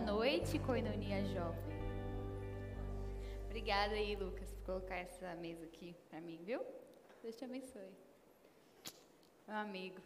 noite, 0.00 0.58
Coinonia 0.58 1.24
Jovem. 1.26 1.72
Obrigada 3.46 3.94
aí, 3.94 4.16
Lucas, 4.16 4.52
por 4.52 4.64
colocar 4.64 4.96
essa 4.96 5.34
mesa 5.36 5.64
aqui 5.64 5.94
para 6.08 6.20
mim, 6.20 6.40
viu? 6.42 6.60
Deus 7.22 7.36
te 7.36 7.44
abençoe. 7.44 7.92
Meu 9.46 9.56
amigo. 9.56 10.00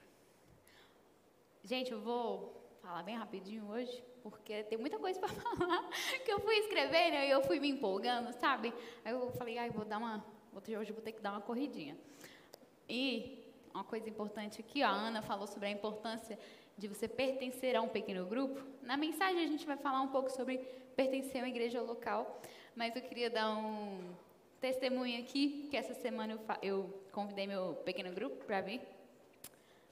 Gente, 1.63 1.93
eu 1.93 2.01
vou 2.01 2.61
falar 2.83 3.03
bem 3.03 3.17
rapidinho 3.17 3.67
hoje, 3.69 4.05
porque 4.23 4.65
tem 4.65 4.77
muita 4.77 4.99
coisa 4.99 5.19
para 5.19 5.29
falar 5.57 5.89
que 6.25 6.33
eu 6.33 6.41
fui 6.41 6.57
escrevendo 6.57 7.15
e 7.15 7.31
eu 7.31 7.43
fui 7.43 7.61
me 7.61 7.69
empolgando, 7.69 8.33
sabe? 8.33 8.75
Aí 9.05 9.13
eu 9.13 9.31
falei, 9.33 9.59
ai, 9.59 9.71
vou 9.71 9.85
dar 9.85 9.99
uma. 9.99 10.25
Hoje 10.55 10.91
eu 10.91 10.95
vou 10.95 11.03
ter 11.03 11.13
que 11.13 11.21
dar 11.21 11.33
uma 11.33 11.41
corridinha. 11.41 11.97
E 12.89 13.53
uma 13.73 13.85
coisa 13.85 14.09
importante 14.09 14.61
aqui, 14.61 14.83
ó, 14.83 14.87
a 14.87 14.91
Ana 14.91 15.23
falou 15.23 15.47
sobre 15.47 15.69
a 15.69 15.71
importância 15.71 16.39
de 16.77 16.89
você 16.89 17.09
pertencer 17.09 17.75
a 17.75 17.83
um 17.83 17.89
pequeno 17.89 18.27
grupo. 18.27 18.61
Na 18.83 18.97
mensagem 18.97 19.43
a 19.43 19.47
gente 19.47 19.67
vai 19.67 19.77
falar 19.77 20.01
um 20.03 20.09
pouco 20.09 20.31
sobre 20.31 20.59
pertencer 20.95 21.37
a 21.37 21.45
uma 21.45 21.49
igreja 21.49 21.81
local, 21.81 22.41
mas 22.75 22.95
eu 22.95 23.03
queria 23.03 23.31
dar 23.31 23.57
um 23.57 24.15
testemunho 24.61 25.21
aqui, 25.21 25.69
que 25.71 25.77
essa 25.77 25.95
semana 25.95 26.33
eu, 26.33 26.41
eu 26.63 27.03
convidei 27.13 27.47
meu 27.47 27.75
pequeno 27.85 28.13
grupo 28.13 28.45
para 28.45 28.61
vir. 28.61 28.81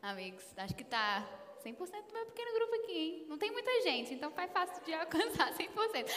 Amigos, 0.03 0.45
acho 0.57 0.75
que 0.75 0.83
está 0.83 1.27
100% 1.65 1.77
do 2.07 2.13
meu 2.13 2.27
pequeno 2.27 2.53
grupo 2.53 2.75
aqui, 2.75 2.93
hein? 2.93 3.27
Não 3.27 3.39
tem 3.39 3.51
muita 3.51 3.83
gente, 3.83 4.13
então 4.13 4.31
faz 4.31 4.53
fácil 4.53 4.85
de 4.85 4.93
alcançar 4.95 5.51
100%. 5.55 6.11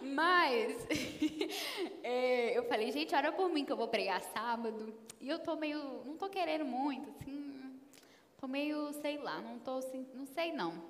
Mas 0.00 0.86
é, 2.04 2.56
eu 2.56 2.62
falei, 2.64 2.92
gente, 2.92 3.12
ora 3.14 3.32
por 3.32 3.48
mim 3.50 3.64
que 3.64 3.72
eu 3.72 3.76
vou 3.76 3.88
pregar 3.88 4.22
sábado. 4.22 4.94
E 5.20 5.28
eu 5.28 5.40
tô 5.40 5.56
meio, 5.56 6.04
não 6.04 6.16
tô 6.16 6.28
querendo 6.28 6.64
muito, 6.64 7.10
assim, 7.10 7.51
tô 8.42 8.48
meio, 8.48 8.92
sei 8.94 9.18
lá, 9.18 9.40
não 9.40 9.60
tô 9.60 9.78
não 10.14 10.26
sei 10.26 10.52
não. 10.52 10.82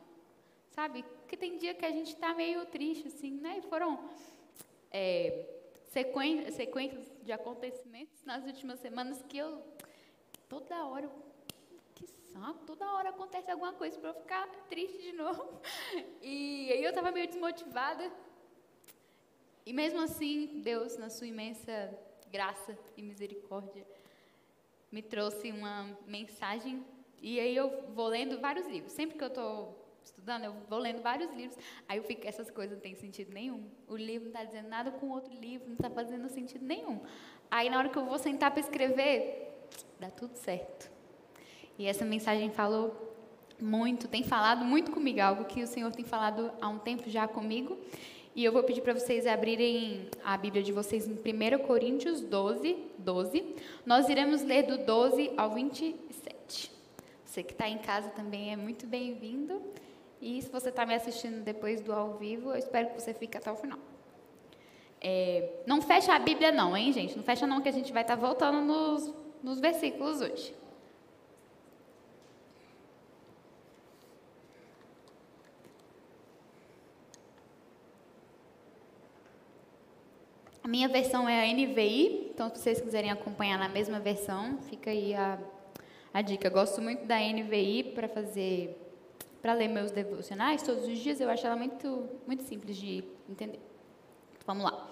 Sabe? 0.71 1.03
Porque 1.03 1.37
tem 1.37 1.59
dia 1.59 1.75
que 1.75 1.85
a 1.85 1.91
gente 1.91 2.17
tá 2.17 2.33
meio 2.33 2.65
triste, 2.65 3.09
assim, 3.09 3.33
né? 3.33 3.59
E 3.59 3.69
foram 3.69 4.09
é, 4.91 5.47
sequências, 5.91 6.55
sequências 6.55 7.13
de 7.23 7.31
acontecimentos 7.31 8.25
nas 8.25 8.43
últimas 8.47 8.81
semanas 8.81 9.23
que 9.29 9.37
eu, 9.37 9.63
toda 10.49 10.87
hora, 10.87 11.05
eu 11.05 12.09
saco, 12.33 12.65
toda 12.65 12.91
hora 12.95 13.11
acontece 13.11 13.51
alguma 13.51 13.75
coisa 13.75 13.99
para 14.01 14.09
eu 14.09 14.15
ficar 14.15 14.49
triste 14.71 15.03
de 15.03 15.13
novo. 15.13 15.61
E 16.23 16.73
aí 16.73 16.83
eu 16.83 16.89
estava 16.89 17.13
meio 17.13 17.27
desmotivada. 17.27 18.11
E 19.67 19.75
mesmo 19.75 20.01
assim, 20.01 20.63
Deus, 20.63 20.97
na 20.97 21.11
sua 21.11 21.27
imensa 21.27 21.93
graça 22.31 22.79
e 22.97 23.03
misericórdia, 23.03 23.87
me 24.91 25.03
trouxe 25.03 25.53
uma 25.53 25.99
mensagem. 26.07 26.83
E 27.23 27.39
aí 27.39 27.57
eu 27.57 27.85
vou 27.95 28.09
lendo 28.09 28.41
vários 28.41 28.67
livros. 28.67 28.93
Sempre 28.93 29.17
que 29.17 29.23
eu 29.23 29.29
estou 29.29 29.79
estudando, 30.03 30.45
eu 30.45 30.55
vou 30.69 30.79
lendo 30.79 31.01
vários 31.01 31.33
livros. 31.33 31.57
Aí 31.89 31.97
eu 31.99 32.03
fico, 32.03 32.27
essas 32.27 32.51
coisas 32.51 32.75
não 32.75 32.83
têm 32.83 32.97
sentido 32.97 33.33
nenhum. 33.33 33.65
O 33.87 33.97
livro 33.97 34.29
não 34.29 34.33
está 34.33 34.45
dizendo 34.45 34.69
nada 34.69 34.91
com 34.91 35.09
outro 35.11 35.33
livro, 35.33 35.69
não 35.69 35.75
está 35.75 35.89
fazendo 35.89 36.29
sentido 36.29 36.65
nenhum. 36.65 37.01
Aí 37.51 37.71
na 37.71 37.79
hora 37.79 37.89
que 37.89 37.97
eu 37.97 38.05
vou 38.05 38.19
sentar 38.19 38.51
para 38.51 38.61
escrever, 38.61 39.69
dá 40.01 40.11
tudo 40.11 40.35
certo. 40.35 40.91
E 41.79 41.87
essa 41.87 42.05
mensagem 42.05 42.51
falou 42.51 43.15
muito, 43.61 44.09
tem 44.09 44.25
falado 44.25 44.65
muito 44.65 44.91
comigo, 44.91 45.21
algo 45.21 45.45
que 45.45 45.63
o 45.63 45.67
Senhor 45.67 45.93
tem 45.93 46.05
falado 46.05 46.51
há 46.61 46.69
um 46.69 46.79
tempo 46.79 47.09
já 47.09 47.29
comigo. 47.29 47.79
E 48.35 48.43
eu 48.43 48.51
vou 48.51 48.63
pedir 48.63 48.81
para 48.81 48.95
vocês 48.95 49.27
abrirem 49.27 50.09
a 50.25 50.37
Bíblia 50.37 50.63
de 50.63 50.73
vocês 50.73 51.07
em 51.07 51.13
1 51.13 51.67
Coríntios 51.67 52.23
12, 52.23 52.77
12. 52.99 53.55
Nós 53.85 54.09
iremos 54.09 54.43
ler 54.43 54.65
do 54.65 54.79
12 54.79 55.33
ao 55.37 55.51
27. 55.51 56.42
Você 57.33 57.43
que 57.43 57.53
está 57.53 57.67
em 57.67 57.79
casa 57.79 58.11
também 58.11 58.53
é 58.53 58.57
muito 58.57 58.87
bem-vindo. 58.87 59.63
E 60.21 60.43
se 60.43 60.51
você 60.51 60.69
está 60.69 60.85
me 60.85 60.95
assistindo 60.95 61.43
depois 61.43 61.81
do 61.81 61.91
ao 61.91 62.19
vivo, 62.19 62.51
eu 62.51 62.57
espero 62.57 62.91
que 62.91 63.01
você 63.01 63.15
fique 63.15 63.39
até 63.39 63.51
o 63.51 63.57
final. 63.57 63.79
É, 65.01 65.63
não 65.67 65.81
fecha 65.81 66.15
a 66.15 66.19
Bíblia 66.19 66.53
não, 66.53 66.77
hein, 66.77 66.93
gente? 66.93 67.17
Não 67.17 67.25
fecha 67.25 67.47
não, 67.47 67.63
que 67.63 67.71
a 67.71 67.73
gente 67.73 67.91
vai 67.91 68.03
estar 68.03 68.19
tá 68.19 68.21
voltando 68.21 68.61
nos, 68.61 69.15
nos 69.43 69.61
versículos 69.61 70.21
hoje. 70.21 70.55
A 80.63 80.69
minha 80.69 80.87
versão 80.87 81.27
é 81.27 81.51
a 81.51 81.55
NVI, 81.55 82.33
então 82.35 82.51
se 82.51 82.59
vocês 82.59 82.79
quiserem 82.79 83.11
acompanhar 83.11 83.59
na 83.59 83.71
mesma 83.71 83.99
versão, 83.99 84.59
fica 84.69 84.91
aí 84.91 85.15
a, 85.15 85.39
a 86.13 86.21
dica. 86.21 86.47
Eu 86.47 86.53
gosto 86.53 86.81
muito 86.81 87.07
da 87.07 87.19
NVI 87.19 87.93
para 87.95 88.09
fazer, 88.09 88.77
para 89.41 89.55
ler 89.55 89.69
meus 89.69 89.91
devocionais 89.91 90.63
todos 90.63 90.87
os 90.87 90.99
dias. 90.99 91.21
Eu 91.21 91.31
acho 91.31 91.47
ela 91.47 91.57
muito, 91.57 92.09
muito 92.27 92.43
simples 92.43 92.77
de 92.77 93.05
entender. 93.29 93.61
Vamos 94.47 94.65
lá. 94.65 94.91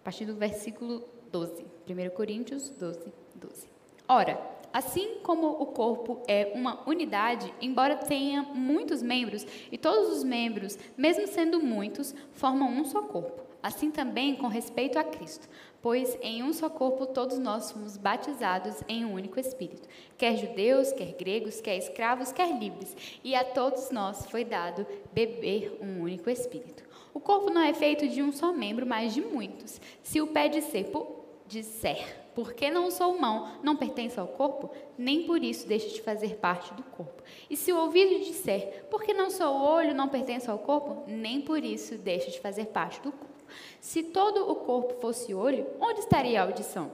A 0.00 0.04
partir 0.04 0.24
do 0.24 0.34
versículo 0.34 1.04
12, 1.30 1.64
1 1.88 2.10
Coríntios 2.16 2.70
12, 2.70 3.12
12. 3.34 3.68
Ora, 4.08 4.40
assim 4.72 5.18
como 5.22 5.48
o 5.48 5.66
corpo 5.66 6.22
é 6.26 6.52
uma 6.54 6.88
unidade, 6.88 7.52
embora 7.60 7.96
tenha 7.96 8.42
muitos 8.42 9.02
membros, 9.02 9.46
e 9.70 9.78
todos 9.78 10.16
os 10.16 10.24
membros, 10.24 10.78
mesmo 10.96 11.26
sendo 11.26 11.60
muitos, 11.60 12.14
formam 12.32 12.68
um 12.68 12.84
só 12.84 13.02
corpo 13.02 13.50
Assim 13.62 13.90
também 13.90 14.36
com 14.36 14.46
respeito 14.46 14.98
a 14.98 15.04
Cristo, 15.04 15.46
pois 15.82 16.16
em 16.22 16.42
um 16.42 16.52
só 16.52 16.68
corpo 16.68 17.06
todos 17.06 17.38
nós 17.38 17.70
fomos 17.70 17.96
batizados 17.96 18.82
em 18.88 19.04
um 19.04 19.14
único 19.14 19.38
Espírito, 19.40 19.88
quer 20.16 20.36
judeus, 20.36 20.92
quer 20.92 21.12
gregos, 21.12 21.60
quer 21.60 21.76
escravos, 21.76 22.32
quer 22.32 22.58
livres, 22.58 22.96
e 23.24 23.34
a 23.34 23.44
todos 23.44 23.90
nós 23.90 24.26
foi 24.26 24.44
dado 24.44 24.86
beber 25.12 25.78
um 25.80 26.02
único 26.02 26.28
Espírito. 26.30 26.84
O 27.12 27.20
corpo 27.20 27.50
não 27.50 27.62
é 27.62 27.74
feito 27.74 28.08
de 28.08 28.22
um 28.22 28.30
só 28.30 28.52
membro, 28.52 28.86
mas 28.86 29.12
de 29.12 29.20
muitos. 29.20 29.80
Se 30.02 30.20
o 30.20 30.28
pé 30.28 30.48
disser, 30.48 30.90
por, 30.90 31.24
disser 31.48 32.20
porque 32.34 32.70
não 32.70 32.90
sou 32.90 33.18
mão, 33.18 33.48
não 33.62 33.76
pertence 33.76 34.18
ao 34.18 34.26
corpo, 34.26 34.70
nem 34.96 35.24
por 35.24 35.42
isso 35.42 35.66
deixa 35.66 35.88
de 35.88 36.00
fazer 36.00 36.36
parte 36.36 36.72
do 36.74 36.82
corpo. 36.82 37.22
E 37.48 37.56
se 37.56 37.72
o 37.72 37.78
ouvido 37.78 38.24
disser, 38.24 38.86
porque 38.90 39.12
não 39.12 39.30
sou 39.30 39.54
olho, 39.54 39.94
não 39.94 40.08
pertence 40.08 40.48
ao 40.48 40.58
corpo, 40.58 41.04
nem 41.06 41.40
por 41.40 41.64
isso 41.64 41.96
deixa 41.98 42.30
de 42.30 42.40
fazer 42.40 42.66
parte 42.66 43.00
do 43.00 43.12
corpo. 43.12 43.29
Se 43.80 44.02
todo 44.02 44.50
o 44.50 44.56
corpo 44.56 45.00
fosse 45.00 45.34
olho, 45.34 45.66
onde 45.80 46.00
estaria 46.00 46.40
a 46.40 46.44
audição? 46.44 46.90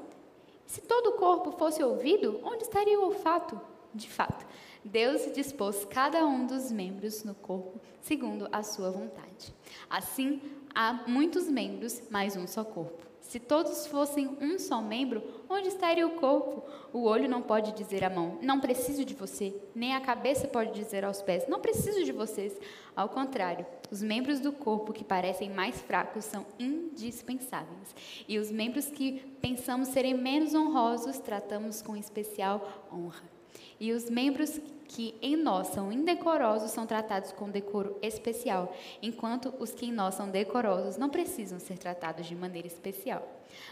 Se 0.66 0.80
todo 0.80 1.10
o 1.10 1.12
corpo 1.12 1.52
fosse 1.52 1.82
ouvido, 1.82 2.40
onde 2.42 2.64
estaria 2.64 2.98
o 2.98 3.04
olfato? 3.04 3.60
De 3.94 4.08
fato, 4.08 4.44
Deus 4.84 5.32
dispôs 5.32 5.84
cada 5.84 6.26
um 6.26 6.46
dos 6.46 6.70
membros 6.70 7.24
no 7.24 7.34
corpo 7.34 7.80
segundo 8.02 8.48
a 8.52 8.62
sua 8.62 8.90
vontade. 8.90 9.54
Assim, 9.88 10.40
há 10.74 11.04
muitos 11.06 11.48
membros, 11.48 12.02
mas 12.10 12.36
um 12.36 12.46
só 12.46 12.62
corpo. 12.62 13.04
Se 13.28 13.40
todos 13.40 13.88
fossem 13.88 14.38
um 14.40 14.56
só 14.56 14.80
membro, 14.80 15.20
onde 15.50 15.66
estaria 15.66 16.06
o 16.06 16.12
corpo? 16.12 16.62
O 16.92 17.02
olho 17.02 17.28
não 17.28 17.42
pode 17.42 17.72
dizer 17.72 18.04
à 18.04 18.08
mão, 18.08 18.38
não 18.40 18.60
preciso 18.60 19.04
de 19.04 19.14
você, 19.14 19.52
nem 19.74 19.96
a 19.96 20.00
cabeça 20.00 20.46
pode 20.46 20.72
dizer 20.72 21.04
aos 21.04 21.22
pés, 21.22 21.48
não 21.48 21.58
preciso 21.58 22.04
de 22.04 22.12
vocês. 22.12 22.56
Ao 22.94 23.08
contrário, 23.08 23.66
os 23.90 24.00
membros 24.00 24.38
do 24.38 24.52
corpo 24.52 24.92
que 24.92 25.02
parecem 25.02 25.50
mais 25.50 25.80
fracos 25.80 26.24
são 26.24 26.46
indispensáveis. 26.56 27.94
E 28.28 28.38
os 28.38 28.52
membros 28.52 28.86
que 28.86 29.18
pensamos 29.40 29.88
serem 29.88 30.14
menos 30.14 30.54
honrosos, 30.54 31.18
tratamos 31.18 31.82
com 31.82 31.96
especial 31.96 32.86
honra. 32.92 33.35
E 33.78 33.92
os 33.92 34.08
membros 34.08 34.60
que 34.88 35.14
em 35.20 35.36
nós 35.36 35.68
são 35.68 35.92
indecorosos 35.92 36.70
são 36.70 36.86
tratados 36.86 37.32
com 37.32 37.50
decoro 37.50 37.96
especial, 38.00 38.74
enquanto 39.02 39.52
os 39.58 39.72
que 39.72 39.86
em 39.86 39.92
nós 39.92 40.14
são 40.14 40.30
decorosos 40.30 40.96
não 40.96 41.08
precisam 41.08 41.58
ser 41.58 41.78
tratados 41.78 42.26
de 42.26 42.34
maneira 42.34 42.66
especial. 42.66 43.26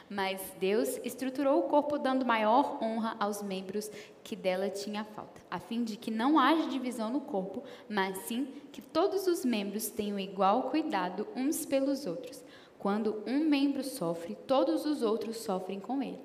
Mas 0.08 0.40
Deus 0.58 0.98
estruturou 1.04 1.60
o 1.60 1.68
corpo 1.68 1.98
dando 1.98 2.26
maior 2.26 2.82
honra 2.82 3.16
aos 3.18 3.42
membros 3.42 3.90
que 4.22 4.34
dela 4.34 4.68
tinha 4.68 5.04
falta, 5.04 5.40
a 5.50 5.58
fim 5.58 5.84
de 5.84 5.96
que 5.96 6.10
não 6.10 6.38
haja 6.38 6.68
divisão 6.68 7.10
no 7.10 7.20
corpo, 7.20 7.62
mas 7.88 8.18
sim 8.18 8.48
que 8.72 8.82
todos 8.82 9.26
os 9.26 9.44
membros 9.44 9.88
tenham 9.88 10.18
igual 10.18 10.64
cuidado 10.64 11.26
uns 11.36 11.64
pelos 11.64 12.06
outros. 12.06 12.42
Quando 12.78 13.22
um 13.26 13.40
membro 13.40 13.82
sofre, 13.82 14.36
todos 14.46 14.84
os 14.84 15.02
outros 15.02 15.38
sofrem 15.38 15.80
com 15.80 16.02
ele. 16.02 16.20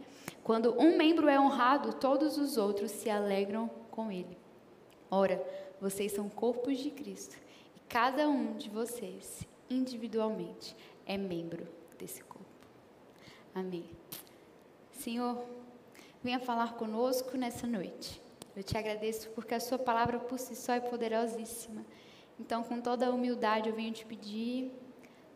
Quando 0.49 0.73
um 0.81 0.97
membro 0.97 1.29
é 1.29 1.39
honrado, 1.39 1.93
todos 1.93 2.39
os 2.39 2.57
outros 2.57 2.89
se 2.89 3.07
alegram 3.07 3.69
com 3.91 4.11
ele. 4.11 4.35
Ora, 5.11 5.39
vocês 5.79 6.11
são 6.11 6.27
corpos 6.27 6.79
de 6.79 6.89
Cristo 6.89 7.37
e 7.75 7.79
cada 7.81 8.27
um 8.27 8.57
de 8.57 8.67
vocês, 8.67 9.47
individualmente, 9.69 10.75
é 11.05 11.19
membro 11.19 11.67
desse 11.99 12.23
corpo. 12.23 12.49
Amém. 13.53 13.87
Senhor, 14.91 15.37
venha 16.23 16.39
falar 16.39 16.73
conosco 16.77 17.37
nessa 17.37 17.67
noite. 17.67 18.19
Eu 18.55 18.63
te 18.63 18.75
agradeço 18.75 19.29
porque 19.35 19.53
a 19.53 19.59
Sua 19.59 19.77
palavra 19.77 20.17
por 20.17 20.39
si 20.39 20.55
só 20.55 20.73
é 20.73 20.79
poderosíssima. 20.79 21.85
Então, 22.39 22.63
com 22.63 22.81
toda 22.81 23.05
a 23.05 23.11
humildade, 23.11 23.69
eu 23.69 23.75
venho 23.75 23.93
te 23.93 24.03
pedir, 24.03 24.71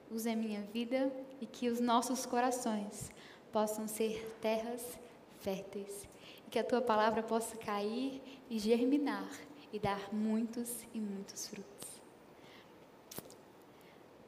use 0.09 0.27
a 0.27 0.35
minha 0.35 0.61
vida 0.73 1.13
e 1.39 1.45
que 1.45 1.69
os 1.69 1.79
nossos 1.79 2.25
corações 2.25 3.11
possam 3.51 3.87
ser 3.87 4.35
terras 4.41 5.02
férteis. 5.43 6.07
E 6.47 6.49
que 6.49 6.57
a 6.57 6.63
tua 6.63 6.81
palavra 6.81 7.21
possa 7.21 7.55
cair 7.57 8.21
e 8.49 8.57
germinar 8.57 9.29
e 9.71 9.79
dar 9.79 9.99
muitos 10.11 10.83
e 10.93 10.99
muitos 10.99 11.47
frutos. 11.47 12.01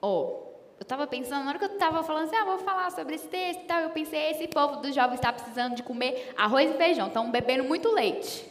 Ó, 0.02 0.46
eu 0.78 0.82
estava 0.82 1.08
pensando, 1.08 1.44
na 1.44 1.50
hora 1.50 1.60
que 1.60 1.66
eu 1.66 1.74
estava 1.74 2.04
falando 2.04 2.26
assim, 2.26 2.36
ah, 2.36 2.44
vou 2.44 2.58
falar 2.60 2.92
sobre 2.92 3.16
esse 3.16 3.28
texto 3.28 3.62
e 3.62 3.66
tal, 3.66 3.80
eu 3.80 3.90
pensei, 3.92 4.32
esse 4.32 4.48
povo 4.48 4.78
dos 4.78 4.94
jovens 4.94 5.16
está 5.16 5.32
precisando 5.32 5.76
de 5.76 5.84
comer 5.84 6.34
arroz 6.36 6.70
e 6.70 6.74
feijão, 6.74 7.08
estão 7.08 7.32
bebendo 7.32 7.64
muito 7.64 7.90
leite. 7.92 8.46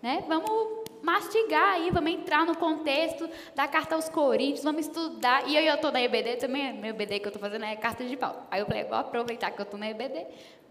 Né? 0.00 0.24
Vamos 0.28 0.86
mastigar 1.02 1.74
aí, 1.74 1.90
vamos 1.90 2.10
entrar 2.10 2.46
no 2.46 2.56
contexto 2.56 3.28
da 3.54 3.66
carta 3.66 3.94
aos 3.94 4.08
Coríntios, 4.08 4.62
vamos 4.62 4.86
estudar. 4.86 5.48
E 5.48 5.56
eu 5.56 5.74
estou 5.74 5.90
na 5.90 6.00
EBD 6.02 6.36
também, 6.36 6.72
meu 6.74 6.90
EBD 6.90 7.18
que 7.18 7.26
eu 7.26 7.30
estou 7.30 7.40
fazendo 7.40 7.64
é 7.64 7.74
carta 7.76 8.04
de 8.04 8.16
Paulo. 8.16 8.42
Aí 8.50 8.60
eu 8.60 8.66
falei, 8.66 8.84
vou 8.84 8.96
aproveitar 8.96 9.50
que 9.50 9.60
eu 9.60 9.64
estou 9.64 9.78
na 9.78 9.90
EBD 9.90 10.26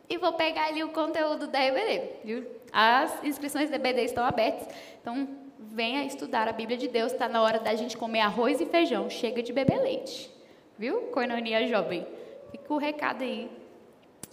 e 0.09 0.17
vou 0.17 0.33
pegar 0.33 0.67
ali 0.67 0.83
o 0.83 0.89
conteúdo 0.89 1.47
da 1.47 1.63
EBD. 1.63 2.09
Viu? 2.23 2.45
As 2.71 3.23
inscrições 3.23 3.69
da 3.69 3.75
EBD 3.75 4.03
estão 4.03 4.23
abertas, 4.23 4.67
então 5.01 5.27
venha 5.59 6.03
estudar 6.03 6.47
a 6.47 6.51
Bíblia 6.51 6.77
de 6.77 6.87
Deus, 6.87 7.11
está 7.11 7.27
na 7.27 7.41
hora 7.41 7.59
da 7.59 7.73
gente 7.75 7.97
comer 7.97 8.21
arroz 8.21 8.61
e 8.61 8.65
feijão, 8.65 9.09
chega 9.09 9.41
de 9.41 9.51
beber 9.51 9.81
leite. 9.81 10.31
Viu? 10.77 11.03
Coinonia 11.03 11.67
jovem. 11.67 12.05
Fica 12.51 12.73
o 12.73 12.77
recado 12.77 13.23
aí 13.23 13.49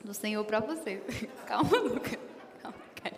do 0.05 0.13
Senhor 0.13 0.45
para 0.45 0.61
você. 0.61 1.03
Calma, 1.47 1.79
Lucas. 1.79 2.19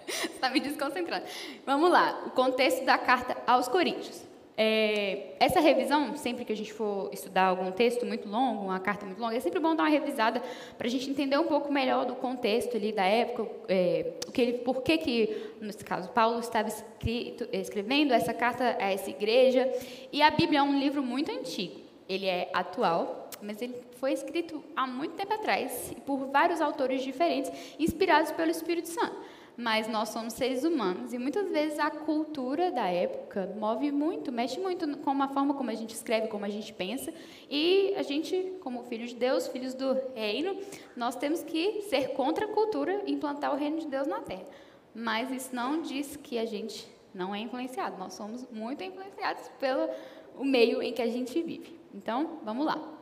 Você 0.06 0.26
está 0.26 0.48
me 0.48 0.60
desconcentrando. 0.60 1.26
Vamos 1.66 1.90
lá. 1.90 2.24
O 2.26 2.30
contexto 2.30 2.84
da 2.84 2.96
carta 2.96 3.36
aos 3.46 3.68
Coríntios. 3.68 4.23
É, 4.56 5.34
essa 5.40 5.58
revisão, 5.58 6.16
sempre 6.16 6.44
que 6.44 6.52
a 6.52 6.56
gente 6.56 6.72
for 6.72 7.10
estudar 7.12 7.46
algum 7.46 7.72
texto 7.72 8.06
muito 8.06 8.28
longo, 8.28 8.64
uma 8.64 8.78
carta 8.78 9.04
muito 9.04 9.20
longa, 9.20 9.36
é 9.36 9.40
sempre 9.40 9.58
bom 9.58 9.74
dar 9.74 9.82
uma 9.82 9.88
revisada 9.88 10.40
para 10.78 10.86
a 10.86 10.90
gente 10.90 11.10
entender 11.10 11.36
um 11.38 11.46
pouco 11.46 11.72
melhor 11.72 12.06
do 12.06 12.14
contexto 12.14 12.76
ali 12.76 12.92
da 12.92 13.04
época, 13.04 13.50
é, 13.68 14.12
o 14.28 14.32
que 14.32 14.40
ele, 14.40 14.52
por 14.58 14.82
que 14.82 14.98
que, 14.98 15.50
nesse 15.60 15.84
caso, 15.84 16.08
Paulo 16.10 16.38
estava 16.38 16.68
escrito, 16.68 17.48
escrevendo 17.52 18.14
essa 18.14 18.32
carta 18.32 18.76
a 18.78 18.92
essa 18.92 19.10
igreja. 19.10 19.70
E 20.12 20.22
a 20.22 20.30
Bíblia 20.30 20.60
é 20.60 20.62
um 20.62 20.78
livro 20.78 21.02
muito 21.02 21.32
antigo 21.32 21.84
ele 22.08 22.26
é 22.26 22.50
atual, 22.52 23.30
mas 23.40 23.60
ele 23.60 23.74
foi 23.98 24.12
escrito 24.12 24.62
há 24.76 24.86
muito 24.86 25.14
tempo 25.14 25.32
atrás 25.32 25.94
por 26.04 26.26
vários 26.26 26.60
autores 26.60 27.02
diferentes, 27.02 27.50
inspirados 27.78 28.30
pelo 28.32 28.50
Espírito 28.50 28.88
Santo. 28.88 29.16
Mas 29.56 29.86
nós 29.86 30.08
somos 30.08 30.32
seres 30.34 30.64
humanos 30.64 31.12
e 31.12 31.18
muitas 31.18 31.48
vezes 31.48 31.78
a 31.78 31.88
cultura 31.88 32.72
da 32.72 32.88
época 32.88 33.54
move 33.56 33.92
muito, 33.92 34.32
mexe 34.32 34.58
muito 34.58 34.98
com 34.98 35.22
a 35.22 35.28
forma 35.28 35.54
como 35.54 35.70
a 35.70 35.74
gente 35.74 35.94
escreve, 35.94 36.26
como 36.26 36.44
a 36.44 36.48
gente 36.48 36.72
pensa. 36.72 37.14
E 37.48 37.94
a 37.96 38.02
gente, 38.02 38.54
como 38.60 38.82
filhos 38.82 39.10
de 39.10 39.16
Deus, 39.16 39.46
filhos 39.46 39.72
do 39.72 39.96
reino, 40.14 40.56
nós 40.96 41.14
temos 41.14 41.44
que 41.44 41.82
ser 41.82 42.08
contra 42.14 42.46
a 42.46 42.48
cultura 42.48 43.02
e 43.06 43.12
implantar 43.12 43.52
o 43.52 43.56
reino 43.56 43.78
de 43.78 43.86
Deus 43.86 44.08
na 44.08 44.20
terra. 44.20 44.44
Mas 44.92 45.30
isso 45.30 45.54
não 45.54 45.82
diz 45.82 46.16
que 46.16 46.36
a 46.36 46.44
gente 46.44 46.88
não 47.14 47.32
é 47.32 47.38
influenciado. 47.38 47.96
Nós 47.96 48.14
somos 48.14 48.44
muito 48.50 48.82
influenciados 48.82 49.48
pelo 49.60 49.88
o 50.36 50.44
meio 50.44 50.82
em 50.82 50.92
que 50.92 51.00
a 51.00 51.06
gente 51.06 51.40
vive. 51.40 51.78
Então, 51.94 52.40
vamos 52.42 52.66
lá. 52.66 52.92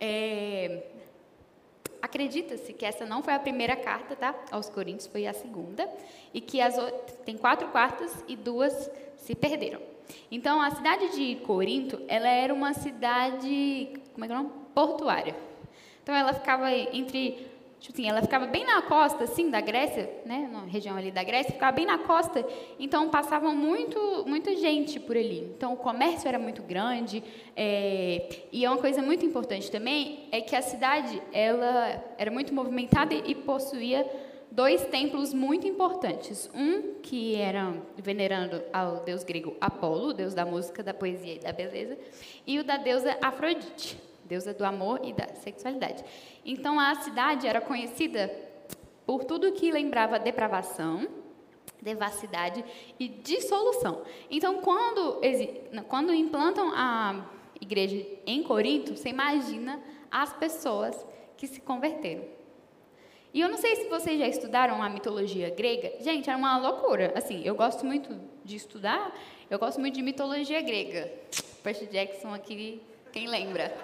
É, 0.00 0.86
Acredita-se 2.00 2.72
que 2.72 2.84
essa 2.84 3.04
não 3.04 3.22
foi 3.22 3.34
a 3.34 3.38
primeira 3.38 3.76
carta, 3.76 4.14
tá? 4.14 4.34
Aos 4.50 4.68
Coríntios 4.68 5.06
foi 5.06 5.26
a 5.26 5.32
segunda 5.32 5.88
e 6.32 6.40
que 6.40 6.60
as 6.60 6.76
tem 7.24 7.36
quatro 7.36 7.68
quartas 7.68 8.24
e 8.28 8.36
duas 8.36 8.90
se 9.16 9.34
perderam. 9.34 9.80
Então, 10.30 10.60
a 10.60 10.70
cidade 10.70 11.10
de 11.16 11.36
Corinto, 11.44 12.00
ela 12.08 12.28
era 12.28 12.52
uma 12.52 12.72
cidade, 12.72 13.92
como 14.12 14.24
é 14.24 14.28
que 14.28 14.34
é 14.34 14.36
o 14.36 14.42
nome? 14.42 14.50
Portuária. 14.74 15.36
Então, 16.02 16.14
ela 16.14 16.32
ficava 16.32 16.72
entre 16.72 17.46
Tipo 17.80 17.94
assim, 17.94 18.08
ela 18.08 18.20
ficava 18.20 18.46
bem 18.46 18.64
na 18.64 18.82
costa, 18.82 19.24
assim, 19.24 19.50
da 19.50 19.60
Grécia, 19.60 20.10
né, 20.26 20.48
na 20.52 20.62
região 20.64 20.96
ali 20.96 21.12
da 21.12 21.22
Grécia, 21.22 21.52
ficava 21.52 21.72
bem 21.72 21.86
na 21.86 21.98
costa, 21.98 22.44
então 22.78 23.08
passava 23.08 23.52
muito, 23.52 24.24
muita 24.26 24.54
gente 24.56 24.98
por 24.98 25.16
ali. 25.16 25.52
Então, 25.56 25.74
o 25.74 25.76
comércio 25.76 26.28
era 26.28 26.40
muito 26.40 26.60
grande, 26.62 27.22
é, 27.56 28.28
e 28.50 28.64
é 28.64 28.70
uma 28.70 28.78
coisa 28.78 29.00
muito 29.00 29.24
importante 29.24 29.70
também, 29.70 30.28
é 30.32 30.40
que 30.40 30.56
a 30.56 30.62
cidade, 30.62 31.22
ela 31.32 32.02
era 32.18 32.30
muito 32.32 32.52
movimentada 32.52 33.14
e 33.14 33.34
possuía 33.34 34.04
dois 34.50 34.84
templos 34.86 35.32
muito 35.32 35.66
importantes. 35.66 36.50
Um 36.52 36.94
que 37.00 37.36
era 37.36 37.74
venerando 37.96 38.60
ao 38.72 39.04
deus 39.04 39.22
grego 39.22 39.56
Apolo, 39.60 40.12
deus 40.12 40.34
da 40.34 40.44
música, 40.44 40.82
da 40.82 40.92
poesia 40.92 41.34
e 41.34 41.38
da 41.38 41.52
beleza, 41.52 41.96
e 42.44 42.58
o 42.58 42.64
da 42.64 42.76
deusa 42.76 43.16
Afrodite, 43.22 44.07
deusa 44.28 44.52
do 44.52 44.64
amor 44.64 45.00
e 45.02 45.12
da 45.12 45.26
sexualidade. 45.34 46.04
Então 46.44 46.78
a 46.78 46.94
cidade 46.96 47.46
era 47.46 47.60
conhecida 47.60 48.30
por 49.06 49.24
tudo 49.24 49.52
que 49.52 49.72
lembrava 49.72 50.18
depravação, 50.18 51.08
devassidade 51.80 52.64
e 52.98 53.08
dissolução. 53.08 54.02
Então 54.30 54.60
quando, 54.60 55.20
quando 55.88 56.12
implantam 56.12 56.70
a 56.74 57.24
igreja 57.60 58.06
em 58.26 58.42
Corinto, 58.42 58.96
você 58.96 59.08
imagina 59.08 59.80
as 60.10 60.32
pessoas 60.32 61.06
que 61.36 61.46
se 61.46 61.60
converteram. 61.60 62.24
E 63.32 63.40
eu 63.40 63.48
não 63.48 63.58
sei 63.58 63.76
se 63.76 63.88
vocês 63.88 64.18
já 64.18 64.26
estudaram 64.26 64.82
a 64.82 64.88
mitologia 64.88 65.50
grega. 65.50 65.92
Gente, 66.00 66.28
era 66.28 66.38
uma 66.38 66.58
loucura. 66.58 67.12
Assim, 67.14 67.42
eu 67.44 67.54
gosto 67.54 67.84
muito 67.84 68.18
de 68.44 68.56
estudar, 68.56 69.14
eu 69.50 69.58
gosto 69.58 69.80
muito 69.80 69.94
de 69.94 70.02
mitologia 70.02 70.60
grega. 70.62 71.12
Percy 71.62 71.86
Jackson 71.86 72.32
aqui, 72.32 72.80
quem 73.12 73.28
lembra? 73.28 73.76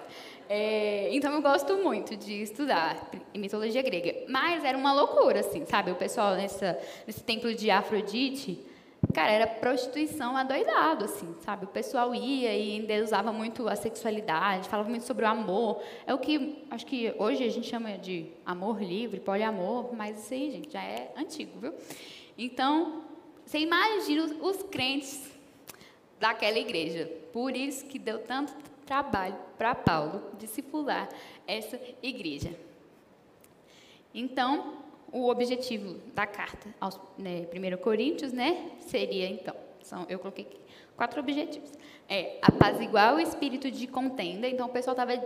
É, 0.47 1.09
então 1.11 1.33
eu 1.33 1.41
gosto 1.41 1.75
muito 1.77 2.15
de 2.15 2.41
estudar 2.41 3.09
mitologia 3.35 3.81
grega. 3.81 4.25
Mas 4.29 4.63
era 4.63 4.77
uma 4.77 4.93
loucura, 4.93 5.39
assim, 5.39 5.65
sabe? 5.65 5.91
O 5.91 5.95
pessoal 5.95 6.35
nessa, 6.35 6.79
nesse 7.07 7.23
templo 7.23 7.53
de 7.53 7.71
Afrodite, 7.71 8.63
cara, 9.13 9.31
era 9.31 9.47
prostituição 9.47 10.37
adoidado, 10.37 11.05
assim, 11.05 11.33
sabe? 11.41 11.65
O 11.65 11.69
pessoal 11.69 12.13
ia 12.13 12.55
e 12.55 12.79
ainda 12.79 12.93
usava 13.03 13.31
muito 13.33 13.67
a 13.67 13.75
sexualidade, 13.75 14.69
falava 14.69 14.89
muito 14.89 15.05
sobre 15.05 15.25
o 15.25 15.27
amor. 15.27 15.81
É 16.05 16.13
o 16.13 16.19
que 16.19 16.63
acho 16.69 16.85
que 16.85 17.13
hoje 17.17 17.43
a 17.43 17.49
gente 17.49 17.67
chama 17.67 17.97
de 17.97 18.27
amor 18.45 18.81
livre, 18.81 19.19
poliamor, 19.19 19.95
mas 19.95 20.23
isso 20.23 20.33
aí, 20.33 20.51
gente, 20.51 20.71
já 20.71 20.83
é 20.83 21.11
antigo, 21.17 21.59
viu? 21.59 21.73
Então, 22.37 23.03
você 23.45 23.59
imagina 23.59 24.25
os 24.41 24.61
crentes 24.63 25.31
daquela 26.19 26.57
igreja. 26.57 27.09
Por 27.31 27.55
isso 27.55 27.85
que 27.85 27.97
deu 27.97 28.19
tanto 28.19 28.53
trabalho 28.85 29.35
para 29.57 29.73
Paulo 29.73 30.31
discipular 30.37 31.09
essa 31.47 31.79
igreja. 32.01 32.53
Então, 34.13 34.85
o 35.11 35.29
objetivo 35.29 35.99
da 36.13 36.25
carta 36.25 36.73
aos 36.79 36.99
né, 37.17 37.47
1 37.53 37.77
Coríntios, 37.81 38.31
né, 38.31 38.71
seria 38.79 39.29
então, 39.29 39.55
são, 39.81 40.05
eu 40.09 40.19
coloquei 40.19 40.45
aqui, 40.45 40.59
quatro 40.95 41.19
objetivos. 41.19 41.71
É 42.07 42.37
apaziguar 42.41 43.15
o 43.15 43.19
espírito 43.19 43.69
de 43.71 43.87
contenda, 43.87 44.47
então 44.47 44.67
o 44.67 44.69
pessoal 44.69 44.93
estava 44.93 45.21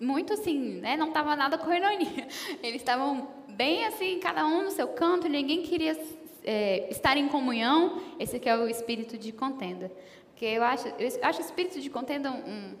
muito 0.00 0.32
assim, 0.32 0.80
né, 0.80 0.96
não 0.96 1.08
estava 1.08 1.34
nada 1.34 1.58
com 1.58 1.72
ironia. 1.72 2.28
Eles 2.62 2.80
estavam 2.80 3.28
bem 3.48 3.84
assim, 3.86 4.18
cada 4.20 4.46
um 4.46 4.64
no 4.64 4.70
seu 4.70 4.88
canto, 4.88 5.28
ninguém 5.28 5.62
queria 5.62 5.96
é, 6.44 6.88
estar 6.90 7.16
em 7.16 7.28
comunhão. 7.28 8.00
Esse 8.18 8.40
é 8.48 8.56
o 8.56 8.68
espírito 8.68 9.18
de 9.18 9.32
contenda. 9.32 9.90
Porque 10.38 10.46
eu 10.46 10.62
acho, 10.62 10.86
eu 10.86 11.08
acho 11.20 11.40
espírito 11.40 11.80
de 11.80 11.90
contenda 11.90 12.30
um, 12.30 12.76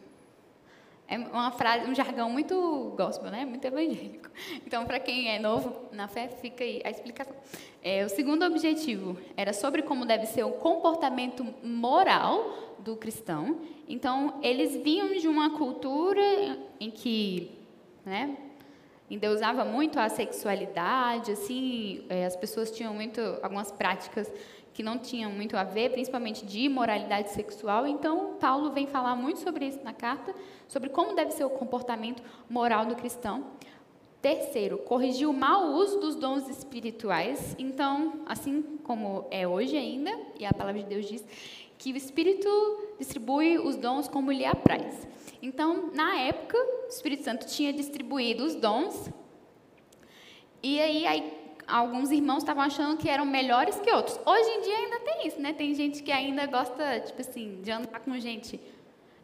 é 1.08 1.18
uma 1.18 1.50
frase, 1.50 1.90
um 1.90 1.94
jargão 1.94 2.30
muito 2.30 2.94
gospel, 2.96 3.32
né? 3.32 3.44
Muito 3.44 3.64
evangélico. 3.64 4.30
Então, 4.64 4.86
para 4.86 5.00
quem 5.00 5.28
é 5.28 5.40
novo 5.40 5.88
na 5.90 6.06
fé, 6.06 6.28
fica 6.28 6.62
aí 6.62 6.80
a 6.84 6.90
explicação. 6.90 7.34
É, 7.82 8.04
o 8.04 8.08
segundo 8.08 8.44
objetivo 8.44 9.18
era 9.36 9.52
sobre 9.52 9.82
como 9.82 10.06
deve 10.06 10.26
ser 10.26 10.44
o 10.44 10.52
comportamento 10.52 11.44
moral 11.64 12.76
do 12.78 12.94
cristão. 12.94 13.60
Então, 13.88 14.38
eles 14.40 14.76
vinham 14.76 15.16
de 15.16 15.26
uma 15.26 15.58
cultura 15.58 16.22
em 16.78 16.92
que, 16.92 17.58
né, 18.06 18.36
endeusava 19.10 19.64
muito 19.64 19.98
a 19.98 20.08
sexualidade, 20.08 21.32
assim, 21.32 22.04
é, 22.08 22.24
as 22.24 22.36
pessoas 22.36 22.70
tinham 22.70 22.94
muito 22.94 23.20
algumas 23.42 23.72
práticas 23.72 24.30
que 24.78 24.82
não 24.84 24.96
tinham 24.96 25.32
muito 25.32 25.56
a 25.56 25.64
ver, 25.64 25.90
principalmente 25.90 26.46
de 26.46 26.60
imoralidade 26.60 27.30
sexual. 27.30 27.84
Então, 27.84 28.36
Paulo 28.38 28.70
vem 28.70 28.86
falar 28.86 29.16
muito 29.16 29.40
sobre 29.40 29.66
isso 29.66 29.80
na 29.82 29.92
carta, 29.92 30.32
sobre 30.68 30.88
como 30.88 31.16
deve 31.16 31.32
ser 31.32 31.42
o 31.42 31.50
comportamento 31.50 32.22
moral 32.48 32.86
do 32.86 32.94
cristão. 32.94 33.44
Terceiro, 34.22 34.78
corrigir 34.78 35.28
o 35.28 35.32
mau 35.32 35.72
uso 35.72 35.98
dos 35.98 36.14
dons 36.14 36.48
espirituais. 36.48 37.56
Então, 37.58 38.20
assim 38.24 38.78
como 38.84 39.26
é 39.32 39.48
hoje 39.48 39.76
ainda, 39.76 40.16
e 40.38 40.46
a 40.46 40.52
palavra 40.52 40.80
de 40.80 40.88
Deus 40.88 41.08
diz 41.08 41.26
que 41.76 41.92
o 41.92 41.96
Espírito 41.96 42.48
distribui 43.00 43.58
os 43.58 43.74
dons 43.74 44.06
como 44.06 44.30
lhe 44.30 44.44
apraz. 44.44 45.08
Então, 45.42 45.90
na 45.92 46.20
época, 46.20 46.56
o 46.56 46.86
Espírito 46.86 47.24
Santo 47.24 47.48
tinha 47.48 47.72
distribuído 47.72 48.44
os 48.44 48.54
dons, 48.54 49.10
e 50.62 50.80
aí, 50.80 51.04
aí 51.04 51.37
alguns 51.68 52.10
irmãos 52.10 52.38
estavam 52.38 52.62
achando 52.62 52.96
que 52.96 53.08
eram 53.08 53.26
melhores 53.26 53.78
que 53.78 53.92
outros. 53.92 54.18
Hoje 54.24 54.48
em 54.48 54.62
dia 54.62 54.76
ainda 54.76 55.00
tem 55.00 55.26
isso, 55.26 55.40
né? 55.40 55.52
Tem 55.52 55.74
gente 55.74 56.02
que 56.02 56.10
ainda 56.10 56.46
gosta, 56.46 57.00
tipo 57.00 57.20
assim, 57.20 57.60
de 57.62 57.70
andar 57.70 58.00
com 58.00 58.18
gente 58.18 58.58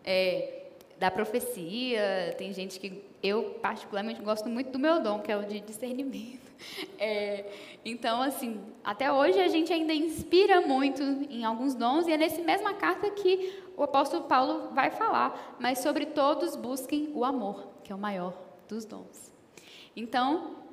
é, 0.05 0.65
da 0.99 1.11
profecia, 1.11 2.35
tem 2.37 2.53
gente 2.53 2.79
que 2.79 3.03
eu, 3.23 3.59
particularmente, 3.63 4.21
gosto 4.21 4.49
muito 4.51 4.71
do 4.71 4.79
meu 4.79 5.01
dom, 5.01 5.21
que 5.21 5.33
é 5.33 5.37
o 5.37 5.45
de 5.45 5.61
discernimento. 5.61 6.45
É, 6.99 7.45
então, 7.85 8.23
assim, 8.23 8.59
até 8.83 9.13
hoje 9.13 9.39
a 9.39 9.49
gente 9.49 9.71
ainda 9.71 9.93
inspira 9.93 10.63
muito 10.63 11.03
em 11.03 11.45
alguns 11.45 11.75
dons, 11.75 12.07
e 12.07 12.13
é 12.13 12.17
nessa 12.17 12.41
mesma 12.41 12.73
carta 12.73 13.11
que 13.11 13.63
o 13.77 13.83
apóstolo 13.83 14.25
Paulo 14.25 14.71
vai 14.73 14.91
falar, 14.91 15.57
mas 15.61 15.81
sobre 15.81 16.07
todos 16.07 16.57
busquem 16.57 17.11
o 17.13 17.23
amor, 17.23 17.69
que 17.83 17.93
é 17.93 17.95
o 17.95 17.99
maior 17.99 18.33
dos 18.67 18.87
dons. 18.87 19.35
Então, 19.95 20.64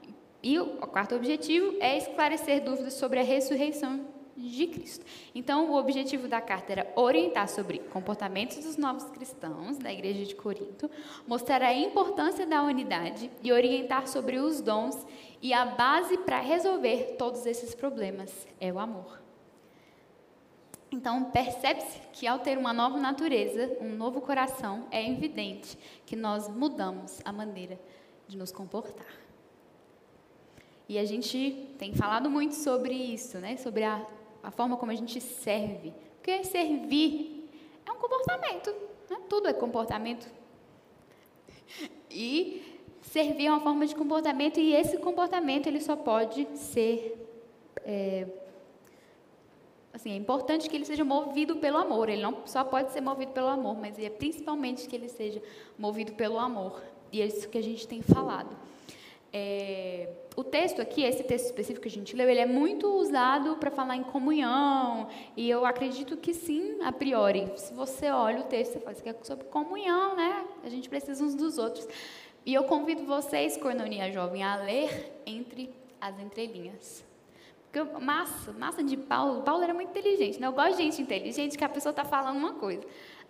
e 0.43 0.59
o 0.59 0.77
quarto 0.87 1.15
objetivo 1.15 1.75
é 1.79 1.97
esclarecer 1.97 2.63
dúvidas 2.63 2.93
sobre 2.93 3.19
a 3.19 3.23
ressurreição 3.23 4.05
de 4.35 4.67
Cristo. 4.67 5.05
Então, 5.35 5.69
o 5.69 5.75
objetivo 5.75 6.27
da 6.27 6.41
carta 6.41 6.71
era 6.71 6.93
orientar 6.95 7.47
sobre 7.47 7.79
comportamentos 7.79 8.57
dos 8.57 8.77
novos 8.77 9.03
cristãos 9.05 9.77
da 9.77 9.91
igreja 9.91 10.25
de 10.25 10.35
Corinto, 10.35 10.89
mostrar 11.27 11.61
a 11.61 11.73
importância 11.73 12.45
da 12.45 12.63
unidade 12.63 13.29
e 13.43 13.51
orientar 13.51 14.07
sobre 14.07 14.37
os 14.37 14.61
dons 14.61 15.05
e 15.41 15.53
a 15.53 15.65
base 15.65 16.17
para 16.19 16.39
resolver 16.39 17.15
todos 17.17 17.45
esses 17.45 17.75
problemas 17.75 18.47
é 18.59 18.71
o 18.71 18.79
amor. 18.79 19.21
Então, 20.91 21.25
percebe-se 21.25 21.99
que 22.11 22.27
ao 22.27 22.39
ter 22.39 22.57
uma 22.57 22.73
nova 22.73 22.99
natureza, 22.99 23.77
um 23.79 23.95
novo 23.95 24.19
coração, 24.19 24.87
é 24.91 25.09
evidente 25.09 25.77
que 26.05 26.17
nós 26.17 26.49
mudamos 26.49 27.21
a 27.23 27.31
maneira 27.31 27.79
de 28.27 28.37
nos 28.37 28.51
comportar. 28.51 29.30
E 30.91 30.97
a 30.97 31.05
gente 31.05 31.73
tem 31.77 31.93
falado 31.93 32.29
muito 32.29 32.55
sobre 32.55 32.93
isso, 32.93 33.37
né? 33.39 33.57
sobre 33.57 33.83
a 33.83 34.05
a 34.43 34.51
forma 34.51 34.77
como 34.77 34.91
a 34.91 34.95
gente 34.95 35.19
serve. 35.21 35.93
Porque 36.17 36.43
servir 36.43 37.49
é 37.85 37.91
um 37.91 37.95
comportamento, 37.95 38.73
né? 39.09 39.17
tudo 39.29 39.47
é 39.47 39.53
comportamento. 39.53 40.27
E 42.09 42.79
servir 43.01 43.47
é 43.47 43.51
uma 43.51 43.61
forma 43.61 43.85
de 43.85 43.95
comportamento 43.95 44.59
e 44.59 44.73
esse 44.75 44.97
comportamento 44.97 45.67
ele 45.67 45.79
só 45.79 45.95
pode 45.95 46.47
ser 46.55 47.25
é, 47.85 48.27
assim 49.93 50.11
é 50.11 50.15
importante 50.15 50.69
que 50.69 50.75
ele 50.75 50.85
seja 50.85 51.03
movido 51.05 51.55
pelo 51.57 51.77
amor. 51.77 52.09
Ele 52.09 52.21
não 52.21 52.45
só 52.45 52.63
pode 52.63 52.91
ser 52.91 53.01
movido 53.01 53.31
pelo 53.31 53.47
amor, 53.47 53.77
mas 53.77 53.97
é 53.97 54.09
principalmente 54.09 54.87
que 54.87 54.95
ele 54.95 55.09
seja 55.09 55.41
movido 55.77 56.13
pelo 56.13 56.37
amor. 56.37 56.81
E 57.11 57.21
é 57.21 57.25
isso 57.25 57.47
que 57.49 57.57
a 57.57 57.63
gente 57.63 57.87
tem 57.87 58.01
falado. 58.01 58.55
É, 59.33 60.09
o 60.35 60.43
texto 60.43 60.81
aqui, 60.81 61.03
esse 61.03 61.23
texto 61.23 61.45
específico 61.45 61.81
que 61.81 61.87
a 61.87 61.91
gente 61.91 62.15
leu, 62.15 62.29
ele 62.29 62.39
é 62.39 62.45
muito 62.45 62.87
usado 62.87 63.57
para 63.57 63.69
falar 63.69 63.95
em 63.95 64.03
comunhão, 64.03 65.09
e 65.35 65.49
eu 65.49 65.65
acredito 65.65 66.15
que 66.15 66.33
sim, 66.33 66.81
a 66.81 66.91
priori. 66.91 67.51
Se 67.57 67.73
você 67.73 68.09
olha 68.09 68.39
o 68.39 68.43
texto, 68.43 68.73
você 68.73 68.79
fala 68.79 68.95
que 68.95 69.09
é 69.09 69.15
sobre 69.23 69.45
comunhão, 69.45 70.15
né? 70.15 70.45
A 70.63 70.69
gente 70.69 70.87
precisa 70.87 71.23
uns 71.23 71.35
dos 71.35 71.57
outros. 71.57 71.87
E 72.45 72.53
eu 72.53 72.63
convido 72.63 73.05
vocês, 73.05 73.57
Cornonia 73.57 74.11
Jovem, 74.11 74.43
a 74.43 74.55
ler 74.55 75.21
entre 75.25 75.69
as 75.99 76.19
entrelinhas. 76.19 77.10
Massa, 78.01 78.51
massa 78.51 78.83
de 78.83 78.97
Paulo. 78.97 79.43
Paulo 79.43 79.63
era 79.63 79.73
muito 79.73 79.89
inteligente, 79.89 80.39
né? 80.39 80.47
Eu 80.47 80.51
gosto 80.51 80.75
de 80.75 80.83
gente 80.83 81.01
inteligente 81.01 81.57
que 81.57 81.63
a 81.63 81.69
pessoa 81.69 81.91
está 81.91 82.03
falando 82.03 82.37
uma 82.37 82.53
coisa. 82.53 82.83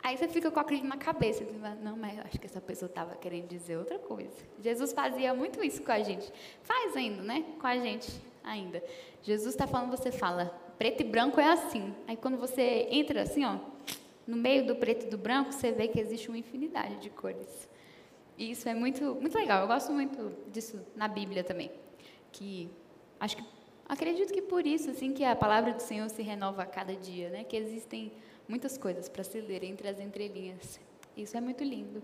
Aí 0.03 0.17
você 0.17 0.27
fica 0.27 0.49
com 0.49 0.59
aquilo 0.59 0.83
na 0.83 0.97
cabeça. 0.97 1.45
Não, 1.81 1.95
mas 1.95 2.17
eu 2.17 2.23
acho 2.23 2.39
que 2.39 2.47
essa 2.47 2.59
pessoa 2.59 2.89
estava 2.89 3.15
querendo 3.15 3.47
dizer 3.47 3.77
outra 3.77 3.99
coisa. 3.99 4.35
Jesus 4.59 4.93
fazia 4.93 5.33
muito 5.33 5.63
isso 5.63 5.83
com 5.83 5.91
a 5.91 6.01
gente. 6.01 6.31
Faz 6.63 6.95
ainda, 6.95 7.21
né? 7.21 7.45
Com 7.59 7.67
a 7.67 7.77
gente 7.77 8.11
ainda. 8.43 8.83
Jesus 9.21 9.53
está 9.53 9.67
falando, 9.67 9.91
você 9.91 10.11
fala, 10.11 10.45
preto 10.77 11.01
e 11.01 11.03
branco 11.03 11.39
é 11.39 11.45
assim. 11.45 11.93
Aí 12.07 12.17
quando 12.17 12.37
você 12.37 12.87
entra 12.89 13.21
assim, 13.21 13.45
ó, 13.45 13.59
no 14.25 14.35
meio 14.35 14.65
do 14.65 14.75
preto 14.75 15.05
e 15.05 15.09
do 15.09 15.17
branco, 15.17 15.51
você 15.51 15.71
vê 15.71 15.87
que 15.87 15.99
existe 15.99 16.29
uma 16.29 16.37
infinidade 16.37 16.95
de 16.95 17.11
cores. 17.11 17.69
E 18.37 18.49
isso 18.49 18.67
é 18.67 18.73
muito, 18.73 19.13
muito 19.15 19.35
legal. 19.35 19.61
Eu 19.61 19.67
gosto 19.67 19.91
muito 19.91 20.35
disso 20.51 20.83
na 20.95 21.07
Bíblia 21.07 21.43
também. 21.43 21.71
Que 22.31 22.67
acho 23.19 23.37
que 23.37 23.43
acredito 23.91 24.33
que 24.33 24.41
por 24.41 24.65
isso 24.65 24.89
assim 24.89 25.11
que 25.11 25.25
a 25.25 25.35
palavra 25.35 25.73
do 25.73 25.81
Senhor 25.81 26.09
se 26.09 26.21
renova 26.21 26.63
a 26.63 26.65
cada 26.65 26.95
dia, 26.95 27.29
né? 27.29 27.43
Que 27.43 27.57
existem 27.57 28.09
muitas 28.47 28.77
coisas 28.77 29.09
para 29.09 29.21
se 29.21 29.41
ler 29.41 29.65
entre 29.65 29.87
as 29.89 29.99
entrelinhas. 29.99 30.79
Isso 31.15 31.35
é 31.35 31.41
muito 31.41 31.61
lindo. 31.61 32.01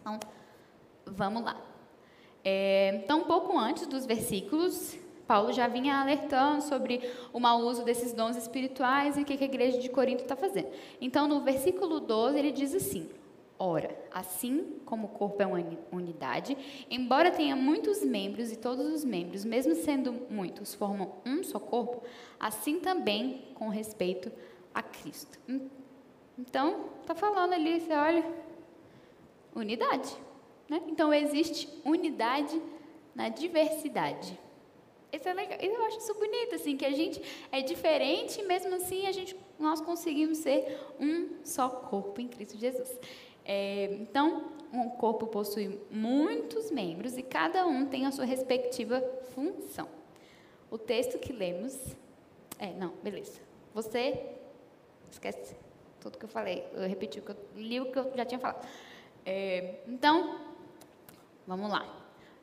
Então, 0.00 0.18
vamos 1.06 1.44
lá. 1.44 1.56
É, 2.44 3.00
então, 3.04 3.20
um 3.20 3.24
pouco 3.24 3.56
antes 3.56 3.86
dos 3.86 4.04
versículos, 4.04 4.98
Paulo 5.24 5.52
já 5.52 5.68
vinha 5.68 6.00
alertando 6.00 6.62
sobre 6.62 7.00
o 7.32 7.38
mau 7.38 7.60
uso 7.60 7.84
desses 7.84 8.12
dons 8.12 8.36
espirituais 8.36 9.16
e 9.16 9.22
o 9.22 9.24
que 9.24 9.32
a 9.32 9.46
igreja 9.46 9.78
de 9.78 9.88
Corinto 9.88 10.24
está 10.24 10.34
fazendo. 10.34 10.68
Então, 11.00 11.28
no 11.28 11.40
versículo 11.40 12.00
12, 12.00 12.38
ele 12.38 12.50
diz 12.50 12.74
assim: 12.74 13.08
Ora, 13.58 13.96
assim 14.10 14.80
como 14.84 15.06
o 15.06 15.10
corpo 15.10 15.40
é 15.40 15.46
uma 15.46 15.64
unidade, 15.92 16.56
embora 16.90 17.30
tenha 17.30 17.54
muitos 17.54 18.02
membros 18.02 18.50
e 18.50 18.56
todos 18.56 18.84
os 18.86 19.04
membros, 19.04 19.44
mesmo 19.44 19.76
sendo 19.76 20.12
muitos, 20.28 20.74
formam 20.74 21.12
um 21.24 21.42
só 21.44 21.60
corpo, 21.60 22.02
assim 22.38 22.80
também 22.80 23.44
com 23.54 23.68
respeito 23.68 24.32
a 24.74 24.82
Cristo. 24.82 25.38
Então, 26.36 26.86
está 27.00 27.14
falando 27.14 27.52
ali, 27.52 27.80
você 27.80 27.92
olha, 27.92 28.24
unidade. 29.54 30.12
Né? 30.68 30.82
Então, 30.88 31.14
existe 31.14 31.68
unidade 31.84 32.60
na 33.14 33.28
diversidade. 33.28 34.36
Isso 35.12 35.28
é 35.28 35.32
legal. 35.32 35.58
Eu 35.60 35.84
acho 35.84 35.98
isso 35.98 36.14
bonito, 36.14 36.56
assim, 36.56 36.76
que 36.76 36.84
a 36.84 36.90
gente 36.90 37.22
é 37.52 37.62
diferente, 37.62 38.42
mesmo 38.42 38.74
assim 38.74 39.06
a 39.06 39.12
gente, 39.12 39.36
nós 39.60 39.80
conseguimos 39.80 40.38
ser 40.38 40.76
um 40.98 41.36
só 41.44 41.68
corpo 41.68 42.20
em 42.20 42.26
Cristo 42.26 42.58
Jesus. 42.58 42.98
É, 43.44 43.84
então, 44.00 44.52
um 44.72 44.88
corpo 44.90 45.26
possui 45.26 45.80
muitos 45.90 46.70
membros 46.70 47.16
e 47.16 47.22
cada 47.22 47.66
um 47.66 47.86
tem 47.86 48.06
a 48.06 48.10
sua 48.10 48.24
respectiva 48.24 49.00
função. 49.34 49.88
O 50.70 50.78
texto 50.78 51.18
que 51.18 51.32
lemos. 51.32 51.78
É, 52.58 52.72
não, 52.72 52.94
beleza. 53.02 53.40
Você 53.74 54.34
Esquece 55.14 55.56
tudo 56.00 56.18
que 56.18 56.24
eu 56.24 56.28
falei. 56.28 56.66
Eu 56.72 56.88
repeti 56.88 57.20
o 57.20 57.22
que 57.22 57.30
eu 57.30 57.36
li 57.54 57.80
o 57.80 57.90
que 57.90 57.98
eu 57.98 58.12
já 58.16 58.24
tinha 58.24 58.38
falado. 58.38 58.66
É, 59.24 59.76
então, 59.86 60.40
vamos 61.46 61.70
lá. 61.70 61.86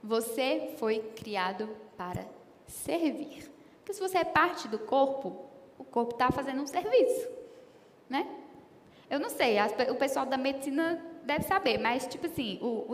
Você 0.02 0.74
foi 0.78 1.00
criado 1.16 1.70
para 1.98 2.26
servir. 2.66 3.52
Porque 3.80 3.94
se 3.94 4.00
você 4.00 4.20
é 4.20 4.24
parte 4.24 4.70
do 4.70 4.80
corpo, 4.80 5.46
o 5.78 5.84
corpo 5.84 6.14
está 6.14 6.32
fazendo 6.32 6.62
um 6.62 6.68
serviço, 6.68 7.30
né? 8.10 8.26
Eu 9.12 9.20
não 9.20 9.30
sei, 9.30 9.58
o 9.92 9.96
pessoal 9.96 10.26
da 10.26 10.38
medicina 10.38 11.00
deve 11.24 11.44
saber, 11.44 11.78
mas 11.78 12.08
tipo 12.08 12.26
assim, 12.26 12.58
o, 12.62 12.92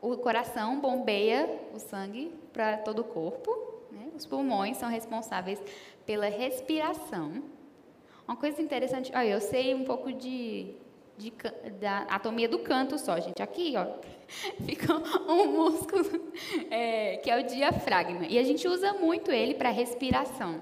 o, 0.00 0.12
o 0.12 0.18
coração 0.18 0.78
bombeia 0.78 1.48
o 1.74 1.78
sangue 1.80 2.32
para 2.52 2.76
todo 2.76 3.00
o 3.00 3.04
corpo, 3.04 3.50
né? 3.90 4.10
os 4.14 4.24
pulmões 4.24 4.76
são 4.76 4.88
responsáveis 4.88 5.60
pela 6.06 6.28
respiração 6.28 7.42
uma 8.28 8.36
coisa 8.36 8.60
interessante, 8.60 9.10
olha, 9.14 9.28
eu 9.28 9.40
sei 9.40 9.74
um 9.74 9.84
pouco 9.84 10.12
de, 10.12 10.74
de, 11.16 11.32
da 11.80 12.00
anatomia 12.00 12.46
do 12.46 12.58
canto 12.58 12.98
só, 12.98 13.18
gente. 13.18 13.42
Aqui, 13.42 13.72
ó, 13.74 13.86
fica 14.66 14.92
um 15.26 15.46
músculo 15.46 16.30
é, 16.70 17.16
que 17.16 17.30
é 17.30 17.40
o 17.40 17.42
diafragma. 17.46 18.26
E 18.26 18.38
a 18.38 18.42
gente 18.42 18.68
usa 18.68 18.92
muito 18.92 19.32
ele 19.32 19.54
para 19.54 19.70
respiração. 19.70 20.60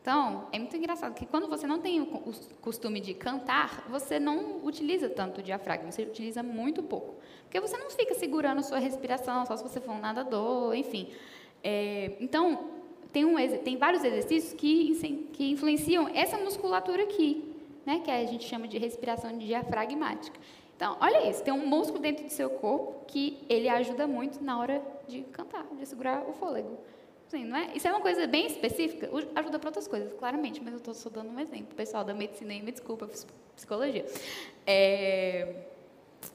Então, 0.00 0.48
é 0.50 0.58
muito 0.58 0.74
engraçado 0.74 1.12
que 1.14 1.26
quando 1.26 1.46
você 1.46 1.66
não 1.66 1.78
tem 1.78 2.00
o 2.00 2.06
costume 2.62 3.00
de 3.00 3.12
cantar, 3.12 3.86
você 3.90 4.18
não 4.18 4.64
utiliza 4.64 5.10
tanto 5.10 5.40
o 5.40 5.42
diafragma, 5.42 5.92
você 5.92 6.02
utiliza 6.02 6.42
muito 6.42 6.82
pouco. 6.82 7.16
Porque 7.42 7.60
você 7.60 7.76
não 7.76 7.90
fica 7.90 8.14
segurando 8.14 8.60
a 8.60 8.62
sua 8.62 8.78
respiração, 8.78 9.44
só 9.44 9.56
se 9.56 9.62
você 9.62 9.78
for 9.78 9.92
um 9.92 10.00
nadador, 10.00 10.74
enfim. 10.74 11.08
É, 11.62 12.12
então, 12.18 12.70
tem, 13.12 13.26
um, 13.26 13.36
tem 13.58 13.76
vários 13.76 14.02
exercícios 14.02 14.54
que, 14.54 15.28
que 15.34 15.50
influenciam 15.50 16.08
essa 16.14 16.38
musculatura 16.38 17.02
aqui, 17.02 17.54
né, 17.84 18.00
que 18.02 18.10
a 18.10 18.24
gente 18.24 18.44
chama 18.44 18.66
de 18.66 18.78
respiração 18.78 19.36
diafragmática. 19.36 20.38
Então, 20.76 20.96
olha 20.98 21.28
isso, 21.28 21.42
tem 21.42 21.52
um 21.52 21.66
músculo 21.66 22.00
dentro 22.00 22.24
do 22.24 22.30
seu 22.30 22.48
corpo 22.48 23.04
que 23.06 23.36
ele 23.50 23.68
ajuda 23.68 24.06
muito 24.06 24.42
na 24.42 24.58
hora 24.58 24.82
de 25.06 25.20
cantar, 25.24 25.66
de 25.78 25.84
segurar 25.84 26.24
o 26.26 26.32
fôlego. 26.32 26.78
Sim, 27.30 27.44
não 27.44 27.56
é? 27.56 27.70
Isso 27.74 27.86
é 27.86 27.90
uma 27.90 28.00
coisa 28.00 28.26
bem 28.26 28.46
específica, 28.46 29.08
ajuda 29.34 29.58
para 29.58 29.68
outras 29.68 29.86
coisas, 29.86 30.12
claramente, 30.18 30.60
mas 30.62 30.72
eu 30.72 30.78
estou 30.78 30.92
só 30.92 31.08
dando 31.08 31.30
um 31.30 31.38
exemplo. 31.38 31.74
Pessoal 31.74 32.04
da 32.04 32.12
medicina 32.12 32.52
aí, 32.52 32.60
me 32.60 32.72
desculpa, 32.72 33.08
psicologia. 33.54 34.04
É... 34.66 35.66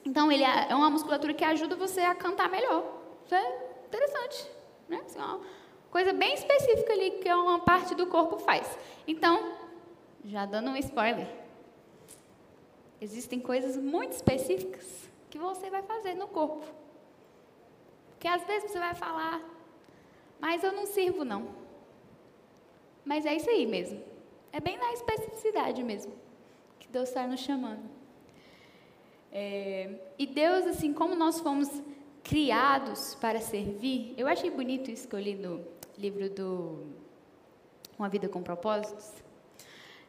Então, 0.04 0.32
ele 0.32 0.44
é, 0.44 0.68
é 0.70 0.76
uma 0.76 0.90
musculatura 0.90 1.34
que 1.34 1.44
ajuda 1.44 1.76
você 1.76 2.00
a 2.00 2.16
cantar 2.16 2.50
melhor. 2.50 2.84
Isso 3.26 3.36
é 3.36 3.72
interessante. 3.88 4.50
Né? 4.88 5.02
Assim, 5.06 5.20
ó, 5.20 5.40
Coisa 5.96 6.12
bem 6.12 6.34
específica 6.34 6.92
ali 6.92 7.12
que 7.12 7.32
uma 7.32 7.60
parte 7.60 7.96
do 7.96 8.06
corpo 8.08 8.38
faz. 8.38 8.78
Então, 9.08 9.54
já 10.26 10.46
dando 10.46 10.72
um 10.72 10.76
spoiler, 10.76 11.26
existem 13.00 13.40
coisas 13.40 13.78
muito 13.78 14.12
específicas 14.12 15.10
que 15.30 15.40
você 15.40 15.70
vai 15.70 15.82
fazer 15.84 16.14
no 16.14 16.28
corpo. 16.28 16.66
Porque 18.10 18.28
às 18.28 18.44
vezes 18.44 18.70
você 18.70 18.78
vai 18.78 18.94
falar, 18.94 19.42
mas 20.46 20.64
eu 20.64 20.72
não 20.72 20.86
sirvo 20.86 21.26
não. 21.26 21.48
Mas 23.04 23.26
é 23.26 23.34
isso 23.36 23.50
aí 23.50 23.66
mesmo. 23.66 24.00
É 24.54 24.60
bem 24.60 24.78
na 24.78 24.94
especificidade 24.94 25.82
mesmo 25.82 26.14
que 26.80 26.88
Deus 26.88 27.10
está 27.10 27.26
nos 27.26 27.40
chamando. 27.40 27.90
É, 29.32 29.90
e 30.20 30.28
Deus, 30.28 30.68
assim, 30.68 30.94
como 30.94 31.16
nós 31.16 31.40
fomos 31.40 31.68
criados 32.24 33.16
para 33.16 33.42
servir. 33.42 34.14
Eu 34.16 34.28
achei 34.28 34.52
bonito 34.52 34.92
isso 34.92 35.08
que 35.08 35.16
eu 35.16 35.20
li 35.20 35.34
no 35.34 35.66
livro 35.98 36.30
do 36.30 36.94
Uma 37.98 38.08
Vida 38.08 38.30
com 38.30 38.44
Propósitos, 38.44 39.12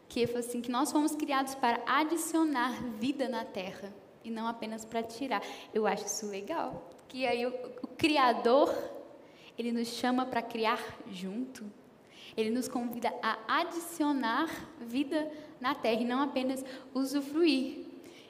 que 0.07 0.23
assim 0.37 0.61
que 0.61 0.71
nós 0.71 0.93
fomos 0.93 1.17
criados 1.17 1.55
para 1.55 1.83
adicionar 1.87 2.75
vida 2.99 3.27
na 3.27 3.43
terra 3.43 3.91
e 4.23 4.31
não 4.31 4.47
apenas 4.47 4.85
para 4.85 5.03
tirar. 5.03 5.43
Eu 5.73 5.87
acho 5.87 6.05
isso 6.05 6.27
legal, 6.29 6.91
que 7.09 7.27
aí 7.27 7.47
o, 7.47 7.55
o 7.83 7.87
criador 7.87 8.96
ele 9.59 9.73
nos 9.73 9.89
chama 9.89 10.27
para 10.27 10.43
criar 10.43 10.81
junto. 11.11 11.65
Ele 12.37 12.51
nos 12.51 12.69
convida 12.69 13.13
a 13.23 13.61
adicionar 13.61 14.49
vida 14.81 15.31
na 15.61 15.75
terra 15.75 16.03
e 16.03 16.05
não 16.05 16.21
apenas 16.21 16.65
usufruir. 16.95 17.87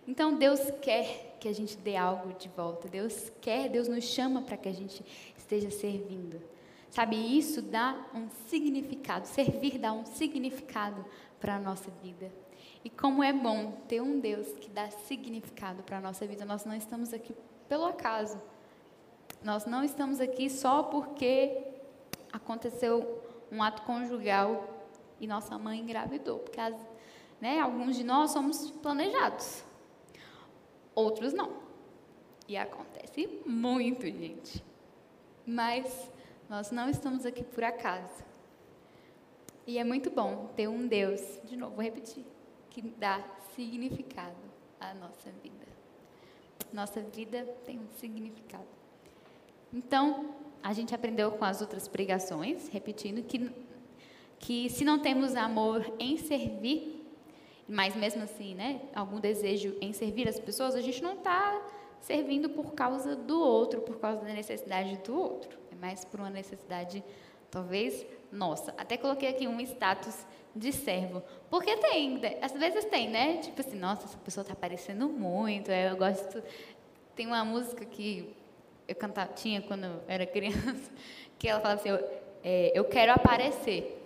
Então 0.07 0.37
Deus 0.37 0.61
quer 0.81 1.37
que 1.41 1.49
a 1.49 1.53
gente 1.53 1.77
dê 1.77 1.97
algo 1.97 2.33
de 2.35 2.49
volta. 2.49 2.89
Deus 2.89 3.33
quer, 3.41 3.68
Deus 3.68 3.89
nos 3.89 4.05
chama 4.05 4.43
para 4.43 4.57
que 4.57 4.68
a 4.68 4.72
gente 4.72 5.05
esteja 5.37 5.70
servindo. 5.70 6.41
Sabe, 6.91 7.16
isso 7.16 7.61
dá 7.61 8.07
um 8.14 8.29
significado. 8.47 9.27
Servir 9.27 9.79
dá 9.79 9.93
um 9.93 10.05
significado 10.05 11.05
para 11.41 11.57
a 11.57 11.59
nossa 11.59 11.91
vida. 12.03 12.33
E 12.85 12.89
como 12.89 13.22
é 13.22 13.33
bom 13.33 13.72
ter 13.89 14.01
um 14.01 14.20
Deus 14.20 14.47
que 14.61 14.70
dá 14.70 14.89
significado 14.91 15.83
para 15.83 15.99
a 15.99 16.01
nossa 16.01 16.27
vida. 16.27 16.45
Nós 16.45 16.64
não 16.64 16.74
estamos 16.74 17.12
aqui 17.12 17.35
pelo 17.68 17.85
acaso. 17.85 18.41
Nós 19.47 19.64
não 19.64 19.84
estamos 19.84 20.20
aqui 20.20 20.51
só 20.51 20.82
porque 20.82 21.57
aconteceu 22.32 23.22
um 23.53 23.62
ato 23.62 23.82
conjugal 23.82 24.68
e 25.20 25.26
nossa 25.28 25.57
mãe 25.57 25.78
engravidou. 25.78 26.40
Porque 26.40 26.61
as, 26.61 26.74
né, 27.40 27.61
alguns 27.61 27.94
de 27.94 28.03
nós 28.03 28.32
somos 28.32 28.72
planejados, 28.72 29.62
outros 30.97 31.32
não. 31.32 31.53
E 32.49 32.57
acontece 32.57 33.40
muito, 33.47 34.05
gente. 34.07 34.64
Mas 35.47 36.11
nós 36.49 36.72
não 36.72 36.90
estamos 36.90 37.24
aqui 37.24 37.44
por 37.44 37.62
acaso. 37.62 38.24
E 39.64 39.78
é 39.78 39.84
muito 39.84 40.11
bom 40.11 40.51
ter 40.57 40.66
um 40.66 40.88
Deus, 40.88 41.20
de 41.44 41.57
novo, 41.57 41.76
vou 41.76 41.84
repetir, 41.84 42.26
que 42.68 42.82
dá 42.82 43.22
significado 43.55 44.34
à 44.80 44.92
nossa 44.94 45.30
vida. 45.40 45.66
Nossa 46.72 47.01
vida 47.01 47.44
tem 47.64 47.78
um 47.78 47.86
significado. 47.92 48.76
Então, 49.72 50.34
a 50.62 50.72
gente 50.72 50.94
aprendeu 50.94 51.30
com 51.32 51.44
as 51.44 51.60
outras 51.60 51.86
pregações, 51.86 52.68
repetindo, 52.68 53.22
que, 53.22 53.50
que 54.38 54.68
se 54.70 54.84
não 54.84 54.98
temos 54.98 55.36
amor 55.36 55.84
em 55.98 56.16
servir, 56.16 57.04
mas 57.68 57.94
mesmo 57.96 58.22
assim, 58.22 58.54
né, 58.54 58.80
algum 58.94 59.18
desejo 59.18 59.76
em 59.80 59.92
servir 59.92 60.28
as 60.28 60.38
pessoas, 60.38 60.74
a 60.74 60.80
gente 60.80 61.02
não 61.02 61.14
está 61.14 61.60
servindo 62.00 62.48
por 62.48 62.72
causa 62.72 63.16
do 63.16 63.40
outro, 63.40 63.80
por 63.80 63.98
causa 63.98 64.22
da 64.22 64.32
necessidade 64.32 64.96
do 64.98 65.18
outro. 65.18 65.58
É 65.72 65.74
mais 65.74 66.04
por 66.04 66.20
uma 66.20 66.30
necessidade, 66.30 67.02
talvez, 67.50 68.06
nossa. 68.30 68.72
Até 68.78 68.96
coloquei 68.96 69.28
aqui 69.28 69.48
um 69.48 69.60
status 69.60 70.24
de 70.54 70.72
servo. 70.72 71.22
Porque 71.50 71.76
tem, 71.76 72.20
às 72.40 72.52
vezes 72.52 72.84
tem, 72.86 73.10
né? 73.10 73.38
Tipo 73.38 73.60
assim, 73.60 73.78
nossa, 73.78 74.04
essa 74.04 74.18
pessoa 74.18 74.42
está 74.42 74.52
aparecendo 74.52 75.08
muito, 75.08 75.70
eu 75.70 75.96
gosto. 75.96 76.42
Tem 77.14 77.26
uma 77.26 77.44
música 77.44 77.84
que 77.84 78.34
eu 78.87 78.95
cantava, 78.95 79.32
tinha 79.32 79.61
quando 79.62 79.84
eu 79.84 80.03
era 80.07 80.26
criança, 80.26 80.91
que 81.39 81.49
ela 81.49 81.61
falava 81.61 81.80
assim, 81.80 81.91
eu, 81.91 82.11
é, 82.43 82.72
eu 82.74 82.84
quero 82.84 83.12
aparecer. 83.12 84.03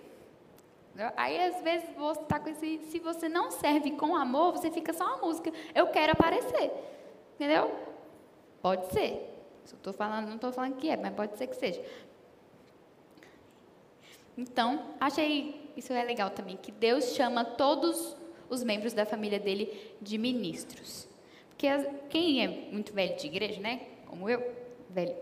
Aí, 1.15 1.39
às 1.39 1.61
vezes, 1.61 1.89
você 1.95 2.21
tá 2.23 2.39
com 2.39 2.49
esse. 2.49 2.79
Se 2.89 2.99
você 2.99 3.29
não 3.29 3.49
serve 3.49 3.91
com 3.91 4.15
amor, 4.15 4.51
você 4.51 4.69
fica 4.69 4.91
só 4.91 5.05
uma 5.05 5.17
música. 5.25 5.51
Eu 5.73 5.87
quero 5.87 6.11
aparecer. 6.11 6.69
Entendeu? 7.35 7.71
Pode 8.61 8.91
ser. 8.91 9.29
Tô 9.81 9.93
falando, 9.93 10.27
não 10.27 10.35
estou 10.35 10.51
falando 10.51 10.75
que 10.75 10.89
é, 10.89 10.97
mas 10.97 11.13
pode 11.13 11.37
ser 11.37 11.47
que 11.47 11.55
seja. 11.55 11.81
Então, 14.37 14.85
achei 14.99 15.71
isso 15.75 15.93
é 15.93 16.03
legal 16.03 16.29
também, 16.29 16.57
que 16.57 16.71
Deus 16.71 17.13
chama 17.15 17.45
todos 17.45 18.15
os 18.49 18.63
membros 18.63 18.93
da 18.93 19.05
família 19.05 19.39
dele 19.39 19.95
de 20.01 20.17
ministros. 20.17 21.07
Porque 21.49 21.67
quem 22.09 22.43
é 22.43 22.47
muito 22.47 22.93
velho 22.93 23.15
de 23.15 23.27
igreja, 23.27 23.61
né? 23.61 23.81
Como 24.07 24.29
eu, 24.29 24.39
velho. 24.91 25.15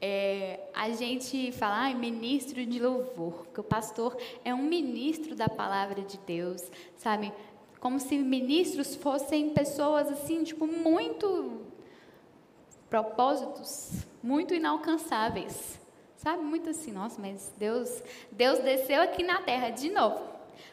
É, 0.00 0.60
a 0.74 0.90
gente 0.90 1.50
fala, 1.52 1.88
ah, 1.88 1.94
ministro 1.94 2.64
de 2.64 2.78
louvor, 2.78 3.46
que 3.52 3.60
o 3.60 3.64
pastor 3.64 4.16
é 4.44 4.54
um 4.54 4.62
ministro 4.62 5.34
da 5.34 5.48
palavra 5.48 6.02
de 6.02 6.16
Deus, 6.18 6.62
sabe? 6.96 7.32
Como 7.80 7.98
se 7.98 8.16
ministros 8.16 8.94
fossem 8.94 9.50
pessoas 9.50 10.08
assim, 10.08 10.44
tipo, 10.44 10.66
muito 10.66 11.62
propósitos, 12.88 14.06
muito 14.22 14.54
inalcançáveis. 14.54 15.78
Sabe, 16.16 16.42
muito 16.42 16.68
assim, 16.70 16.90
nossa, 16.90 17.20
mas 17.20 17.52
Deus, 17.56 18.02
Deus 18.32 18.58
desceu 18.58 19.00
aqui 19.00 19.22
na 19.22 19.40
terra 19.40 19.70
de 19.70 19.88
novo. 19.88 20.20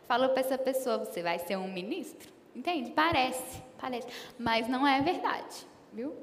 Falou 0.08 0.30
para 0.30 0.40
essa 0.40 0.58
pessoa, 0.58 0.98
você 0.98 1.22
vai 1.22 1.38
ser 1.38 1.56
um 1.56 1.72
ministro? 1.72 2.34
Entende? 2.56 2.92
Parece, 2.92 3.62
parece, 3.78 4.08
mas 4.40 4.68
não 4.68 4.88
é 4.88 5.02
verdade, 5.02 5.68
viu? 5.94 6.16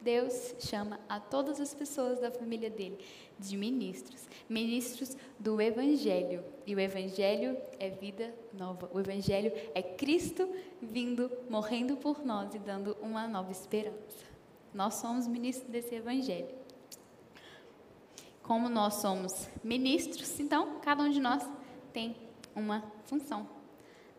Deus 0.00 0.54
chama 0.60 1.00
a 1.08 1.18
todas 1.18 1.60
as 1.60 1.74
pessoas 1.74 2.20
da 2.20 2.30
família 2.30 2.70
dele 2.70 2.98
de 3.38 3.56
ministros, 3.56 4.28
ministros 4.48 5.16
do 5.38 5.60
Evangelho. 5.60 6.44
E 6.66 6.74
o 6.74 6.80
Evangelho 6.80 7.56
é 7.78 7.90
vida 7.90 8.34
nova. 8.52 8.88
O 8.92 9.00
Evangelho 9.00 9.52
é 9.74 9.82
Cristo 9.82 10.48
vindo, 10.80 11.30
morrendo 11.50 11.96
por 11.96 12.24
nós 12.24 12.54
e 12.54 12.58
dando 12.58 12.96
uma 13.00 13.26
nova 13.26 13.50
esperança. 13.50 14.24
Nós 14.72 14.94
somos 14.94 15.26
ministros 15.26 15.70
desse 15.70 15.94
Evangelho. 15.94 16.54
Como 18.42 18.68
nós 18.68 18.94
somos 18.94 19.48
ministros, 19.62 20.38
então 20.38 20.78
cada 20.80 21.02
um 21.02 21.10
de 21.10 21.20
nós 21.20 21.42
tem 21.92 22.16
uma 22.54 22.82
função. 23.04 23.48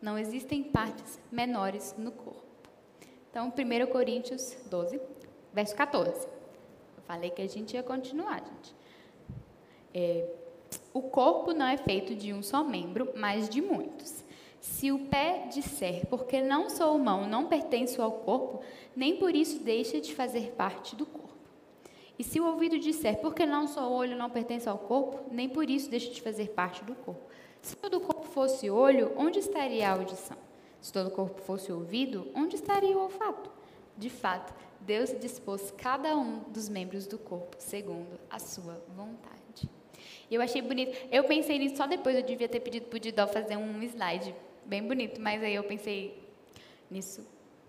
Não 0.00 0.18
existem 0.18 0.62
partes 0.62 1.18
menores 1.30 1.94
no 1.98 2.12
corpo. 2.12 2.42
Então, 3.30 3.52
1 3.52 3.86
Coríntios 3.92 4.56
12, 4.70 5.00
verso 5.52 5.74
14. 5.74 6.26
Eu 6.26 7.02
falei 7.06 7.30
que 7.30 7.42
a 7.42 7.48
gente 7.48 7.74
ia 7.74 7.82
continuar, 7.82 8.42
gente. 8.44 8.74
É, 9.94 10.28
o 10.92 11.02
corpo 11.02 11.52
não 11.52 11.66
é 11.66 11.76
feito 11.76 12.14
de 12.14 12.32
um 12.32 12.42
só 12.42 12.62
membro, 12.62 13.10
mas 13.16 13.48
de 13.48 13.60
muitos. 13.60 14.24
Se 14.60 14.90
o 14.90 15.06
pé 15.06 15.48
disser, 15.52 16.06
porque 16.06 16.40
não 16.40 16.68
sou 16.68 16.98
mão, 16.98 17.28
não 17.28 17.46
pertenço 17.46 18.02
ao 18.02 18.12
corpo, 18.12 18.60
nem 18.94 19.16
por 19.16 19.34
isso 19.34 19.60
deixa 19.60 20.00
de 20.00 20.14
fazer 20.14 20.52
parte 20.52 20.96
do 20.96 21.06
corpo. 21.06 21.28
E 22.18 22.24
se 22.24 22.40
o 22.40 22.46
ouvido 22.46 22.78
disser, 22.78 23.20
porque 23.20 23.46
não 23.46 23.68
sou 23.68 23.92
olho, 23.92 24.16
não 24.16 24.28
pertence 24.28 24.68
ao 24.68 24.76
corpo, 24.76 25.20
nem 25.30 25.48
por 25.48 25.70
isso 25.70 25.88
deixa 25.88 26.10
de 26.10 26.20
fazer 26.20 26.48
parte 26.50 26.82
do 26.82 26.94
corpo. 26.96 27.22
Se 27.62 27.76
todo 27.76 27.98
o 27.98 28.00
corpo 28.00 28.26
fosse 28.26 28.68
olho, 28.68 29.12
onde 29.16 29.38
estaria 29.38 29.88
a 29.88 29.92
audição? 29.92 30.36
Se 30.80 30.92
todo 30.92 31.08
o 31.08 31.12
corpo 31.12 31.40
fosse 31.40 31.70
ouvido, 31.70 32.26
onde 32.34 32.56
estaria 32.56 32.96
o 32.96 33.02
olfato? 33.02 33.50
De 33.96 34.10
fato, 34.10 34.52
Deus 34.80 35.14
dispôs 35.18 35.72
cada 35.76 36.16
um 36.16 36.40
dos 36.50 36.68
membros 36.68 37.06
do 37.06 37.18
corpo 37.18 37.56
segundo 37.58 38.18
a 38.30 38.38
sua 38.38 38.82
vontade. 38.96 39.68
E 40.30 40.34
eu 40.34 40.42
achei 40.42 40.62
bonito. 40.62 40.96
Eu 41.10 41.24
pensei 41.24 41.58
nisso 41.58 41.76
só 41.76 41.86
depois, 41.86 42.16
eu 42.16 42.22
devia 42.22 42.48
ter 42.48 42.60
pedido 42.60 42.86
para 42.86 42.96
o 42.96 43.00
Didó 43.00 43.26
fazer 43.26 43.56
um 43.56 43.82
slide 43.82 44.34
bem 44.64 44.82
bonito, 44.82 45.20
mas 45.20 45.42
aí 45.42 45.54
eu 45.54 45.64
pensei 45.64 46.22
nisso, 46.90 47.26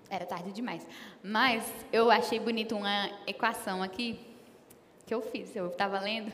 era 0.09 0.25
tarde 0.25 0.51
demais. 0.51 0.85
Mas 1.23 1.63
eu 1.91 2.11
achei 2.11 2.39
bonito 2.39 2.75
uma 2.75 3.09
equação 3.25 3.81
aqui 3.81 4.19
que 5.05 5.13
eu 5.13 5.21
fiz, 5.21 5.55
eu 5.55 5.69
estava 5.69 5.99
lendo, 5.99 6.31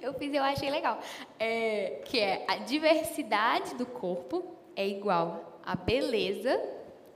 eu 0.00 0.14
fiz 0.14 0.32
e 0.32 0.36
eu 0.36 0.42
achei 0.42 0.70
legal, 0.70 0.98
é, 1.38 2.00
que 2.06 2.18
é 2.18 2.44
a 2.48 2.56
diversidade 2.56 3.74
do 3.74 3.84
corpo 3.84 4.56
é 4.74 4.88
igual 4.88 5.60
a 5.62 5.76
beleza 5.76 6.58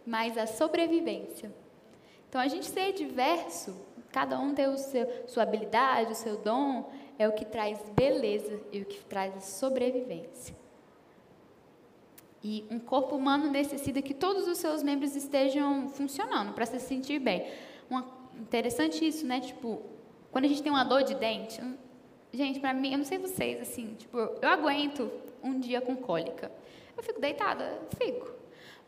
mais 0.04 0.36
a 0.36 0.46
sobrevivência. 0.46 1.50
Então, 2.28 2.40
a 2.40 2.48
gente 2.48 2.66
ser 2.66 2.92
diverso, 2.92 3.74
cada 4.12 4.38
um 4.38 4.54
tem 4.54 4.66
o 4.66 4.76
seu, 4.76 5.06
sua 5.26 5.42
habilidade, 5.42 6.12
o 6.12 6.14
seu 6.14 6.36
dom, 6.36 6.90
é 7.18 7.26
o 7.26 7.32
que 7.32 7.44
traz 7.44 7.78
beleza 7.94 8.60
e 8.72 8.82
o 8.82 8.84
que 8.84 9.02
traz 9.04 9.44
sobrevivência. 9.44 10.54
E 12.42 12.64
um 12.70 12.78
corpo 12.78 13.16
humano 13.16 13.50
necessita 13.50 14.00
que 14.00 14.14
todos 14.14 14.46
os 14.46 14.58
seus 14.58 14.82
membros 14.82 15.16
estejam 15.16 15.88
funcionando 15.88 16.52
para 16.52 16.66
se 16.66 16.78
sentir 16.78 17.18
bem. 17.18 17.50
Uma, 17.90 18.06
interessante 18.38 19.06
isso, 19.06 19.26
né? 19.26 19.40
Tipo, 19.40 19.82
quando 20.30 20.44
a 20.44 20.48
gente 20.48 20.62
tem 20.62 20.70
uma 20.70 20.84
dor 20.84 21.02
de 21.02 21.14
dente, 21.14 21.60
gente, 22.32 22.60
para 22.60 22.72
mim, 22.72 22.92
eu 22.92 22.98
não 22.98 23.04
sei 23.04 23.18
vocês, 23.18 23.60
assim, 23.60 23.94
tipo, 23.98 24.16
eu 24.16 24.48
aguento 24.48 25.10
um 25.42 25.58
dia 25.58 25.80
com 25.80 25.96
cólica. 25.96 26.52
Eu 26.96 27.02
fico 27.02 27.20
deitada, 27.20 27.80
fico. 27.98 28.30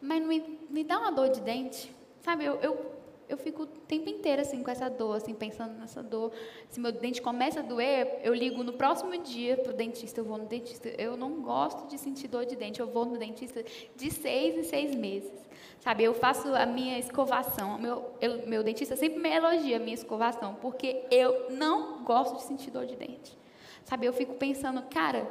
Mas 0.00 0.22
me, 0.22 0.58
me 0.68 0.84
dá 0.84 0.98
uma 0.98 1.10
dor 1.10 1.30
de 1.30 1.40
dente, 1.40 1.92
sabe? 2.20 2.44
Eu, 2.44 2.54
eu 2.60 2.99
eu 3.30 3.38
fico 3.38 3.62
o 3.62 3.66
tempo 3.66 4.08
inteiro 4.08 4.42
assim 4.42 4.62
com 4.62 4.70
essa 4.70 4.90
dor, 4.90 5.16
assim 5.16 5.32
pensando 5.32 5.78
nessa 5.78 6.02
dor. 6.02 6.32
Se 6.68 6.80
meu 6.80 6.90
dente 6.90 7.22
começa 7.22 7.60
a 7.60 7.62
doer, 7.62 8.20
eu 8.24 8.34
ligo 8.34 8.64
no 8.64 8.72
próximo 8.72 9.16
dia 9.18 9.56
pro 9.56 9.72
dentista, 9.72 10.20
eu 10.20 10.24
vou 10.24 10.36
no 10.36 10.46
dentista. 10.46 10.88
Eu 10.98 11.16
não 11.16 11.40
gosto 11.40 11.86
de 11.86 11.96
sentir 11.96 12.26
dor 12.26 12.44
de 12.44 12.56
dente, 12.56 12.80
eu 12.80 12.88
vou 12.88 13.04
no 13.04 13.16
dentista 13.16 13.64
de 13.94 14.10
seis 14.10 14.56
em 14.56 14.64
seis 14.64 14.94
meses. 14.94 15.30
Sabe, 15.78 16.02
eu 16.02 16.12
faço 16.12 16.52
a 16.54 16.66
minha 16.66 16.98
escovação. 16.98 17.78
Meu, 17.78 18.10
eu, 18.20 18.46
meu 18.48 18.64
dentista 18.64 18.96
sempre 18.96 19.20
me 19.20 19.30
elogia 19.30 19.76
a 19.76 19.80
minha 19.80 19.94
escovação, 19.94 20.56
porque 20.56 21.04
eu 21.10 21.50
não 21.50 22.02
gosto 22.04 22.36
de 22.36 22.42
sentir 22.42 22.72
dor 22.72 22.84
de 22.84 22.96
dente. 22.96 23.38
Sabe, 23.84 24.06
eu 24.06 24.12
fico 24.12 24.34
pensando, 24.34 24.82
cara, 24.90 25.30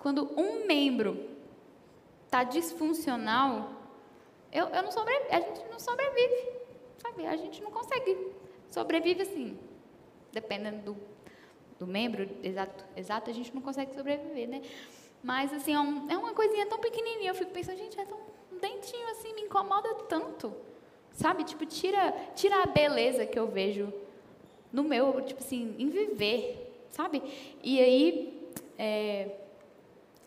quando 0.00 0.28
um 0.36 0.66
membro 0.66 1.30
está 2.26 2.42
disfuncional, 2.42 3.70
eu, 4.52 4.66
eu 4.66 4.82
não 4.82 4.92
sobrevivo, 4.92 5.28
a 5.30 5.40
gente 5.40 5.68
não 5.70 5.80
sobrevive, 5.80 6.63
sabe? 7.14 7.26
A 7.26 7.36
gente 7.36 7.62
não 7.62 7.70
consegue. 7.70 8.32
Sobrevive 8.70 9.22
assim, 9.22 9.56
dependendo 10.32 10.82
do, 10.82 10.96
do 11.78 11.86
membro 11.86 12.28
exato, 12.42 12.84
exato, 12.96 13.30
a 13.30 13.32
gente 13.32 13.54
não 13.54 13.62
consegue 13.62 13.94
sobreviver, 13.94 14.48
né? 14.48 14.62
Mas, 15.22 15.52
assim, 15.52 15.72
é, 15.72 15.80
um, 15.80 16.10
é 16.10 16.18
uma 16.18 16.34
coisinha 16.34 16.66
tão 16.66 16.78
pequenininha, 16.78 17.30
eu 17.30 17.34
fico 17.34 17.52
pensando, 17.52 17.78
gente, 17.78 17.98
é 17.98 18.04
tão, 18.04 18.18
um 18.52 18.58
dentinho 18.58 19.08
assim, 19.10 19.32
me 19.32 19.42
incomoda 19.42 19.94
tanto, 20.08 20.52
sabe? 21.12 21.44
Tipo, 21.44 21.64
tira, 21.64 22.12
tira 22.34 22.62
a 22.62 22.66
beleza 22.66 23.24
que 23.24 23.38
eu 23.38 23.46
vejo 23.46 23.92
no 24.72 24.82
meu, 24.82 25.22
tipo 25.22 25.40
assim, 25.40 25.74
em 25.78 25.88
viver, 25.88 26.84
sabe? 26.90 27.22
E 27.62 27.80
aí, 27.80 28.50
é, 28.76 29.30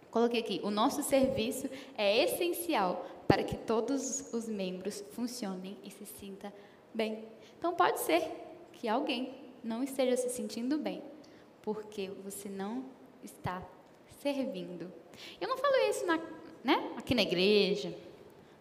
Coloquei 0.10 0.40
aqui: 0.40 0.60
o 0.64 0.72
nosso 0.72 1.04
serviço 1.04 1.70
é 1.96 2.24
essencial 2.24 3.06
para 3.28 3.44
que 3.44 3.56
todos 3.56 4.34
os 4.34 4.48
membros 4.48 5.04
funcionem 5.12 5.78
e 5.84 5.92
se 5.92 6.06
sinta 6.06 6.52
bem. 6.94 7.26
Então 7.58 7.74
pode 7.74 8.00
ser 8.00 8.30
que 8.74 8.88
alguém 8.88 9.34
não 9.64 9.84
esteja 9.84 10.16
se 10.16 10.30
sentindo 10.30 10.78
bem 10.78 11.02
porque 11.62 12.10
você 12.24 12.48
não 12.48 12.86
está 13.24 13.62
servindo. 14.22 14.92
Eu 15.42 15.48
não 15.48 15.58
falo 15.58 15.76
isso 15.90 16.06
na, 16.06 16.18
né, 16.64 16.94
aqui 16.98 17.14
na 17.14 17.24
igreja, 17.24 17.94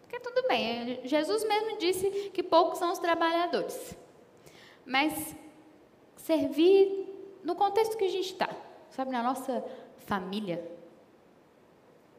porque 0.01 0.19
tudo 0.19 0.47
bem. 0.47 0.99
Jesus 1.05 1.43
mesmo 1.45 1.77
disse 1.77 2.29
que 2.33 2.43
poucos 2.43 2.79
são 2.79 2.91
os 2.91 2.99
trabalhadores. 2.99 3.95
Mas 4.85 5.35
servir 6.17 7.07
no 7.43 7.55
contexto 7.55 7.97
que 7.97 8.03
a 8.03 8.09
gente 8.09 8.31
está, 8.31 8.49
sabe, 8.89 9.11
na 9.11 9.23
nossa 9.23 9.63
família, 9.99 10.69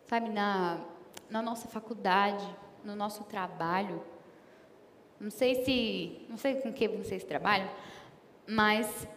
sabe, 0.07 0.31
na, 0.31 0.81
na 1.29 1.43
nossa 1.43 1.69
faculdade, 1.69 2.47
no 2.83 2.97
nosso 2.97 3.25
trabalho. 3.25 4.03
Não 5.21 5.31
sei 5.31 5.64
se, 5.64 6.27
não 6.29 6.37
sei 6.37 6.57
com 6.57 6.73
que 6.73 6.87
vocês 6.89 7.25
trabalham, 7.25 7.69
mas 8.47 9.09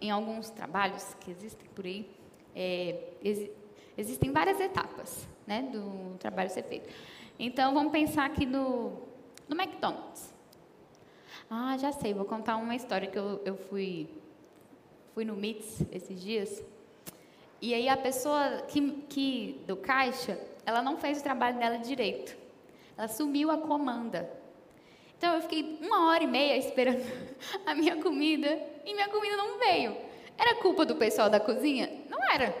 em 0.00 0.10
alguns 0.10 0.50
trabalhos 0.50 1.14
que 1.20 1.30
existem 1.30 1.68
por 1.70 1.84
aí, 1.84 2.10
é, 2.54 3.12
exi 3.22 3.50
existem 3.96 4.32
várias 4.32 4.58
etapas, 4.58 5.28
né, 5.46 5.62
do 5.62 6.16
trabalho 6.18 6.50
ser 6.50 6.64
feito. 6.64 6.92
Então, 7.38 7.72
vamos 7.72 7.92
pensar 7.92 8.24
aqui 8.26 8.44
no, 8.44 8.90
no 9.48 9.56
McDonald's. 9.56 10.34
Ah, 11.48 11.76
já 11.78 11.92
sei, 11.92 12.12
vou 12.12 12.24
contar 12.24 12.56
uma 12.56 12.74
história 12.74 13.06
que 13.08 13.16
eu, 13.16 13.40
eu 13.44 13.56
fui, 13.56 14.08
fui 15.14 15.24
no 15.24 15.36
MITS 15.36 15.86
esses 15.92 16.20
dias 16.20 16.64
e 17.64 17.72
aí 17.72 17.88
a 17.88 17.96
pessoa 17.96 18.62
que, 18.68 18.90
que 19.08 19.64
do 19.66 19.74
caixa, 19.74 20.38
ela 20.66 20.82
não 20.82 20.98
fez 20.98 21.20
o 21.20 21.22
trabalho 21.22 21.58
dela 21.58 21.78
direito. 21.78 22.36
Ela 22.94 23.08
sumiu 23.08 23.50
a 23.50 23.56
comanda. 23.56 24.28
Então 25.16 25.34
eu 25.34 25.42
fiquei 25.42 25.78
uma 25.80 26.08
hora 26.08 26.24
e 26.24 26.26
meia 26.26 26.56
esperando 26.56 27.02
a 27.66 27.74
minha 27.74 27.96
comida 28.02 28.58
e 28.84 28.92
minha 28.94 29.08
comida 29.08 29.36
não 29.36 29.58
veio. 29.58 29.96
Era 30.36 30.56
culpa 30.56 30.84
do 30.84 30.96
pessoal 30.96 31.30
da 31.30 31.40
cozinha? 31.40 31.90
Não 32.08 32.18
era. 32.30 32.54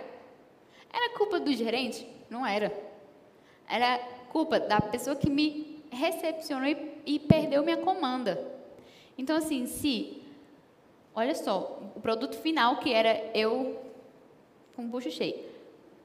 Era 0.92 1.16
culpa 1.16 1.40
do 1.40 1.52
gerente? 1.52 2.06
Não 2.30 2.46
era. 2.46 2.72
Era 3.68 3.98
culpa 4.30 4.60
da 4.60 4.80
pessoa 4.80 5.16
que 5.16 5.28
me 5.28 5.82
recepcionou 5.90 6.68
e, 6.68 6.76
e 7.06 7.18
perdeu 7.18 7.62
minha 7.64 7.76
comanda. 7.76 8.52
Então, 9.16 9.36
assim, 9.36 9.66
se, 9.66 10.22
olha 11.14 11.34
só, 11.34 11.80
o 11.94 12.00
produto 12.00 12.36
final 12.36 12.78
que 12.78 12.92
era 12.92 13.30
eu 13.34 13.80
com 14.74 14.88
bucho 14.88 15.10
cheio. 15.10 15.38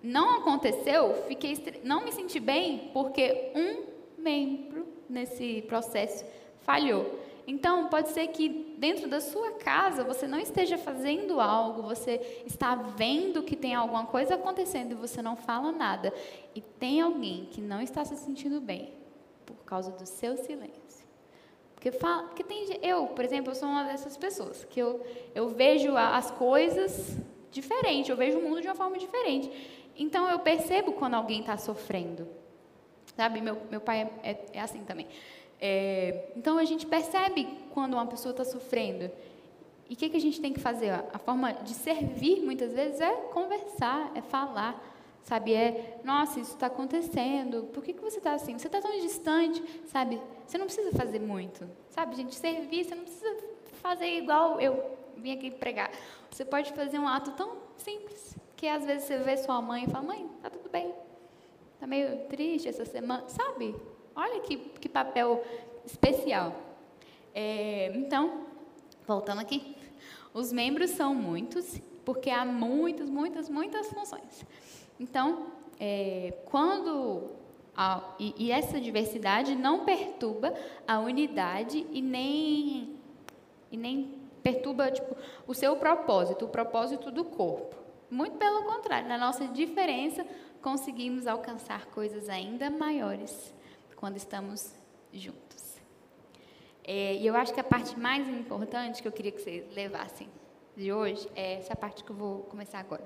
Não 0.02 0.38
aconteceu, 0.38 1.24
fiquei, 1.28 1.58
não 1.84 2.06
me 2.06 2.12
senti 2.12 2.40
bem 2.40 2.90
porque 2.94 3.52
um 3.56 3.84
membro 4.22 4.88
nesse 5.10 5.64
processo 5.64 6.26
falhou. 6.62 7.20
Então, 7.48 7.88
pode 7.88 8.10
ser 8.10 8.28
que 8.28 8.76
dentro 8.78 9.10
da 9.10 9.20
sua 9.20 9.54
casa 9.54 10.04
você 10.04 10.28
não 10.28 10.40
esteja 10.40 10.78
fazendo 10.78 11.42
algo, 11.42 11.82
você 11.82 12.44
está 12.46 12.76
vendo 12.76 13.42
que 13.42 13.56
tem 13.56 13.74
alguma 13.74 14.06
coisa 14.06 14.36
acontecendo 14.36 14.92
e 14.92 14.96
você 14.96 15.20
não 15.20 15.36
fala 15.36 15.72
nada. 15.72 16.14
E 16.54 16.62
tem 16.62 17.02
alguém 17.02 17.48
que 17.50 17.60
não 17.60 17.82
está 17.82 18.06
se 18.06 18.16
sentindo 18.18 18.62
bem 18.62 18.94
por 19.48 19.58
causa 19.66 19.92
do 19.92 20.06
seu 20.06 20.38
silêncio. 20.38 21.08
Porque, 21.74 21.92
fala, 21.92 22.24
porque 22.24 22.44
tem, 22.44 22.78
eu, 22.84 23.08
por 23.08 23.26
exemplo, 23.26 23.52
eu 23.52 23.56
sou 23.56 23.68
uma 23.68 23.84
dessas 23.84 24.16
pessoas 24.16 24.64
que 24.66 24.80
eu, 24.80 25.04
eu 25.34 25.50
vejo 25.50 25.98
as 25.98 26.30
coisas 26.30 27.18
diferente, 27.50 28.12
eu 28.12 28.18
vejo 28.18 28.38
o 28.38 28.42
mundo 28.44 28.62
de 28.62 28.68
uma 28.68 28.76
forma 28.76 28.98
diferente. 28.98 29.52
Então 29.98 30.30
eu 30.30 30.40
percebo 30.40 30.92
quando 30.94 31.16
alguém 31.16 31.40
está 31.40 31.58
sofrendo. 31.58 32.28
Sabe, 33.16 33.42
meu, 33.42 33.58
meu 33.70 33.82
pai 33.82 34.10
é, 34.24 34.32
é, 34.32 34.46
é 34.54 34.62
assim 34.62 34.84
também. 34.84 35.08
É, 35.62 36.32
então 36.36 36.58
a 36.58 36.64
gente 36.64 36.86
percebe 36.86 37.48
quando 37.74 37.94
uma 37.94 38.06
pessoa 38.06 38.32
está 38.32 38.46
sofrendo. 38.46 39.12
E 39.90 39.94
o 39.94 39.98
que, 39.98 40.10
que 40.10 40.18
a 40.18 40.22
gente 40.22 40.40
tem 40.40 40.54
que 40.54 40.60
fazer? 40.60 40.92
A 40.92 41.18
forma 41.18 41.52
de 41.52 41.74
servir, 41.74 42.42
muitas 42.42 42.74
vezes, 42.74 43.02
é 43.02 43.12
conversar, 43.34 44.12
é 44.16 44.22
falar. 44.22 44.80
Sabe, 45.24 45.54
é, 45.54 46.00
nossa, 46.04 46.40
isso 46.40 46.54
está 46.54 46.68
acontecendo, 46.68 47.64
por 47.74 47.84
que, 47.84 47.94
que 47.94 48.02
você 48.02 48.18
está 48.18 48.34
assim? 48.34 48.58
Você 48.58 48.68
está 48.68 48.82
tão 48.82 48.92
distante, 49.00 49.62
sabe? 49.86 50.20
Você 50.48 50.58
não 50.58 50.66
precisa 50.66 50.92
fazer 50.92 51.20
muito, 51.20 51.70
sabe, 51.90 52.16
gente? 52.16 52.34
Servir, 52.34 52.86
você 52.86 52.96
não 52.96 53.04
precisa 53.04 53.38
fazer 53.74 54.08
igual 54.18 54.60
eu 54.60 54.98
vim 55.18 55.34
aqui 55.34 55.52
pregar. 55.52 55.92
Você 56.32 56.44
pode 56.46 56.72
fazer 56.74 56.98
um 56.98 57.08
ato 57.08 57.32
tão 57.32 57.58
simples, 57.78 58.36
que 58.56 58.68
às 58.68 58.86
vezes 58.86 59.04
você 59.04 59.18
vê 59.18 59.38
sua 59.38 59.62
mãe 59.62 59.84
e 59.84 59.88
fala, 59.88 60.06
mãe, 60.06 60.28
tá 60.42 60.50
tudo 60.50 60.70
bem. 60.70 60.94
Tá 61.80 61.88
meio 61.88 62.26
triste 62.28 62.68
essa 62.68 62.84
semana, 62.84 63.24
sabe? 63.30 63.74
Olha 64.16 64.42
que, 64.42 64.58
que 64.58 64.90
papel 64.90 65.44
especial. 65.86 66.54
É, 67.34 67.92
então, 67.96 68.46
voltando 69.08 69.40
aqui, 69.40 69.76
os 70.34 70.52
membros 70.52 70.92
são 70.92 71.16
muitos, 71.16 71.80
porque 72.04 72.30
há 72.30 72.44
muitas, 72.44 73.10
muitas, 73.10 73.50
muitas 73.50 73.88
funções. 73.88 74.46
Então, 75.00 75.48
é, 75.80 76.34
quando 76.46 77.30
a, 77.76 78.04
e, 78.20 78.36
e, 78.38 78.52
essa 78.52 78.80
diversidade 78.82 79.56
não 79.56 79.86
perturba 79.86 80.54
a 80.86 81.00
unidade 81.00 81.88
e 81.92 82.02
nem, 82.02 82.98
e 83.72 83.78
nem 83.78 84.20
perturba 84.44 84.92
tipo, 84.92 85.16
o 85.48 85.54
seu 85.54 85.78
propósito, 85.78 86.44
o 86.44 86.50
propósito 86.50 87.10
do 87.10 87.24
corpo. 87.24 87.78
Muito 88.12 88.38
pelo 88.38 88.64
contrário, 88.64 89.08
na 89.08 89.18
nossa 89.18 89.48
diferença, 89.48 90.26
conseguimos 90.62 91.28
alcançar 91.28 91.86
coisas 91.88 92.30
ainda 92.30 92.70
maiores 92.70 93.54
quando 93.96 94.18
estamos 94.18 94.74
juntos. 95.14 95.80
É, 96.84 97.16
e 97.16 97.28
eu 97.28 97.36
acho 97.36 97.54
que 97.54 97.60
a 97.60 97.64
parte 97.64 98.00
mais 98.00 98.28
importante 98.28 99.02
que 99.02 99.08
eu 99.08 99.12
queria 99.12 99.32
que 99.32 99.42
vocês 99.42 99.72
levassem 99.74 100.28
de 100.76 100.92
hoje 100.92 101.30
é 101.36 101.56
essa 101.56 101.76
parte 101.76 102.04
que 102.04 102.10
eu 102.10 102.16
vou 102.16 102.40
começar 102.44 102.80
agora. 102.80 103.04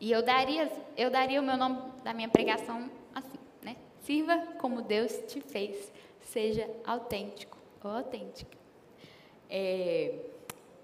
E 0.00 0.10
eu 0.10 0.22
daria, 0.22 0.70
eu 0.96 1.10
daria 1.10 1.40
o 1.40 1.44
meu 1.44 1.56
nome 1.56 1.78
da 2.04 2.12
minha 2.12 2.28
pregação 2.28 2.90
assim, 3.14 3.38
né? 3.62 3.76
Sirva 4.02 4.38
como 4.58 4.82
Deus 4.82 5.12
te 5.28 5.40
fez, 5.40 5.92
seja 6.20 6.68
autêntico 6.84 7.56
ou 7.82 7.90
autêntica. 7.90 8.56
É, 9.48 10.14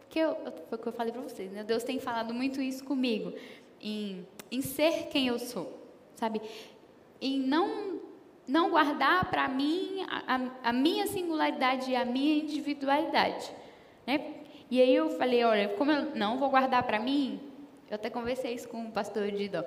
que 0.09 0.19
eu, 0.19 0.35
foi 0.69 0.79
o 0.79 0.81
que 0.81 0.89
eu 0.89 0.93
falei 0.93 1.13
para 1.13 1.23
vocês, 1.23 1.53
né? 1.53 1.63
Deus 1.63 1.85
tem 1.85 2.01
falado 2.01 2.33
muito 2.33 2.61
isso 2.61 2.85
comigo, 2.85 3.33
em, 3.81 4.27
em 4.51 4.61
ser 4.61 5.09
quem 5.09 5.29
eu 5.29 5.39
sou, 5.39 5.73
sabe? 6.15 6.41
Em 7.21 7.39
não, 7.39 8.01
não 8.47 8.71
guardar 8.71 9.29
para 9.31 9.49
mim 9.49 10.05
a, 10.09 10.69
a, 10.71 10.73
minha 10.73 11.07
singularidade 11.07 11.91
e 11.91 11.97
a 11.97 12.05
minha 12.05 12.43
individualidade, 12.43 13.51
né? 14.07 14.35
E 14.71 14.81
aí 14.83 14.95
eu 14.95 15.11
falei, 15.11 15.45
olha, 15.45 15.69
como 15.71 15.91
eu 15.91 16.15
não 16.15 16.39
vou 16.39 16.51
guardar 16.51 16.83
para 16.83 16.99
mim, 16.99 17.41
eu 17.89 17.95
até 17.95 18.11
conversei 18.11 18.53
isso 18.53 18.69
com 18.69 18.87
o 18.87 18.93
pastor 18.93 19.31
Dido, 19.31 19.65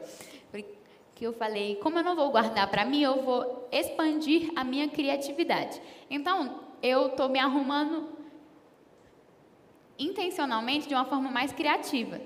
que 1.16 1.26
eu 1.26 1.34
falei, 1.34 1.76
como 1.76 2.00
eu 2.00 2.04
não 2.04 2.16
vou 2.16 2.32
guardar 2.32 2.68
para 2.70 2.86
mim, 2.86 3.02
eu 3.02 3.22
vou 3.22 3.68
expandir 3.72 4.52
a 4.56 4.64
minha 4.64 4.88
criatividade. 4.88 5.80
Então, 6.10 6.62
eu 6.82 7.08
estou 7.08 7.30
me 7.30 7.40
arrumando 7.40 8.10
intencionalmente 10.00 10.88
de 10.88 10.96
uma 10.96 11.06
forma 11.06 11.30
mais 11.30 11.52
criativa. 11.52 12.20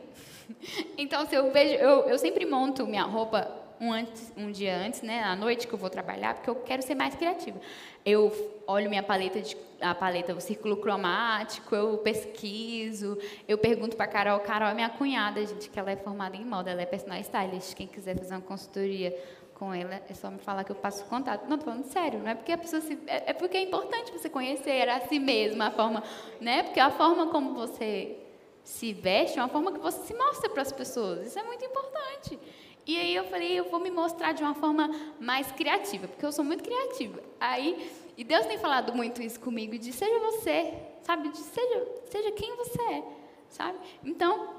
Então, 0.97 1.25
se 1.25 1.35
eu 1.35 1.51
vejo, 1.51 1.75
eu, 1.75 2.09
eu 2.09 2.17
sempre 2.17 2.45
monto 2.45 2.85
minha 2.87 3.03
roupa 3.03 3.65
um, 3.79 3.91
antes, 3.91 4.31
um 4.37 4.51
dia 4.51 4.77
antes, 4.77 5.01
né, 5.01 5.23
à 5.23 5.35
noite 5.35 5.67
que 5.67 5.73
eu 5.73 5.77
vou 5.77 5.89
trabalhar, 5.89 6.33
porque 6.35 6.49
eu 6.49 6.55
quero 6.55 6.81
ser 6.81 6.95
mais 6.95 7.15
criativa. 7.15 7.59
Eu 8.05 8.31
olho 8.67 8.89
minha 8.89 9.03
paleta, 9.03 9.41
de, 9.41 9.57
a 9.81 9.93
paleta, 9.93 10.33
o 10.33 10.41
círculo 10.41 10.77
cromático, 10.77 11.75
eu 11.75 11.97
pesquiso, 11.97 13.17
eu 13.47 13.57
pergunto 13.57 13.95
para 13.95 14.07
Carol, 14.07 14.39
Carol 14.39 14.69
é 14.69 14.73
minha 14.73 14.89
cunhada, 14.89 15.45
gente, 15.45 15.69
que 15.69 15.79
ela 15.79 15.91
é 15.91 15.95
formada 15.95 16.35
em 16.35 16.45
moda, 16.45 16.71
ela 16.71 16.81
é 16.81 16.85
personal 16.85 17.19
stylist, 17.19 17.75
quem 17.75 17.87
quiser 17.87 18.17
fazer 18.17 18.33
uma 18.33 18.41
consultoria 18.41 19.15
com 19.55 19.73
ela, 19.73 20.01
é 20.09 20.13
só 20.13 20.29
me 20.29 20.37
falar 20.39 20.63
que 20.65 20.71
eu 20.71 20.75
passo 20.75 21.05
contato. 21.05 21.47
Não, 21.47 21.57
tô 21.57 21.65
falando 21.65 21.85
sério, 21.85 22.19
não 22.19 22.29
é 22.29 22.35
porque 22.35 22.51
a 22.51 22.57
pessoa 22.57 22.81
se, 22.81 22.97
é, 23.07 23.31
é 23.31 23.33
porque 23.33 23.57
é 23.57 23.61
importante 23.61 24.11
você 24.11 24.29
conhecer 24.29 24.87
a 24.89 24.99
si 25.01 25.17
mesma, 25.17 25.67
a 25.67 25.71
forma, 25.71 26.03
né? 26.41 26.63
Porque 26.63 26.79
a 26.79 26.91
forma 26.91 27.27
como 27.27 27.53
você 27.53 28.17
se 28.65 28.91
veste 28.93 29.37
é 29.37 29.41
uma 29.41 29.47
forma 29.47 29.71
que 29.71 29.79
você 29.79 30.01
se 30.07 30.13
mostra 30.15 30.49
para 30.49 30.63
as 30.63 30.71
pessoas. 30.71 31.27
Isso 31.27 31.37
é 31.37 31.43
muito 31.43 31.63
importante. 31.63 32.39
E 32.87 32.97
aí 32.97 33.15
eu 33.15 33.23
falei, 33.25 33.57
eu 33.57 33.69
vou 33.69 33.79
me 33.79 33.91
mostrar 33.91 34.33
de 34.33 34.41
uma 34.41 34.55
forma 34.55 34.89
mais 35.19 35.51
criativa, 35.51 36.07
porque 36.07 36.25
eu 36.25 36.31
sou 36.31 36.43
muito 36.43 36.63
criativa. 36.63 37.21
Aí, 37.39 37.91
e 38.17 38.23
Deus 38.23 38.45
tem 38.47 38.57
falado 38.57 38.93
muito 38.93 39.21
isso 39.21 39.39
comigo, 39.39 39.77
de 39.77 39.93
seja 39.93 40.19
você, 40.19 40.73
sabe? 41.03 41.29
De 41.29 41.37
seja, 41.37 41.87
seja 42.09 42.31
quem 42.31 42.55
você 42.57 42.81
é, 42.81 43.03
sabe? 43.49 43.77
Então, 44.03 44.55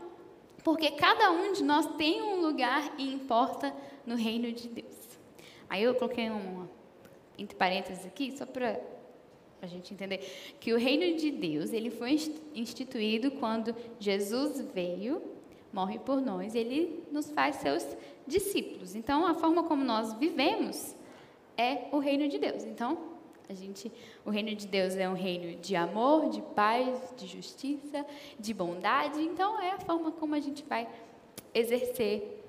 porque 0.62 0.92
cada 0.92 1.30
um 1.32 1.52
de 1.52 1.64
nós 1.64 1.86
tem 1.96 2.22
um 2.22 2.40
lugar 2.40 2.94
e 2.96 3.12
importa 3.12 3.74
no 4.06 4.14
reino 4.14 4.52
de 4.52 4.68
Deus. 4.68 5.18
Aí 5.68 5.82
eu 5.82 5.94
coloquei 5.96 6.30
um 6.30 6.68
entre 7.36 7.56
parênteses 7.56 8.06
aqui, 8.06 8.36
só 8.36 8.46
para 8.46 8.80
a 9.60 9.66
gente 9.66 9.92
entender 9.92 10.18
que 10.60 10.72
o 10.72 10.78
reino 10.78 11.16
de 11.18 11.30
Deus 11.30 11.72
ele 11.72 11.90
foi 11.90 12.16
instituído 12.54 13.30
quando 13.32 13.74
Jesus 13.98 14.60
veio, 14.74 15.22
morre 15.72 15.98
por 15.98 16.20
nós, 16.20 16.54
ele 16.54 17.04
nos 17.10 17.30
faz 17.30 17.56
seus 17.56 17.84
discípulos. 18.26 18.94
Então, 18.94 19.26
a 19.26 19.34
forma 19.34 19.62
como 19.64 19.84
nós 19.84 20.12
vivemos 20.14 20.94
é 21.56 21.88
o 21.92 21.98
reino 21.98 22.28
de 22.28 22.38
Deus. 22.38 22.64
Então, 22.64 23.16
a 23.48 23.54
gente, 23.54 23.92
o 24.24 24.30
reino 24.30 24.54
de 24.54 24.66
Deus 24.66 24.96
é 24.96 25.08
um 25.08 25.14
reino 25.14 25.56
de 25.60 25.76
amor, 25.76 26.30
de 26.30 26.42
paz, 26.42 27.14
de 27.16 27.26
justiça, 27.26 28.04
de 28.38 28.52
bondade. 28.52 29.22
Então 29.22 29.60
é 29.60 29.70
a 29.70 29.78
forma 29.78 30.10
como 30.10 30.34
a 30.34 30.40
gente 30.40 30.64
vai 30.64 30.88
exercer 31.54 32.42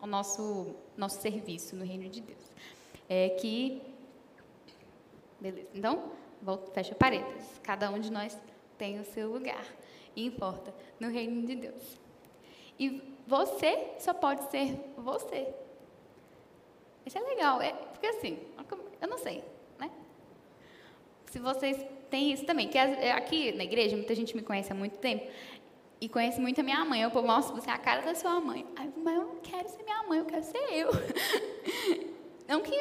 o 0.00 0.06
nosso 0.06 0.74
nosso 0.96 1.20
serviço 1.20 1.76
no 1.76 1.84
reino 1.84 2.08
de 2.08 2.22
Deus. 2.22 2.40
É 3.08 3.28
que 3.30 3.82
beleza. 5.38 5.68
Então, 5.74 6.10
fecha 6.72 6.94
parênteses. 6.94 7.60
Cada 7.62 7.90
um 7.90 7.98
de 7.98 8.10
nós 8.10 8.36
tem 8.78 9.00
o 9.00 9.04
seu 9.04 9.30
lugar 9.30 9.64
e 10.16 10.24
importa 10.26 10.74
no 10.98 11.08
reino 11.08 11.46
de 11.46 11.54
Deus. 11.54 11.98
E 12.78 13.16
você 13.26 13.92
só 13.98 14.14
pode 14.14 14.50
ser 14.50 14.76
você. 14.96 15.54
Isso 17.04 17.18
é 17.18 17.20
legal, 17.20 17.60
é 17.60 17.72
porque 17.72 18.06
assim, 18.06 18.38
eu 19.00 19.08
não 19.08 19.18
sei, 19.18 19.42
se 21.30 21.38
vocês 21.38 21.86
têm 22.10 22.32
isso 22.32 22.44
também, 22.44 22.68
que 22.68 22.76
é, 22.76 23.12
aqui 23.12 23.52
na 23.52 23.62
igreja, 23.62 23.96
muita 23.96 24.14
gente 24.16 24.34
me 24.34 24.42
conhece 24.42 24.72
há 24.72 24.74
muito 24.74 24.98
tempo, 24.98 25.30
e 26.00 26.08
conhece 26.08 26.40
muito 26.40 26.60
a 26.60 26.64
minha 26.64 26.84
mãe. 26.84 27.02
Eu 27.02 27.10
mostro 27.22 27.54
você 27.54 27.70
é 27.70 27.72
a 27.72 27.78
cara 27.78 28.00
da 28.00 28.14
sua 28.14 28.40
mãe. 28.40 28.66
Aí, 28.74 28.90
mas 28.96 29.14
eu 29.14 29.24
não 29.24 29.36
quero 29.36 29.68
ser 29.68 29.82
minha 29.84 30.02
mãe, 30.04 30.18
eu 30.18 30.24
quero 30.24 30.42
ser 30.42 30.58
eu. 30.72 30.90
Não 32.50 32.60
que 32.60 32.72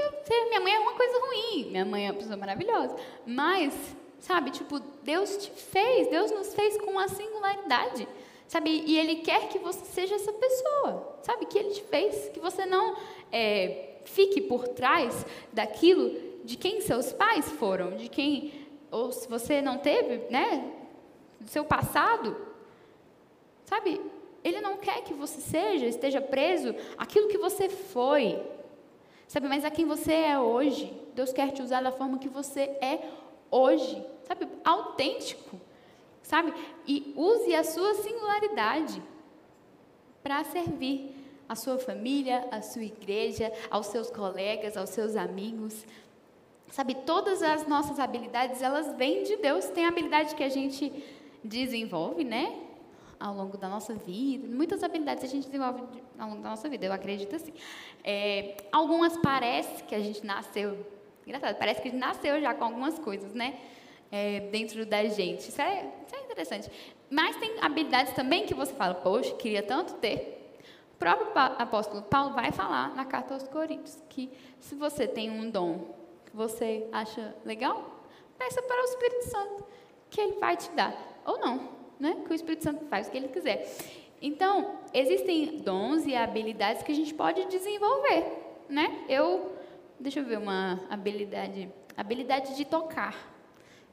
minha 0.49 0.59
mãe 0.59 0.73
é 0.73 0.79
uma 0.79 0.93
coisa 0.93 1.19
ruim. 1.27 1.65
Minha 1.69 1.85
mãe 1.85 2.07
é 2.07 2.11
uma 2.11 2.17
pessoa 2.17 2.35
maravilhosa. 2.35 2.95
Mas, 3.23 3.71
sabe, 4.19 4.49
tipo, 4.49 4.79
Deus 5.03 5.37
te 5.37 5.51
fez, 5.51 6.07
Deus 6.07 6.31
nos 6.31 6.55
fez 6.55 6.75
com 6.81 6.89
uma 6.89 7.07
singularidade. 7.07 8.07
Sabe, 8.47 8.83
e 8.87 8.97
Ele 8.97 9.17
quer 9.17 9.47
que 9.47 9.59
você 9.59 9.85
seja 9.85 10.15
essa 10.15 10.33
pessoa. 10.33 11.19
Sabe, 11.21 11.45
que 11.45 11.59
Ele 11.59 11.69
te 11.69 11.83
fez, 11.83 12.29
que 12.29 12.39
você 12.39 12.65
não 12.65 12.97
é, 13.31 13.97
fique 14.05 14.41
por 14.41 14.67
trás 14.69 15.23
daquilo 15.53 16.19
de 16.43 16.57
quem 16.57 16.81
seus 16.81 17.13
pais 17.13 17.47
foram, 17.51 17.91
de 17.91 18.09
quem, 18.09 18.51
ou 18.89 19.11
se 19.11 19.29
você 19.29 19.61
não 19.61 19.77
teve, 19.77 20.31
né, 20.31 20.73
do 21.39 21.47
seu 21.47 21.63
passado, 21.63 22.35
sabe? 23.65 24.01
Ele 24.43 24.61
não 24.61 24.77
quer 24.77 25.03
que 25.03 25.13
você 25.13 25.39
seja, 25.39 25.85
esteja 25.85 26.19
preso 26.19 26.73
aquilo 26.97 27.27
que 27.27 27.37
você 27.37 27.69
foi, 27.69 28.41
sabe? 29.29 29.47
Mas 29.47 29.63
a 29.63 29.71
quem 29.71 29.85
você 29.85 30.11
é 30.11 30.37
hoje. 30.37 30.91
Deus 31.15 31.31
quer 31.31 31.53
te 31.53 31.61
usar 31.61 31.81
da 31.81 31.93
forma 31.93 32.17
que 32.19 32.27
você 32.27 32.61
é 32.61 32.99
hoje, 33.49 34.05
sabe? 34.23 34.45
Autêntico, 34.65 35.57
sabe? 36.21 36.53
E 36.85 37.13
use 37.15 37.55
a 37.55 37.63
sua 37.63 37.93
singularidade 37.95 39.01
para 40.21 40.43
servir 40.43 41.15
a 41.47 41.55
sua 41.55 41.79
família, 41.79 42.45
a 42.51 42.61
sua 42.61 42.83
igreja, 42.83 43.53
aos 43.71 43.87
seus 43.87 44.11
colegas, 44.11 44.75
aos 44.75 44.89
seus 44.89 45.15
amigos, 45.15 45.85
Sabe, 46.71 46.93
todas 46.93 47.41
as 47.41 47.67
nossas 47.67 47.99
habilidades, 47.99 48.61
elas 48.61 48.95
vêm 48.95 49.23
de 49.23 49.37
Deus. 49.37 49.65
Tem 49.65 49.85
habilidade 49.85 50.35
que 50.35 50.43
a 50.43 50.49
gente 50.49 50.91
desenvolve, 51.43 52.23
né? 52.23 52.55
Ao 53.19 53.33
longo 53.33 53.57
da 53.57 53.67
nossa 53.67 53.93
vida. 53.93 54.47
Muitas 54.47 54.81
habilidades 54.81 55.23
a 55.23 55.27
gente 55.27 55.45
desenvolve 55.47 55.83
ao 56.17 56.29
longo 56.29 56.41
da 56.41 56.51
nossa 56.51 56.69
vida, 56.69 56.85
eu 56.85 56.93
acredito 56.93 57.35
assim. 57.35 57.53
É, 58.03 58.55
algumas 58.71 59.17
parece 59.17 59.83
que 59.83 59.93
a 59.93 59.99
gente 59.99 60.25
nasceu. 60.25 60.85
Engraçado, 61.27 61.57
parece 61.57 61.81
que 61.81 61.89
a 61.89 61.91
gente 61.91 61.99
nasceu 61.99 62.39
já 62.39 62.53
com 62.53 62.63
algumas 62.63 62.97
coisas, 62.97 63.33
né? 63.33 63.59
É, 64.11 64.39
dentro 64.51 64.85
da 64.85 65.03
gente. 65.05 65.49
Isso 65.49 65.61
é, 65.61 65.91
isso 66.05 66.15
é 66.15 66.23
interessante. 66.23 66.71
Mas 67.09 67.35
tem 67.35 67.57
habilidades 67.61 68.13
também 68.13 68.45
que 68.45 68.53
você 68.53 68.73
fala, 68.73 68.95
poxa, 68.95 69.35
queria 69.35 69.63
tanto 69.63 69.95
ter. 69.95 70.55
O 70.93 70.97
próprio 70.97 71.31
apóstolo 71.35 72.01
Paulo 72.03 72.33
vai 72.33 72.51
falar 72.51 72.95
na 72.95 73.05
carta 73.05 73.33
aos 73.33 73.47
Coríntios 73.47 74.01
que 74.09 74.31
se 74.59 74.75
você 74.75 75.07
tem 75.07 75.29
um 75.29 75.49
dom 75.49 75.95
que 76.25 76.35
você 76.35 76.87
acha 76.91 77.35
legal, 77.43 78.03
peça 78.37 78.61
para 78.61 78.81
o 78.81 78.85
Espírito 78.85 79.25
Santo, 79.25 79.65
que 80.09 80.21
ele 80.21 80.39
vai 80.39 80.55
te 80.55 80.69
dar. 80.71 80.95
Ou 81.25 81.39
não, 81.39 81.78
né? 81.99 82.17
Que 82.25 82.31
o 82.31 82.35
Espírito 82.35 82.63
Santo 82.63 82.85
faz 82.85 83.07
o 83.07 83.11
que 83.11 83.17
ele 83.17 83.27
quiser. 83.27 83.67
Então, 84.21 84.79
existem 84.93 85.59
dons 85.59 86.05
e 86.05 86.15
habilidades 86.15 86.83
que 86.83 86.91
a 86.91 86.95
gente 86.95 87.13
pode 87.13 87.45
desenvolver, 87.45 88.25
né? 88.67 89.05
Eu, 89.07 89.53
deixa 89.99 90.19
eu 90.19 90.25
ver 90.25 90.37
uma 90.37 90.79
habilidade, 90.89 91.71
habilidade 91.95 92.55
de 92.55 92.65
tocar. 92.65 93.15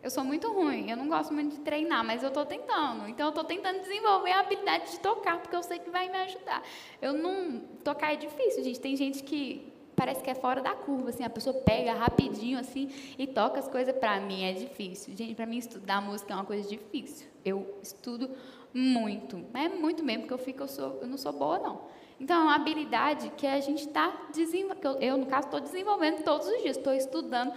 Eu 0.03 0.11
sou 0.11 0.23
muito 0.23 0.53
ruim, 0.53 0.91
eu 0.91 0.97
não 0.97 1.09
gosto 1.09 1.33
muito 1.33 1.57
de 1.57 1.61
treinar, 1.63 2.05
mas 2.05 2.23
eu 2.23 2.29
estou 2.29 2.45
tentando. 2.45 3.09
Então, 3.09 3.27
eu 3.27 3.31
estou 3.31 3.45
tentando 3.45 3.81
desenvolver 3.81 4.33
a 4.33 4.41
habilidade 4.41 4.93
de 4.93 5.01
tocar, 5.01 5.39
porque 5.39 5.57
eu 5.57 5.63
sei 5.63 5.79
que 5.79 5.91
vai 5.91 6.09
me 6.09 6.19
ajudar. 6.19 6.63
Eu 7.01 7.13
não. 7.13 7.61
Tocar 7.83 8.13
é 8.13 8.17
difícil, 8.17 8.63
gente. 8.63 8.81
Tem 8.81 8.97
gente 8.97 9.23
que 9.23 9.73
parece 9.97 10.23
que 10.23 10.31
é 10.31 10.35
fora 10.35 10.61
da 10.61 10.75
curva, 10.75 11.09
assim, 11.09 11.25
a 11.25 11.31
pessoa 11.31 11.57
pega 11.63 11.95
rapidinho 11.95 12.59
assim 12.59 12.91
e 13.19 13.27
toca 13.27 13.59
as 13.59 13.67
coisas 13.67 13.97
para 13.97 14.21
mim 14.21 14.45
é 14.45 14.53
difícil. 14.53 15.17
Gente, 15.17 15.35
para 15.35 15.47
mim 15.47 15.57
estudar 15.57 16.03
música 16.03 16.35
é 16.35 16.37
uma 16.37 16.45
coisa 16.45 16.69
difícil. 16.69 17.27
Eu 17.45 17.79
estudo 17.83 18.31
muito, 18.75 19.43
é 19.55 19.69
muito 19.71 20.05
mesmo 20.05 20.23
porque 20.23 20.35
eu 20.35 20.39
fico 20.39 20.63
eu 20.63 20.69
sou 20.69 20.99
eu 21.01 21.09
não 21.09 21.17
sou 21.17 21.33
boa 21.33 21.59
não. 21.59 21.81
Então 22.21 22.39
é 22.39 22.43
uma 22.45 22.55
habilidade 22.55 23.31
que 23.37 23.47
a 23.47 23.61
gente 23.61 23.87
está 23.87 24.29
desenvolvendo, 24.33 25.03
eu 25.03 25.17
no 25.17 25.27
caso 25.27 25.49
estou 25.49 25.61
desenvolvendo 25.61 26.23
todos 26.23 26.47
os 26.47 26.63
dias, 26.63 26.77
estou 26.77 26.93
estudando 26.93 27.53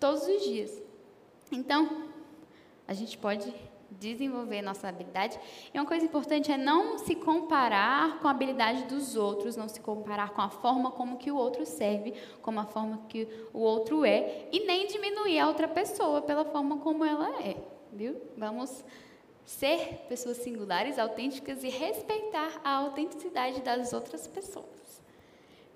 todos 0.00 0.26
os 0.26 0.42
dias. 0.42 0.82
Então 1.50 2.04
a 2.86 2.92
gente 2.92 3.16
pode 3.16 3.54
desenvolver 3.98 4.62
nossa 4.62 4.88
habilidade. 4.88 5.38
E 5.72 5.78
uma 5.78 5.86
coisa 5.86 6.04
importante 6.04 6.50
é 6.50 6.56
não 6.56 6.98
se 6.98 7.14
comparar 7.14 8.20
com 8.20 8.28
a 8.28 8.30
habilidade 8.30 8.84
dos 8.84 9.16
outros, 9.16 9.56
não 9.56 9.68
se 9.68 9.80
comparar 9.80 10.30
com 10.30 10.42
a 10.42 10.48
forma 10.48 10.90
como 10.90 11.16
que 11.16 11.30
o 11.30 11.36
outro 11.36 11.64
serve, 11.64 12.14
com 12.42 12.58
a 12.58 12.64
forma 12.64 13.02
que 13.08 13.28
o 13.52 13.60
outro 13.60 14.04
é, 14.04 14.48
e 14.52 14.64
nem 14.66 14.86
diminuir 14.86 15.38
a 15.38 15.48
outra 15.48 15.68
pessoa 15.68 16.22
pela 16.22 16.44
forma 16.44 16.78
como 16.78 17.04
ela 17.04 17.40
é, 17.42 17.56
viu? 17.92 18.20
Vamos 18.36 18.84
ser 19.44 20.06
pessoas 20.08 20.38
singulares, 20.38 20.98
autênticas 20.98 21.62
e 21.62 21.68
respeitar 21.68 22.60
a 22.64 22.76
autenticidade 22.76 23.60
das 23.60 23.92
outras 23.92 24.26
pessoas. 24.26 25.02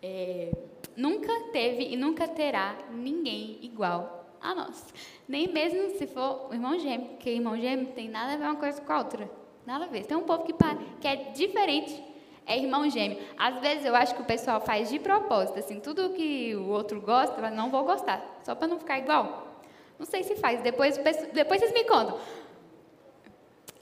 É, 0.03 0.53
nunca 0.97 1.33
teve 1.53 1.85
e 1.85 1.97
nunca 1.97 2.27
terá 2.29 2.79
ninguém 2.91 3.59
igual 3.63 4.18
a 4.41 4.55
nós. 4.55 4.93
Nem 5.29 5.49
mesmo 5.49 5.99
se 5.99 6.07
for 6.07 6.49
o 6.51 6.55
irmão 6.55 6.79
gêmeo, 6.79 7.09
porque 7.09 7.31
irmão 7.31 7.57
gêmeo 7.57 7.87
tem 7.93 8.09
nada 8.09 8.33
a 8.33 8.37
ver 8.37 8.45
uma 8.45 8.57
coisa 8.57 8.81
com 8.81 8.93
a 8.93 8.99
outra. 8.99 9.31
Nada 9.67 9.85
a 9.85 9.89
ver. 9.89 10.07
Tem 10.07 10.17
um 10.17 10.23
povo 10.23 10.45
que, 10.45 10.55
que 11.01 11.07
é 11.07 11.17
diferente, 11.33 12.03
é 12.47 12.59
irmão 12.59 12.89
gêmeo. 12.89 13.19
Às 13.37 13.61
vezes 13.61 13.85
eu 13.85 13.95
acho 13.95 14.15
que 14.15 14.23
o 14.23 14.25
pessoal 14.25 14.61
faz 14.61 14.89
de 14.89 14.99
propósito, 14.99 15.59
assim, 15.59 15.81
tudo 15.81 16.15
que 16.15 16.55
o 16.57 16.69
outro 16.69 17.01
gosta, 17.01 17.41
mas 17.41 17.55
não 17.55 17.71
vou 17.71 17.85
gostar, 17.85 18.41
só 18.43 18.55
para 18.55 18.67
não 18.67 18.79
ficar 18.79 18.99
igual. 18.99 19.47
Não 19.99 20.07
sei 20.07 20.23
se 20.23 20.37
faz, 20.37 20.63
depois, 20.63 20.97
depois 21.33 21.61
vocês 21.61 21.73
me 21.73 21.85
contam. 21.85 22.19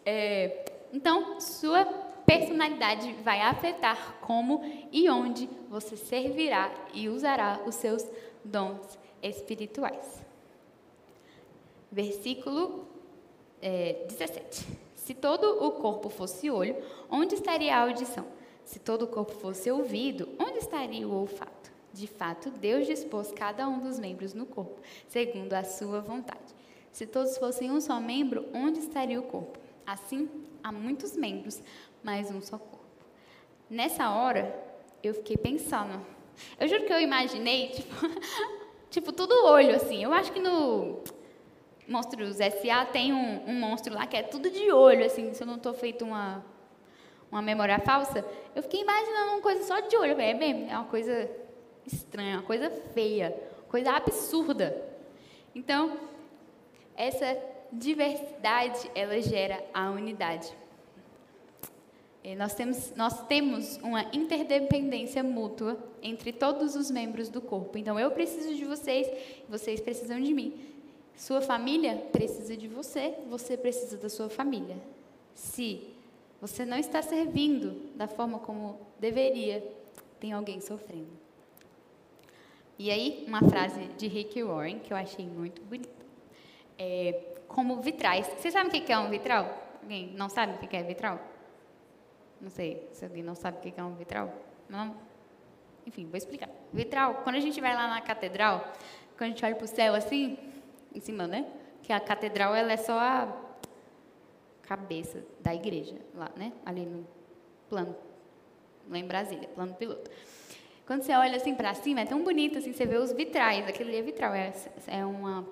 É, 0.04 0.64
então, 0.92 1.40
sua 1.40 1.84
personalidade 2.24 3.12
vai 3.22 3.40
afetar 3.40 4.16
como 4.20 4.60
e 4.90 5.08
onde 5.08 5.48
você 5.68 5.96
servirá 5.96 6.72
e 6.92 7.08
usará 7.08 7.60
os 7.66 7.76
seus 7.76 8.04
dons 8.44 8.98
espirituais 9.22 10.25
versículo 11.90 12.86
é, 13.60 14.04
17. 14.08 14.66
Se 14.94 15.14
todo 15.14 15.64
o 15.64 15.72
corpo 15.72 16.08
fosse 16.08 16.50
olho, 16.50 16.76
onde 17.10 17.34
estaria 17.34 17.76
a 17.76 17.82
audição? 17.82 18.26
Se 18.64 18.78
todo 18.78 19.02
o 19.02 19.06
corpo 19.06 19.32
fosse 19.32 19.70
ouvido, 19.70 20.28
onde 20.38 20.58
estaria 20.58 21.06
o 21.06 21.14
olfato? 21.14 21.70
De 21.92 22.06
fato, 22.06 22.50
Deus 22.50 22.86
dispôs 22.86 23.32
cada 23.32 23.68
um 23.68 23.78
dos 23.78 23.98
membros 23.98 24.34
no 24.34 24.44
corpo, 24.44 24.80
segundo 25.08 25.52
a 25.54 25.64
sua 25.64 26.00
vontade. 26.00 26.54
Se 26.92 27.06
todos 27.06 27.38
fossem 27.38 27.70
um 27.70 27.80
só 27.80 28.00
membro, 28.00 28.46
onde 28.52 28.80
estaria 28.80 29.18
o 29.20 29.22
corpo? 29.22 29.58
Assim, 29.86 30.28
há 30.62 30.72
muitos 30.72 31.16
membros, 31.16 31.62
mas 32.02 32.30
um 32.30 32.40
só 32.40 32.58
corpo. 32.58 32.84
Nessa 33.70 34.10
hora, 34.10 34.54
eu 35.02 35.14
fiquei 35.14 35.36
pensando. 35.36 36.04
Eu 36.58 36.68
juro 36.68 36.84
que 36.84 36.92
eu 36.92 37.00
imaginei, 37.00 37.68
tipo, 37.70 37.94
tipo 38.90 39.12
tudo 39.12 39.46
olho, 39.46 39.76
assim. 39.76 40.02
Eu 40.02 40.12
acho 40.12 40.32
que 40.32 40.40
no 40.40 41.02
Monstros 41.88 42.40
S.A. 42.40 42.84
tem 42.84 43.12
um, 43.12 43.48
um 43.48 43.54
monstro 43.54 43.94
lá 43.94 44.06
que 44.06 44.16
é 44.16 44.22
tudo 44.22 44.50
de 44.50 44.70
olho, 44.72 45.04
assim. 45.04 45.32
Se 45.32 45.42
eu 45.42 45.46
não 45.46 45.56
estou 45.56 45.72
feito 45.72 46.04
uma, 46.04 46.44
uma 47.30 47.40
memória 47.40 47.78
falsa, 47.78 48.24
eu 48.54 48.62
fiquei 48.62 48.80
imaginando 48.80 49.32
uma 49.32 49.40
coisa 49.40 49.62
só 49.64 49.80
de 49.80 49.96
olho. 49.96 50.20
É 50.20 50.34
mesmo, 50.34 50.68
é 50.68 50.76
uma 50.76 50.86
coisa 50.86 51.30
estranha, 51.86 52.38
uma 52.38 52.42
coisa 52.42 52.70
feia, 52.92 53.30
coisa 53.68 53.92
absurda. 53.92 54.76
Então, 55.54 55.96
essa 56.96 57.38
diversidade, 57.72 58.90
ela 58.94 59.20
gera 59.20 59.64
a 59.72 59.90
unidade. 59.90 60.52
É, 62.24 62.34
nós 62.34 62.54
temos, 62.54 62.92
nós 62.96 63.24
temos 63.28 63.76
uma 63.76 64.02
interdependência 64.12 65.22
mútua 65.22 65.78
entre 66.02 66.32
todos 66.32 66.74
os 66.74 66.90
membros 66.90 67.28
do 67.28 67.40
corpo. 67.40 67.78
Então, 67.78 68.00
eu 68.00 68.10
preciso 68.10 68.52
de 68.52 68.64
vocês, 68.64 69.08
vocês 69.48 69.80
precisam 69.80 70.20
de 70.20 70.34
mim. 70.34 70.75
Sua 71.16 71.40
família 71.40 71.96
precisa 72.12 72.54
de 72.56 72.68
você, 72.68 73.14
você 73.28 73.56
precisa 73.56 73.96
da 73.96 74.08
sua 74.08 74.28
família. 74.28 74.76
Se 75.34 75.94
você 76.40 76.66
não 76.66 76.76
está 76.76 77.00
servindo 77.00 77.96
da 77.96 78.06
forma 78.06 78.38
como 78.38 78.78
deveria, 79.00 79.66
tem 80.20 80.32
alguém 80.32 80.60
sofrendo. 80.60 81.10
E 82.78 82.90
aí, 82.90 83.24
uma 83.26 83.40
frase 83.48 83.86
de 83.96 84.06
Rick 84.06 84.42
Warren 84.42 84.78
que 84.78 84.92
eu 84.92 84.96
achei 84.96 85.26
muito 85.26 85.62
bonita. 85.62 86.04
É, 86.78 87.22
como 87.48 87.80
vitrais. 87.80 88.26
Vocês 88.26 88.52
sabem 88.52 88.68
o 88.68 88.84
que 88.84 88.92
é 88.92 88.98
um 88.98 89.08
vitral? 89.08 89.78
Alguém 89.82 90.12
não 90.12 90.28
sabe 90.28 90.62
o 90.62 90.68
que 90.68 90.76
é 90.76 90.82
vitral? 90.82 91.18
Não 92.38 92.50
sei 92.50 92.86
se 92.92 93.02
alguém 93.02 93.22
não 93.22 93.34
sabe 93.34 93.56
o 93.56 93.72
que 93.72 93.80
é 93.80 93.82
um 93.82 93.94
vitral. 93.94 94.30
Não? 94.68 94.94
Enfim, 95.86 96.06
vou 96.06 96.18
explicar. 96.18 96.50
Vitral, 96.72 97.22
quando 97.24 97.36
a 97.36 97.40
gente 97.40 97.58
vai 97.62 97.74
lá 97.74 97.88
na 97.88 98.02
catedral, 98.02 98.72
quando 99.16 99.30
a 99.30 99.32
gente 99.32 99.44
olha 99.44 99.54
para 99.54 99.64
o 99.64 99.68
céu 99.68 99.94
assim, 99.94 100.36
em 100.96 101.00
cima, 101.00 101.26
né? 101.26 101.46
Que 101.82 101.92
a 101.92 102.00
catedral 102.00 102.54
ela 102.54 102.72
é 102.72 102.76
só 102.76 102.98
a 102.98 103.28
cabeça 104.62 105.24
da 105.40 105.54
igreja, 105.54 105.96
lá, 106.14 106.30
né? 106.36 106.52
Ali 106.64 106.84
no 106.86 107.06
plano, 107.68 107.94
lá 108.88 108.98
em 108.98 109.06
Brasília, 109.06 109.48
plano 109.48 109.74
piloto. 109.74 110.10
Quando 110.86 111.02
você 111.02 111.12
olha 111.14 111.36
assim 111.36 111.54
para 111.54 111.74
cima, 111.74 112.00
é 112.00 112.04
tão 112.04 112.22
bonito 112.22 112.58
assim, 112.58 112.72
você 112.72 112.86
vê 112.86 112.96
os 112.96 113.12
vitrais, 113.12 113.66
aquele 113.66 113.90
ali 113.90 113.98
é 113.98 114.02
vitral, 114.02 114.32
é, 114.34 114.52
é 114.86 115.04
uma, 115.04 115.44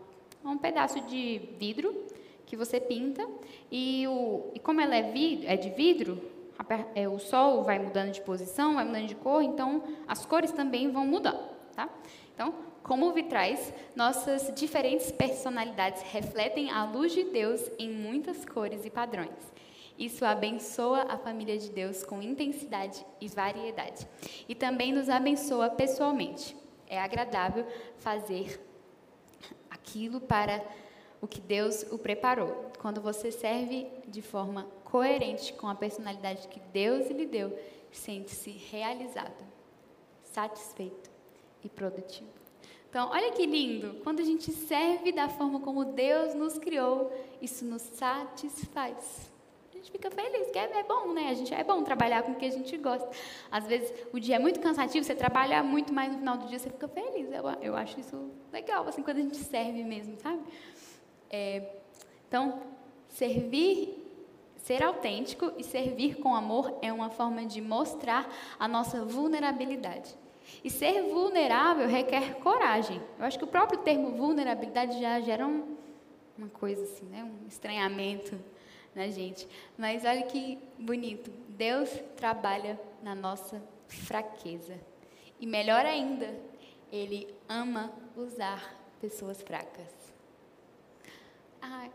um 0.44 0.56
pedaço 0.56 1.00
de 1.02 1.40
vidro 1.58 2.06
que 2.46 2.56
você 2.56 2.78
pinta 2.78 3.26
e, 3.70 4.06
o, 4.06 4.52
e 4.54 4.60
como 4.60 4.80
ela 4.80 4.94
é, 4.94 5.10
vidro, 5.10 5.48
é 5.48 5.56
de 5.56 5.70
vidro, 5.70 6.22
é, 6.94 7.08
o 7.08 7.18
sol 7.18 7.64
vai 7.64 7.80
mudando 7.80 8.12
de 8.12 8.20
posição, 8.20 8.74
vai 8.74 8.84
mudando 8.84 9.06
de 9.06 9.16
cor, 9.16 9.42
então 9.42 9.82
as 10.06 10.24
cores 10.24 10.52
também 10.52 10.90
vão 10.92 11.04
mudando, 11.04 11.42
tá? 11.74 11.88
Então, 12.32 12.54
como 12.84 13.14
vitrais, 13.14 13.72
nossas 13.96 14.52
diferentes 14.54 15.10
personalidades 15.10 16.02
refletem 16.02 16.70
a 16.70 16.84
luz 16.84 17.12
de 17.12 17.24
Deus 17.24 17.62
em 17.78 17.90
muitas 17.90 18.44
cores 18.44 18.84
e 18.84 18.90
padrões. 18.90 19.54
Isso 19.98 20.22
abençoa 20.22 21.06
a 21.08 21.16
família 21.16 21.56
de 21.56 21.70
Deus 21.70 22.04
com 22.04 22.20
intensidade 22.20 23.02
e 23.22 23.26
variedade. 23.26 24.06
E 24.46 24.54
também 24.54 24.92
nos 24.92 25.08
abençoa 25.08 25.70
pessoalmente. 25.70 26.54
É 26.86 27.00
agradável 27.00 27.66
fazer 27.96 28.60
aquilo 29.70 30.20
para 30.20 30.62
o 31.22 31.26
que 31.26 31.40
Deus 31.40 31.86
o 31.90 31.96
preparou. 31.96 32.70
Quando 32.78 33.00
você 33.00 33.32
serve 33.32 33.88
de 34.06 34.20
forma 34.20 34.64
coerente 34.84 35.54
com 35.54 35.68
a 35.68 35.74
personalidade 35.74 36.48
que 36.48 36.60
Deus 36.70 37.08
lhe 37.08 37.24
deu, 37.24 37.58
sente-se 37.90 38.50
realizado, 38.50 39.42
satisfeito 40.22 41.10
e 41.64 41.68
produtivo. 41.70 42.43
Então, 42.94 43.10
olha 43.10 43.32
que 43.32 43.44
lindo! 43.44 43.96
Quando 44.04 44.20
a 44.20 44.24
gente 44.24 44.52
serve 44.52 45.10
da 45.10 45.28
forma 45.28 45.58
como 45.58 45.84
Deus 45.84 46.32
nos 46.32 46.56
criou, 46.58 47.12
isso 47.42 47.64
nos 47.64 47.82
satisfaz. 47.82 49.32
A 49.72 49.76
gente 49.76 49.90
fica 49.90 50.08
feliz, 50.12 50.48
que 50.52 50.56
é, 50.60 50.78
é 50.78 50.82
bom, 50.84 51.12
né? 51.12 51.28
A 51.28 51.34
gente 51.34 51.52
é 51.52 51.64
bom 51.64 51.82
trabalhar 51.82 52.22
com 52.22 52.30
o 52.30 52.34
que 52.36 52.44
a 52.44 52.50
gente 52.52 52.76
gosta. 52.76 53.10
Às 53.50 53.66
vezes 53.66 53.92
o 54.12 54.20
dia 54.20 54.36
é 54.36 54.38
muito 54.38 54.60
cansativo, 54.60 55.04
você 55.04 55.12
trabalha 55.12 55.60
muito, 55.60 55.92
mas 55.92 56.12
no 56.12 56.18
final 56.18 56.36
do 56.36 56.46
dia 56.46 56.56
você 56.56 56.70
fica 56.70 56.86
feliz. 56.86 57.32
Eu, 57.32 57.42
eu 57.60 57.74
acho 57.74 57.98
isso 57.98 58.30
legal, 58.52 58.86
assim, 58.86 59.02
quando 59.02 59.16
a 59.16 59.22
gente 59.22 59.38
serve 59.38 59.82
mesmo, 59.82 60.16
sabe? 60.20 60.44
É, 61.28 61.74
então, 62.28 62.62
servir 63.08 64.02
Ser 64.56 64.82
autêntico 64.82 65.52
e 65.58 65.62
servir 65.62 66.14
com 66.14 66.34
amor 66.34 66.78
é 66.80 66.90
uma 66.90 67.10
forma 67.10 67.44
de 67.44 67.60
mostrar 67.60 68.26
a 68.58 68.66
nossa 68.66 69.04
vulnerabilidade. 69.04 70.16
E 70.62 70.70
ser 70.70 71.02
vulnerável 71.02 71.88
requer 71.88 72.34
coragem. 72.36 73.00
Eu 73.18 73.24
acho 73.24 73.38
que 73.38 73.44
o 73.44 73.48
próprio 73.48 73.80
termo 73.80 74.12
vulnerabilidade 74.12 75.00
já 75.00 75.20
gera 75.20 75.46
um, 75.46 75.76
uma 76.36 76.48
coisa 76.48 76.82
assim, 76.82 77.06
né? 77.06 77.24
um 77.24 77.46
estranhamento 77.46 78.38
na 78.94 79.08
gente. 79.08 79.48
Mas 79.76 80.04
olha 80.04 80.22
que 80.22 80.58
bonito. 80.78 81.30
Deus 81.48 81.90
trabalha 82.16 82.80
na 83.02 83.14
nossa 83.14 83.62
fraqueza. 83.88 84.78
E 85.40 85.46
melhor 85.46 85.84
ainda, 85.84 86.34
Ele 86.92 87.28
ama 87.48 87.92
usar 88.16 88.74
pessoas 89.00 89.42
fracas. 89.42 89.92
Ai, 91.60 91.90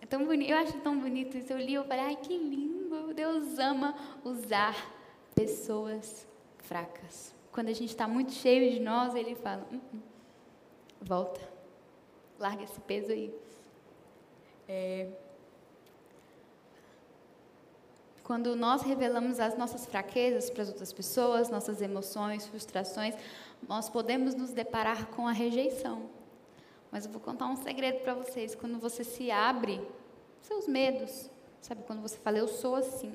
é 0.00 0.06
tão 0.06 0.24
bonito, 0.24 0.50
eu 0.50 0.56
acho 0.58 0.78
tão 0.80 0.98
bonito 0.98 1.36
isso. 1.36 1.52
Eu 1.52 1.58
li 1.58 1.74
e 1.74 1.84
falei, 1.84 2.04
ai 2.04 2.16
que 2.16 2.36
lindo, 2.36 3.12
Deus 3.14 3.58
ama 3.58 3.94
usar 4.24 4.74
pessoas 5.34 6.26
fracas. 6.58 7.35
Quando 7.56 7.70
a 7.70 7.72
gente 7.72 7.88
está 7.88 8.06
muito 8.06 8.32
cheio 8.32 8.70
de 8.70 8.80
nós, 8.80 9.14
Ele 9.14 9.34
fala, 9.34 9.66
hum, 9.72 9.80
hum, 9.94 10.00
volta, 11.00 11.40
larga 12.38 12.62
esse 12.62 12.78
peso 12.80 13.10
aí. 13.10 13.34
É, 14.68 15.08
quando 18.22 18.54
nós 18.54 18.82
revelamos 18.82 19.40
as 19.40 19.56
nossas 19.56 19.86
fraquezas 19.86 20.50
para 20.50 20.64
as 20.64 20.68
outras 20.68 20.92
pessoas, 20.92 21.48
nossas 21.48 21.80
emoções, 21.80 22.46
frustrações, 22.46 23.14
nós 23.66 23.88
podemos 23.88 24.34
nos 24.34 24.52
deparar 24.52 25.06
com 25.06 25.26
a 25.26 25.32
rejeição. 25.32 26.10
Mas 26.92 27.06
eu 27.06 27.10
vou 27.10 27.22
contar 27.22 27.46
um 27.46 27.56
segredo 27.56 28.00
para 28.00 28.12
vocês. 28.12 28.54
Quando 28.54 28.78
você 28.78 29.02
se 29.02 29.30
abre, 29.30 29.80
seus 30.42 30.68
medos, 30.68 31.30
sabe? 31.62 31.84
Quando 31.84 32.02
você 32.02 32.18
fala, 32.18 32.36
eu 32.36 32.48
sou 32.48 32.74
assim. 32.74 33.14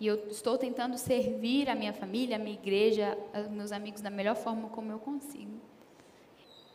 E 0.00 0.06
eu 0.06 0.14
estou 0.28 0.56
tentando 0.56 0.96
servir 0.96 1.68
a 1.68 1.74
minha 1.74 1.92
família, 1.92 2.36
a 2.36 2.38
minha 2.38 2.54
igreja, 2.54 3.18
meus 3.50 3.70
amigos 3.70 4.00
da 4.00 4.08
melhor 4.08 4.34
forma 4.34 4.70
como 4.70 4.90
eu 4.90 4.98
consigo. 4.98 5.60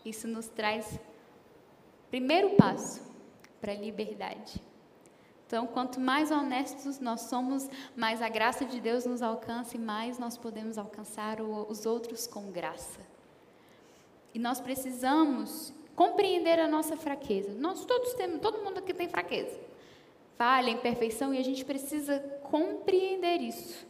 Isso 0.05 0.27
nos 0.27 0.47
traz 0.47 0.99
primeiro 2.11 2.51
passo 2.51 3.01
para 3.59 3.71
a 3.71 3.75
liberdade. 3.75 4.61
Então, 5.47 5.65
quanto 5.65 5.99
mais 5.99 6.29
honestos 6.29 6.99
nós 6.99 7.21
somos, 7.21 7.67
mais 7.95 8.21
a 8.21 8.29
graça 8.29 8.63
de 8.63 8.79
Deus 8.79 9.05
nos 9.05 9.23
alcança 9.23 9.75
e 9.75 9.79
mais 9.79 10.19
nós 10.19 10.37
podemos 10.37 10.77
alcançar 10.77 11.41
os 11.41 11.87
outros 11.87 12.27
com 12.27 12.51
graça. 12.51 12.99
E 14.35 14.39
nós 14.39 14.59
precisamos 14.59 15.73
compreender 15.95 16.59
a 16.59 16.67
nossa 16.67 16.95
fraqueza. 16.95 17.53
Nós 17.53 17.85
todos 17.85 18.13
temos, 18.13 18.39
todo 18.39 18.63
mundo 18.63 18.79
aqui 18.79 18.93
tem 18.93 19.07
fraqueza. 19.07 19.57
Falha, 20.37 20.69
imperfeição, 20.69 21.33
e 21.33 21.39
a 21.39 21.43
gente 21.43 21.63
precisa 21.63 22.19
compreender 22.49 23.41
isso. 23.41 23.85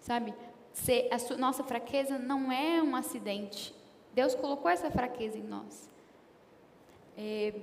Sabe? 0.00 0.34
Se 0.72 1.08
a 1.10 1.18
sua, 1.18 1.36
nossa 1.36 1.62
fraqueza 1.62 2.18
não 2.18 2.50
é 2.50 2.82
um 2.82 2.96
acidente. 2.96 3.74
Deus 4.12 4.34
colocou 4.34 4.70
essa 4.70 4.90
fraqueza 4.90 5.38
em 5.38 5.42
nós. 5.42 5.90
É, 7.16 7.54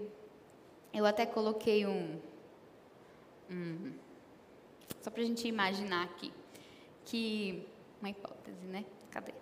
eu 0.94 1.06
até 1.06 1.26
coloquei 1.26 1.86
um, 1.86 2.20
um 3.50 3.94
só 5.02 5.10
para 5.10 5.24
a 5.24 5.26
gente 5.26 5.48
imaginar 5.48 6.04
aqui, 6.06 6.32
que 7.06 7.66
uma 8.00 8.10
hipótese, 8.10 8.66
né? 8.68 8.86
Cadê? 9.10 9.34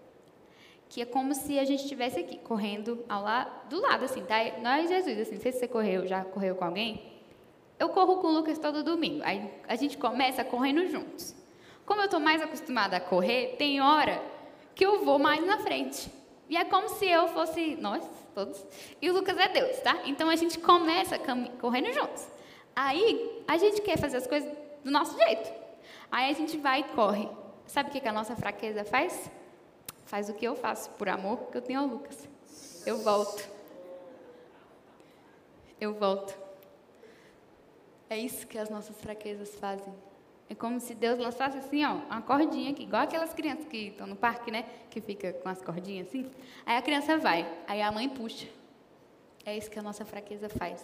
que 0.89 1.01
é 1.01 1.05
como 1.05 1.35
se 1.35 1.59
a 1.59 1.63
gente 1.63 1.83
estivesse 1.83 2.19
aqui, 2.19 2.37
correndo 2.39 3.05
ao 3.07 3.23
lado, 3.23 3.69
do 3.69 3.79
lado, 3.79 4.05
assim, 4.05 4.23
tá? 4.23 4.37
Nós, 4.59 4.89
Jesus, 4.89 5.19
assim, 5.19 5.35
não 5.35 5.41
sei 5.41 5.51
se 5.51 5.59
você 5.59 5.67
correu, 5.67 6.07
já 6.07 6.25
correu 6.25 6.55
com 6.55 6.65
alguém. 6.65 7.18
Eu 7.79 7.89
corro 7.89 8.17
com 8.17 8.27
o 8.27 8.31
Lucas 8.31 8.59
todo 8.59 8.83
domingo. 8.83 9.23
Aí 9.23 9.49
a 9.67 9.75
gente 9.75 9.97
começa 9.97 10.43
correndo 10.43 10.85
juntos. 10.87 11.33
Como 11.85 12.01
eu 12.01 12.05
estou 12.05 12.19
mais 12.19 12.41
acostumada 12.41 12.97
a 12.97 12.99
correr, 12.99 13.55
tem 13.57 13.81
hora 13.81 14.21
que 14.75 14.85
eu 14.85 15.03
vou 15.03 15.17
mais 15.17 15.43
na 15.45 15.57
frente. 15.59 16.11
E 16.49 16.57
é 16.57 16.65
como 16.65 16.89
se 16.89 17.07
eu 17.07 17.27
fosse 17.29 17.75
nós, 17.75 18.03
todos, 18.35 18.63
e 19.01 19.09
o 19.09 19.13
Lucas 19.13 19.37
é 19.37 19.47
Deus, 19.47 19.79
tá? 19.79 19.99
Então 20.05 20.29
a 20.29 20.35
gente 20.35 20.59
começa 20.59 21.17
correndo 21.59 21.93
juntos. 21.93 22.27
Aí 22.75 23.43
a 23.47 23.57
gente 23.57 23.81
quer 23.81 23.97
fazer 23.97 24.17
as 24.17 24.27
coisas 24.27 24.51
do 24.83 24.91
nosso 24.91 25.17
jeito. 25.17 25.51
Aí 26.11 26.29
a 26.29 26.33
gente 26.33 26.57
vai 26.57 26.81
e 26.81 26.83
corre. 26.95 27.29
Sabe 27.65 27.89
o 27.89 27.91
que, 27.91 28.01
que 28.01 28.07
a 28.07 28.11
nossa 28.13 28.35
fraqueza 28.35 28.83
faz? 28.83 29.31
faz 30.09 30.27
o 30.27 30.33
que 30.33 30.45
eu 30.45 30.55
faço 30.55 30.89
por 30.91 31.07
amor, 31.07 31.37
porque 31.37 31.57
eu 31.57 31.61
tenho 31.61 31.83
o 31.83 31.87
Lucas. 31.87 32.27
Eu 32.83 32.97
volto. 32.97 33.47
Eu 35.79 35.93
volto. 35.93 36.35
É 38.09 38.17
isso 38.17 38.47
que 38.47 38.57
as 38.57 38.69
nossas 38.69 38.99
fraquezas 38.99 39.55
fazem. 39.55 39.93
É 40.49 40.55
como 40.55 40.79
se 40.79 40.95
Deus 40.95 41.19
lançasse 41.19 41.59
assim, 41.59 41.85
ó, 41.85 41.93
uma 41.93 42.23
cordinha 42.23 42.71
aqui, 42.71 42.83
igual 42.83 43.03
aquelas 43.03 43.31
crianças 43.33 43.65
que 43.65 43.89
estão 43.89 44.07
no 44.07 44.15
parque, 44.15 44.49
né? 44.49 44.65
Que 44.89 44.99
fica 44.99 45.31
com 45.33 45.47
as 45.47 45.61
cordinhas 45.61 46.07
assim. 46.07 46.29
Aí 46.65 46.75
a 46.75 46.81
criança 46.81 47.17
vai, 47.17 47.47
aí 47.67 47.81
a 47.83 47.91
mãe 47.91 48.09
puxa. 48.09 48.47
É 49.45 49.55
isso 49.55 49.69
que 49.69 49.77
a 49.77 49.83
nossa 49.83 50.03
fraqueza 50.03 50.49
faz. 50.49 50.83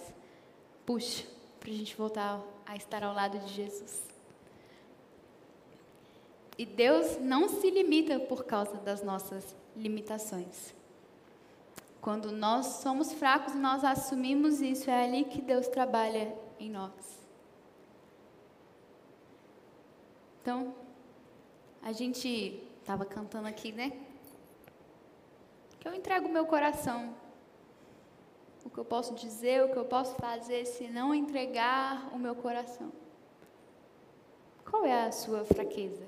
Puxa, 0.86 1.26
para 1.60 1.72
a 1.72 1.74
gente 1.74 1.96
voltar 1.96 2.40
a 2.64 2.76
estar 2.76 3.04
ao 3.04 3.14
lado 3.14 3.40
de 3.40 3.54
Jesus. 3.54 4.04
E 6.58 6.66
Deus 6.66 7.20
não 7.20 7.50
se 7.50 7.70
limita 7.72 8.20
por 8.20 8.46
causa 8.46 8.78
das 8.78 9.04
nossas 9.04 9.56
limitações. 9.76 10.76
Quando 12.00 12.32
nós 12.32 12.68
somos 12.68 13.12
fracos, 13.14 13.56
nós 13.56 13.84
assumimos 13.84 14.62
isso, 14.62 14.92
é 14.92 15.06
ali 15.06 15.24
que 15.26 15.42
Deus 15.42 15.68
trabalha 15.68 16.32
em 16.60 16.70
nós. 16.70 17.26
Então, 20.42 20.76
a 21.82 21.92
gente 21.92 22.64
estava 22.80 23.04
cantando 23.04 23.48
aqui, 23.48 23.72
né? 23.72 23.92
Que 25.80 25.88
eu 25.88 25.94
entrego 25.94 26.28
o 26.28 26.32
meu 26.32 26.46
coração. 26.46 27.16
O 28.64 28.70
que 28.70 28.78
eu 28.78 28.86
posso 28.86 29.16
dizer, 29.16 29.64
o 29.64 29.72
que 29.72 29.78
eu 29.78 29.86
posso 29.86 30.16
fazer 30.16 30.66
se 30.66 30.88
não 30.88 31.14
entregar 31.14 32.14
o 32.14 32.20
meu 32.20 32.36
coração. 32.36 32.92
Qual 34.70 34.86
é 34.86 35.06
a 35.06 35.12
sua 35.12 35.46
fraqueza? 35.46 36.06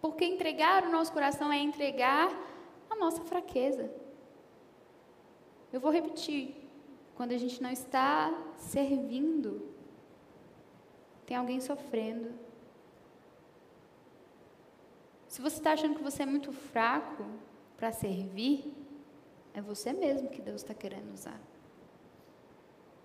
Porque 0.00 0.24
entregar 0.24 0.84
o 0.84 0.90
nosso 0.90 1.12
coração 1.12 1.52
é 1.52 1.58
entregar 1.58 2.30
a 2.90 2.96
nossa 2.96 3.22
fraqueza. 3.22 3.90
Eu 5.72 5.80
vou 5.80 5.90
repetir. 5.90 6.67
Quando 7.18 7.32
a 7.32 7.36
gente 7.36 7.60
não 7.60 7.72
está 7.72 8.32
servindo, 8.58 9.68
tem 11.26 11.36
alguém 11.36 11.60
sofrendo. 11.60 12.32
Se 15.26 15.42
você 15.42 15.56
está 15.56 15.72
achando 15.72 15.96
que 15.96 16.02
você 16.04 16.22
é 16.22 16.26
muito 16.26 16.52
fraco 16.52 17.24
para 17.76 17.90
servir, 17.90 18.72
é 19.52 19.60
você 19.60 19.92
mesmo 19.92 20.28
que 20.28 20.40
Deus 20.40 20.62
está 20.62 20.72
querendo 20.72 21.12
usar. 21.12 21.40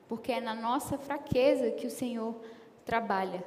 Porque 0.08 0.32
é 0.32 0.40
na 0.40 0.54
nossa 0.54 0.96
fraqueza 0.96 1.72
que 1.72 1.88
o 1.88 1.90
Senhor 1.90 2.40
trabalha. 2.86 3.44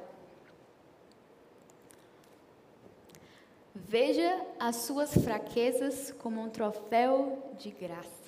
Veja 3.73 4.45
as 4.59 4.75
suas 4.75 5.13
fraquezas 5.13 6.11
como 6.19 6.41
um 6.41 6.49
troféu 6.49 7.53
de 7.57 7.71
graça. 7.71 8.26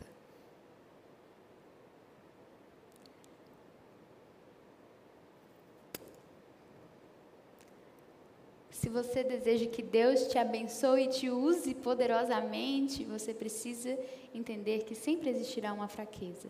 Se 8.79 8.87
você 8.87 9.25
deseja 9.25 9.65
que 9.65 9.83
Deus 9.83 10.29
te 10.29 10.37
abençoe 10.37 11.03
e 11.03 11.09
te 11.09 11.29
use 11.29 11.75
poderosamente, 11.75 13.03
você 13.03 13.33
precisa 13.33 13.99
entender 14.33 14.85
que 14.85 14.95
sempre 14.95 15.29
existirá 15.29 15.73
uma 15.73 15.89
fraqueza. 15.89 16.47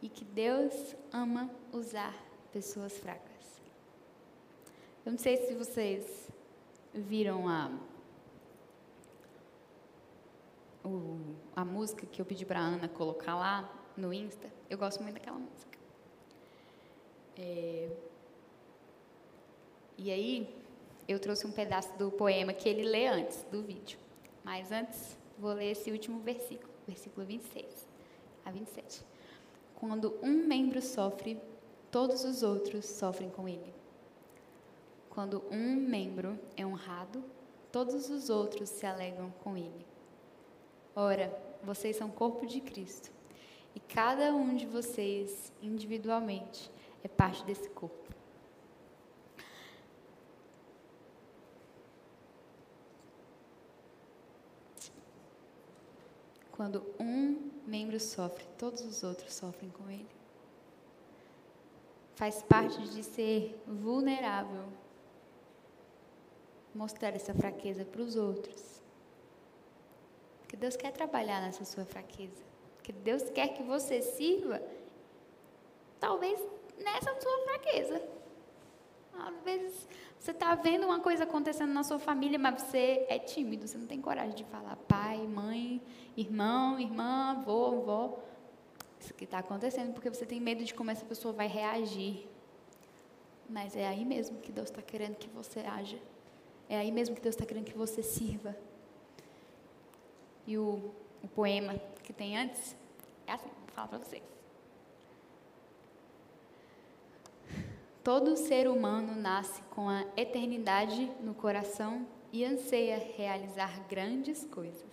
E 0.00 0.08
que 0.08 0.24
Deus 0.24 0.96
ama 1.12 1.50
usar 1.70 2.14
pessoas 2.50 2.96
fracas. 2.96 3.60
Eu 5.04 5.12
não 5.12 5.18
sei 5.18 5.36
se 5.36 5.52
vocês 5.52 6.30
viram 6.94 7.46
a, 7.46 7.70
o, 10.82 11.20
a 11.54 11.62
música 11.62 12.06
que 12.06 12.22
eu 12.22 12.24
pedi 12.24 12.46
para 12.46 12.58
Ana 12.58 12.88
colocar 12.88 13.34
lá 13.34 13.70
no 13.94 14.14
Insta. 14.14 14.50
Eu 14.70 14.78
gosto 14.78 15.02
muito 15.02 15.16
daquela 15.16 15.38
música. 15.38 15.78
É, 17.36 17.90
e 19.98 20.12
aí, 20.12 20.48
eu 21.08 21.18
trouxe 21.18 21.44
um 21.44 21.50
pedaço 21.50 21.92
do 21.98 22.10
poema 22.10 22.52
que 22.52 22.68
ele 22.68 22.84
lê 22.84 23.08
antes 23.08 23.42
do 23.50 23.62
vídeo. 23.62 23.98
Mas 24.44 24.70
antes, 24.70 25.16
vou 25.36 25.52
ler 25.52 25.72
esse 25.72 25.90
último 25.90 26.20
versículo, 26.20 26.70
versículo 26.86 27.26
26 27.26 27.66
a 28.44 28.50
27. 28.50 29.02
Quando 29.74 30.16
um 30.22 30.46
membro 30.46 30.80
sofre, 30.80 31.40
todos 31.90 32.24
os 32.24 32.42
outros 32.44 32.86
sofrem 32.86 33.28
com 33.28 33.48
ele. 33.48 33.74
Quando 35.10 35.42
um 35.50 35.74
membro 35.74 36.38
é 36.56 36.64
honrado, 36.64 37.24
todos 37.72 38.08
os 38.08 38.30
outros 38.30 38.68
se 38.68 38.86
alegram 38.86 39.32
com 39.42 39.56
ele. 39.56 39.84
Ora, 40.94 41.36
vocês 41.62 41.96
são 41.96 42.08
corpo 42.08 42.46
de 42.46 42.60
Cristo, 42.60 43.10
e 43.74 43.80
cada 43.80 44.34
um 44.34 44.54
de 44.54 44.66
vocês, 44.66 45.52
individualmente, 45.60 46.70
é 47.02 47.08
parte 47.08 47.44
desse 47.44 47.68
corpo. 47.70 48.07
Quando 56.58 56.84
um 56.98 57.52
membro 57.64 58.00
sofre, 58.00 58.44
todos 58.58 58.80
os 58.80 59.04
outros 59.04 59.32
sofrem 59.32 59.70
com 59.70 59.88
ele. 59.88 60.08
Faz 62.16 62.42
parte 62.42 62.82
de 62.88 63.04
ser 63.04 63.62
vulnerável 63.64 64.64
mostrar 66.74 67.14
essa 67.14 67.32
fraqueza 67.32 67.84
para 67.84 68.02
os 68.02 68.16
outros. 68.16 68.82
Que 70.48 70.56
Deus 70.56 70.74
quer 70.74 70.90
trabalhar 70.90 71.40
nessa 71.40 71.64
sua 71.64 71.84
fraqueza. 71.84 72.42
Que 72.82 72.90
Deus 72.90 73.30
quer 73.30 73.54
que 73.54 73.62
você 73.62 74.02
sirva, 74.02 74.60
talvez 76.00 76.40
nessa 76.76 77.20
sua 77.20 77.38
fraqueza. 77.44 78.02
Às 79.26 79.40
vezes 79.42 79.88
você 80.18 80.30
está 80.30 80.54
vendo 80.54 80.84
uma 80.84 81.00
coisa 81.00 81.24
acontecendo 81.24 81.72
na 81.72 81.82
sua 81.82 81.98
família, 81.98 82.38
mas 82.38 82.62
você 82.62 83.06
é 83.08 83.18
tímido, 83.18 83.66
você 83.66 83.78
não 83.78 83.86
tem 83.86 84.00
coragem 84.00 84.34
de 84.34 84.44
falar 84.44 84.76
pai, 84.88 85.18
mãe, 85.26 85.80
irmão, 86.16 86.78
irmã, 86.78 87.32
avô, 87.32 87.66
avó. 87.66 88.18
Isso 89.00 89.14
que 89.14 89.24
está 89.24 89.38
acontecendo 89.38 89.92
porque 89.92 90.10
você 90.10 90.26
tem 90.26 90.40
medo 90.40 90.64
de 90.64 90.74
como 90.74 90.90
essa 90.90 91.04
pessoa 91.04 91.32
vai 91.32 91.46
reagir. 91.46 92.26
Mas 93.48 93.76
é 93.76 93.86
aí 93.86 94.04
mesmo 94.04 94.38
que 94.38 94.52
Deus 94.52 94.68
está 94.68 94.82
querendo 94.82 95.16
que 95.16 95.28
você 95.28 95.60
haja. 95.60 95.98
É 96.68 96.76
aí 96.78 96.92
mesmo 96.92 97.14
que 97.14 97.22
Deus 97.22 97.34
está 97.34 97.46
querendo 97.46 97.64
que 97.64 97.78
você 97.78 98.02
sirva. 98.02 98.56
E 100.46 100.58
o, 100.58 100.92
o 101.22 101.28
poema 101.28 101.74
que 102.02 102.12
tem 102.12 102.36
antes 102.36 102.76
é 103.26 103.32
assim, 103.32 103.48
vou 103.48 103.68
falar 103.74 103.88
para 103.88 103.98
vocês. 103.98 104.37
Todo 108.08 108.38
ser 108.38 108.66
humano 108.66 109.14
nasce 109.14 109.60
com 109.64 109.86
a 109.86 110.02
eternidade 110.16 111.12
no 111.20 111.34
coração 111.34 112.06
e 112.32 112.42
anseia 112.42 112.96
realizar 113.14 113.86
grandes 113.86 114.46
coisas. 114.46 114.90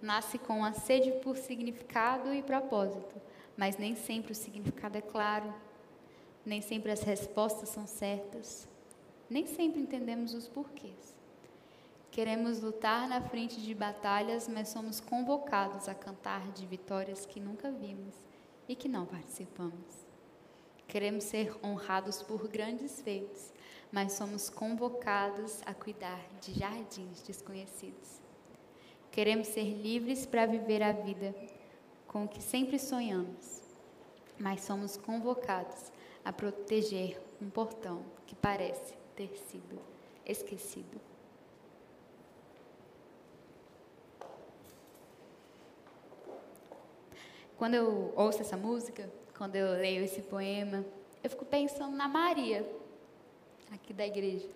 Nasce 0.00 0.38
com 0.38 0.64
a 0.64 0.72
sede 0.72 1.12
por 1.20 1.36
significado 1.36 2.32
e 2.32 2.42
propósito, 2.42 3.20
mas 3.54 3.76
nem 3.76 3.94
sempre 3.94 4.32
o 4.32 4.34
significado 4.34 4.96
é 4.96 5.02
claro, 5.02 5.52
nem 6.42 6.62
sempre 6.62 6.90
as 6.90 7.02
respostas 7.02 7.68
são 7.68 7.86
certas. 7.86 8.66
Nem 9.28 9.46
sempre 9.46 9.82
entendemos 9.82 10.32
os 10.32 10.48
porquês. 10.48 11.14
Queremos 12.10 12.62
lutar 12.62 13.06
na 13.10 13.20
frente 13.20 13.60
de 13.60 13.74
batalhas, 13.74 14.48
mas 14.48 14.70
somos 14.70 15.00
convocados 15.00 15.86
a 15.86 15.94
cantar 15.94 16.50
de 16.52 16.64
vitórias 16.64 17.26
que 17.26 17.38
nunca 17.38 17.70
vimos 17.70 18.14
e 18.66 18.74
que 18.74 18.88
não 18.88 19.04
participamos. 19.04 20.11
Queremos 20.92 21.24
ser 21.24 21.56
honrados 21.64 22.22
por 22.22 22.46
grandes 22.48 23.00
feitos, 23.00 23.50
mas 23.90 24.12
somos 24.12 24.50
convocados 24.50 25.62
a 25.64 25.72
cuidar 25.72 26.20
de 26.38 26.52
jardins 26.52 27.22
desconhecidos. 27.22 28.20
Queremos 29.10 29.46
ser 29.46 29.64
livres 29.64 30.26
para 30.26 30.44
viver 30.44 30.82
a 30.82 30.92
vida 30.92 31.34
com 32.06 32.24
o 32.24 32.28
que 32.28 32.42
sempre 32.42 32.78
sonhamos, 32.78 33.62
mas 34.38 34.64
somos 34.64 34.98
convocados 34.98 35.90
a 36.22 36.30
proteger 36.30 37.18
um 37.40 37.48
portão 37.48 38.04
que 38.26 38.34
parece 38.34 38.92
ter 39.16 39.34
sido 39.48 39.80
esquecido. 40.26 41.00
Quando 47.56 47.76
eu 47.76 48.12
ouço 48.14 48.42
essa 48.42 48.58
música, 48.58 49.10
quando 49.36 49.56
eu 49.56 49.72
leio 49.72 50.04
esse 50.04 50.22
poema, 50.22 50.84
eu 51.22 51.30
fico 51.30 51.44
pensando 51.44 51.96
na 51.96 52.08
Maria, 52.08 52.66
aqui 53.70 53.92
da 53.92 54.06
igreja. 54.06 54.48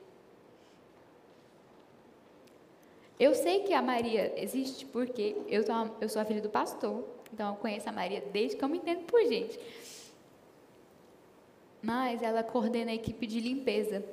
Eu 3.18 3.34
sei 3.34 3.60
que 3.60 3.72
a 3.72 3.80
Maria 3.80 4.32
existe 4.36 4.84
porque 4.84 5.36
eu 5.48 5.64
sou, 5.64 5.74
a, 5.74 5.90
eu 6.00 6.08
sou 6.08 6.20
a 6.20 6.24
filha 6.24 6.42
do 6.42 6.50
pastor, 6.50 7.02
então 7.32 7.54
eu 7.54 7.56
conheço 7.56 7.88
a 7.88 7.92
Maria 7.92 8.20
desde 8.32 8.56
que 8.56 8.64
eu 8.64 8.68
me 8.68 8.78
entendo 8.78 9.04
por 9.04 9.22
gente. 9.22 9.58
Mas 11.82 12.22
ela 12.22 12.42
coordena 12.42 12.90
a 12.90 12.94
equipe 12.94 13.26
de 13.26 13.40
limpeza. 13.40 14.04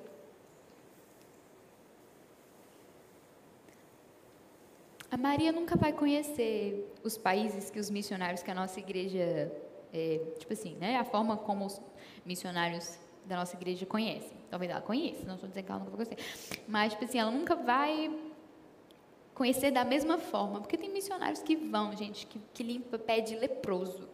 A 5.12 5.18
Maria 5.18 5.52
nunca 5.52 5.76
vai 5.76 5.92
conhecer 5.92 6.92
os 7.04 7.18
países 7.18 7.70
que 7.70 7.80
os 7.80 7.90
missionários 7.90 8.42
que 8.42 8.50
a 8.50 8.56
nossa 8.56 8.80
igreja 8.80 9.52
é, 9.94 10.20
tipo 10.40 10.52
assim, 10.52 10.76
né, 10.76 10.98
a 10.98 11.04
forma 11.04 11.38
como 11.38 11.66
os 11.66 11.80
missionários 12.26 12.98
da 13.26 13.38
nossa 13.38 13.56
igreja 13.56 13.86
conhecem. 13.86 14.36
Talvez 14.50 14.72
ela 14.72 14.82
conheça, 14.82 15.26
não 15.26 15.36
estou 15.36 15.48
dizendo 15.48 15.66
que 15.66 15.72
ela 15.72 15.80
nunca 15.80 15.96
vai 15.96 16.06
conhecer. 16.06 16.64
Mas, 16.68 16.94
tipo 16.94 17.06
assim, 17.06 17.20
ela 17.20 17.32
nunca 17.32 17.56
vai 17.56 18.20
conhecer 19.34 19.72
da 19.72 19.86
mesma 19.86 20.18
forma. 20.18 20.60
Porque 20.62 20.78
tem 20.78 20.90
missionários 20.90 21.42
que 21.42 21.56
vão, 21.56 21.96
gente, 21.96 22.26
que, 22.26 22.40
que 22.54 22.64
limpa 22.64 22.98
pé 22.98 23.22
de 23.22 23.36
leproso. 23.36 24.10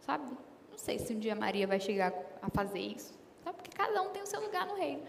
Sabe? 0.00 0.30
Não 0.70 0.78
sei 0.78 0.98
se 0.98 1.12
um 1.12 1.18
dia 1.18 1.34
Maria 1.34 1.66
vai 1.66 1.78
chegar 1.78 2.12
a 2.40 2.48
fazer 2.50 2.80
isso. 2.80 3.12
Sabe? 3.44 3.56
Porque 3.56 3.76
cada 3.76 4.00
um 4.02 4.10
tem 4.10 4.22
o 4.22 4.26
seu 4.26 4.40
lugar 4.40 4.66
no 4.66 4.74
reino. 4.74 5.02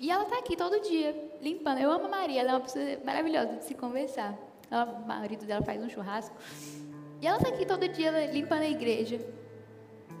E 0.00 0.10
ela 0.10 0.24
está 0.24 0.38
aqui 0.38 0.56
todo 0.56 0.80
dia, 0.80 1.14
limpando. 1.40 1.78
Eu 1.78 1.90
amo 1.90 2.06
a 2.06 2.08
Maria, 2.08 2.40
ela 2.40 2.50
é 2.50 2.54
uma 2.54 2.60
pessoa 2.60 2.84
maravilhosa 3.04 3.56
de 3.56 3.64
se 3.64 3.74
conversar. 3.74 4.36
Ela, 4.72 4.86
o 4.86 5.06
marido 5.06 5.44
dela 5.44 5.62
faz 5.62 5.82
um 5.82 5.88
churrasco. 5.90 6.34
E 7.20 7.26
ela 7.26 7.36
está 7.36 7.50
aqui 7.50 7.66
todo 7.66 7.86
dia 7.86 8.10
limpando 8.32 8.62
a 8.62 8.68
igreja. 8.68 9.20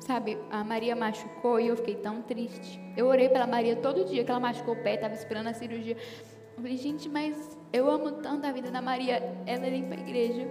Sabe, 0.00 0.36
a 0.50 0.62
Maria 0.62 0.94
machucou 0.94 1.58
e 1.58 1.68
eu 1.68 1.76
fiquei 1.76 1.96
tão 1.96 2.20
triste. 2.20 2.78
Eu 2.94 3.06
orei 3.06 3.30
pela 3.30 3.46
Maria 3.46 3.76
todo 3.76 4.04
dia 4.04 4.22
que 4.22 4.30
ela 4.30 4.40
machucou 4.40 4.74
o 4.74 4.82
pé, 4.82 4.94
estava 4.94 5.14
esperando 5.14 5.46
a 5.46 5.54
cirurgia. 5.54 5.96
Eu 6.54 6.62
falei, 6.62 6.76
gente, 6.76 7.08
mas 7.08 7.56
eu 7.72 7.90
amo 7.90 8.12
tanto 8.12 8.46
a 8.46 8.52
vida 8.52 8.70
da 8.70 8.82
Maria, 8.82 9.22
ela 9.46 9.66
limpa 9.66 9.94
a 9.94 9.98
igreja. 9.98 10.46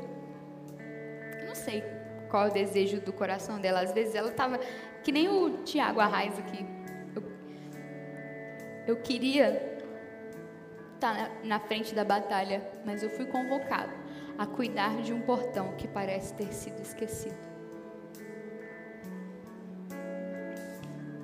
Eu 1.39 1.47
não 1.47 1.55
sei 1.55 1.83
qual 2.29 2.47
é 2.47 2.49
o 2.49 2.53
desejo 2.53 3.01
do 3.01 3.13
coração 3.13 3.59
dela. 3.59 3.81
Às 3.81 3.91
vezes 3.91 4.15
ela 4.15 4.29
estava 4.29 4.59
que 5.03 5.11
nem 5.11 5.29
o 5.29 5.57
Tiago 5.63 5.99
Arraes 5.99 6.39
aqui. 6.39 6.65
Eu, 7.15 7.23
eu 8.87 8.95
queria 9.01 9.70
estar 11.01 11.15
na, 11.15 11.29
na 11.43 11.59
frente 11.59 11.95
da 11.95 12.05
batalha, 12.05 12.61
mas 12.85 13.01
eu 13.01 13.09
fui 13.09 13.25
convocado 13.25 13.91
a 14.37 14.45
cuidar 14.45 15.01
de 15.01 15.11
um 15.11 15.21
portão 15.21 15.73
que 15.75 15.87
parece 15.87 16.33
ter 16.35 16.53
sido 16.53 16.79
esquecido. 16.79 17.51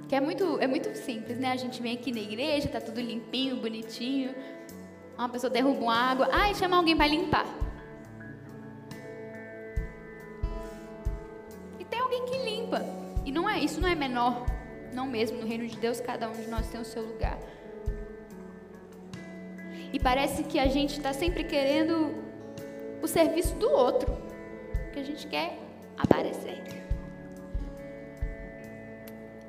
Que 0.09 0.15
é 0.15 0.21
muito, 0.21 0.57
é 0.59 0.67
muito 0.67 0.93
simples, 0.95 1.37
né? 1.37 1.51
A 1.51 1.55
gente 1.55 1.81
vem 1.81 1.93
aqui 1.93 2.11
na 2.11 2.19
igreja, 2.19 2.67
tá 2.69 2.81
tudo 2.81 2.99
limpinho, 2.99 3.57
bonitinho. 3.57 4.33
Uma 5.17 5.29
pessoa 5.29 5.49
derruba 5.49 5.79
uma 5.79 5.95
água, 5.95 6.29
ai, 6.31 6.55
chama 6.55 6.77
alguém 6.77 6.95
para 6.95 7.07
limpar. 7.07 7.45
E 11.79 11.85
tem 11.85 11.99
alguém 11.99 12.25
que 12.25 12.37
limpa. 12.37 12.81
E 13.25 13.31
não 13.31 13.49
é, 13.49 13.59
isso 13.59 13.81
não 13.81 13.89
é 13.89 13.95
menor, 13.95 14.45
não 14.93 15.05
mesmo. 15.05 15.39
No 15.39 15.47
reino 15.47 15.67
de 15.67 15.77
Deus, 15.77 15.99
cada 15.99 16.29
um 16.29 16.33
de 16.33 16.47
nós 16.47 16.67
tem 16.67 16.79
o 16.79 16.85
seu 16.85 17.03
lugar. 17.03 17.37
E 19.91 19.99
parece 19.99 20.43
que 20.43 20.59
a 20.59 20.67
gente 20.67 20.97
está 20.97 21.13
sempre 21.13 21.43
querendo 21.43 22.13
o 23.01 23.07
serviço 23.07 23.55
do 23.55 23.69
outro, 23.69 24.15
que 24.91 24.99
a 24.99 25.03
gente 25.03 25.27
quer 25.27 25.57
aparecer. 25.97 26.61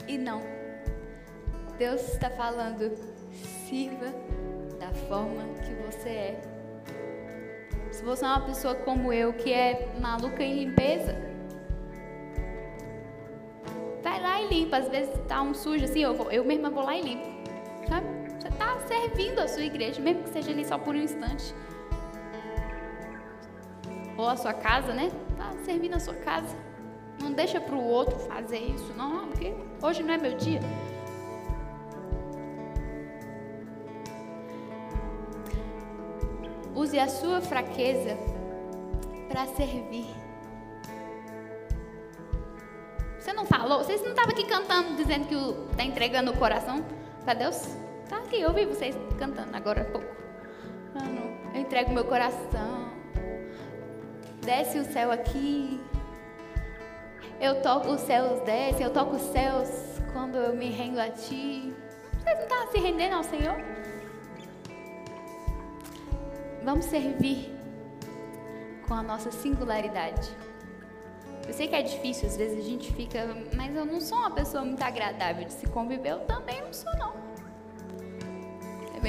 E 0.06 0.16
não. 0.16 0.40
Deus 1.78 2.12
está 2.12 2.30
falando, 2.30 2.96
sirva 3.66 4.12
da 4.78 4.90
forma 5.08 5.42
que 5.64 5.74
você 5.74 6.08
é. 6.08 6.40
Se 7.90 8.02
você 8.04 8.24
é 8.24 8.28
uma 8.28 8.40
pessoa 8.40 8.74
como 8.74 9.12
eu, 9.12 9.32
que 9.32 9.52
é 9.52 9.88
maluca 10.00 10.42
em 10.42 10.64
limpeza, 10.64 11.14
vai 14.02 14.20
lá 14.20 14.40
e 14.40 14.48
limpa. 14.48 14.78
Às 14.78 14.88
vezes 14.88 15.14
tá 15.26 15.42
um 15.42 15.52
sujo 15.52 15.84
assim, 15.84 16.02
eu, 16.02 16.14
vou, 16.14 16.30
eu 16.30 16.44
mesma 16.44 16.70
vou 16.70 16.84
lá 16.84 16.96
e 16.96 17.02
limpo. 17.02 17.26
Sabe? 17.88 18.27
Está 18.58 18.76
servindo 18.88 19.38
a 19.38 19.46
sua 19.46 19.62
igreja, 19.62 20.00
mesmo 20.00 20.24
que 20.24 20.30
seja 20.30 20.50
ali 20.50 20.64
só 20.64 20.76
por 20.76 20.92
um 20.92 20.98
instante 20.98 21.54
ou 24.16 24.28
a 24.28 24.36
sua 24.36 24.52
casa, 24.52 24.92
né? 24.92 25.12
Tá 25.36 25.52
servindo 25.64 25.94
a 25.94 26.00
sua 26.00 26.14
casa. 26.14 26.56
Não 27.22 27.30
deixa 27.30 27.60
para 27.60 27.76
o 27.76 27.84
outro 27.84 28.18
fazer 28.18 28.58
isso, 28.58 28.92
não, 28.94 29.28
porque 29.28 29.54
hoje 29.80 30.02
não 30.02 30.12
é 30.12 30.18
meu 30.18 30.36
dia. 30.36 30.58
Use 36.74 36.98
a 36.98 37.06
sua 37.06 37.40
fraqueza 37.40 38.18
para 39.28 39.46
servir. 39.46 40.08
Você 43.20 43.32
não 43.32 43.46
falou? 43.46 43.84
Vocês 43.84 44.02
não 44.02 44.10
estavam 44.10 44.32
aqui 44.32 44.44
cantando, 44.46 44.96
dizendo 44.96 45.28
que 45.28 45.70
está 45.70 45.84
entregando 45.84 46.32
o 46.32 46.36
coração 46.36 46.84
para 47.22 47.34
Deus? 47.34 47.87
Tá 48.08 48.18
aqui, 48.18 48.44
ouvi 48.44 48.64
vocês 48.66 48.96
cantando 49.18 49.56
agora 49.56 49.82
há 49.82 49.84
pouco. 49.84 50.06
Ah, 50.94 51.54
eu 51.54 51.60
entrego 51.60 51.92
meu 51.92 52.04
coração 52.04 52.88
desce 54.48 54.78
o 54.78 54.84
céu 54.84 55.10
aqui. 55.10 55.78
Eu 57.38 57.60
toco 57.60 57.90
os 57.90 58.00
céus, 58.00 58.40
desce, 58.40 58.82
eu 58.82 58.90
toco 58.90 59.16
os 59.16 59.22
céus 59.22 59.68
quando 60.14 60.36
eu 60.36 60.56
me 60.56 60.70
rendo 60.70 60.98
a 60.98 61.10
ti. 61.10 61.74
Vocês 62.22 62.36
não 62.38 62.44
estão 62.44 62.72
se 62.72 62.78
rendendo 62.78 63.16
ao 63.16 63.22
Senhor? 63.22 63.56
Vamos 66.64 66.86
servir 66.86 67.54
com 68.86 68.94
a 68.94 69.02
nossa 69.02 69.30
singularidade. 69.30 70.30
Eu 71.46 71.52
sei 71.52 71.68
que 71.68 71.74
é 71.74 71.82
difícil, 71.82 72.26
às 72.26 72.36
vezes 72.38 72.58
a 72.58 72.68
gente 72.68 72.90
fica, 72.94 73.28
mas 73.54 73.76
eu 73.76 73.84
não 73.84 74.00
sou 74.00 74.16
uma 74.16 74.30
pessoa 74.30 74.64
muito 74.64 74.82
agradável 74.82 75.44
de 75.44 75.52
se 75.52 75.66
conviver, 75.68 76.10
eu 76.12 76.20
também 76.20 76.62
não 76.62 76.72
sou, 76.72 76.94
não. 76.96 77.27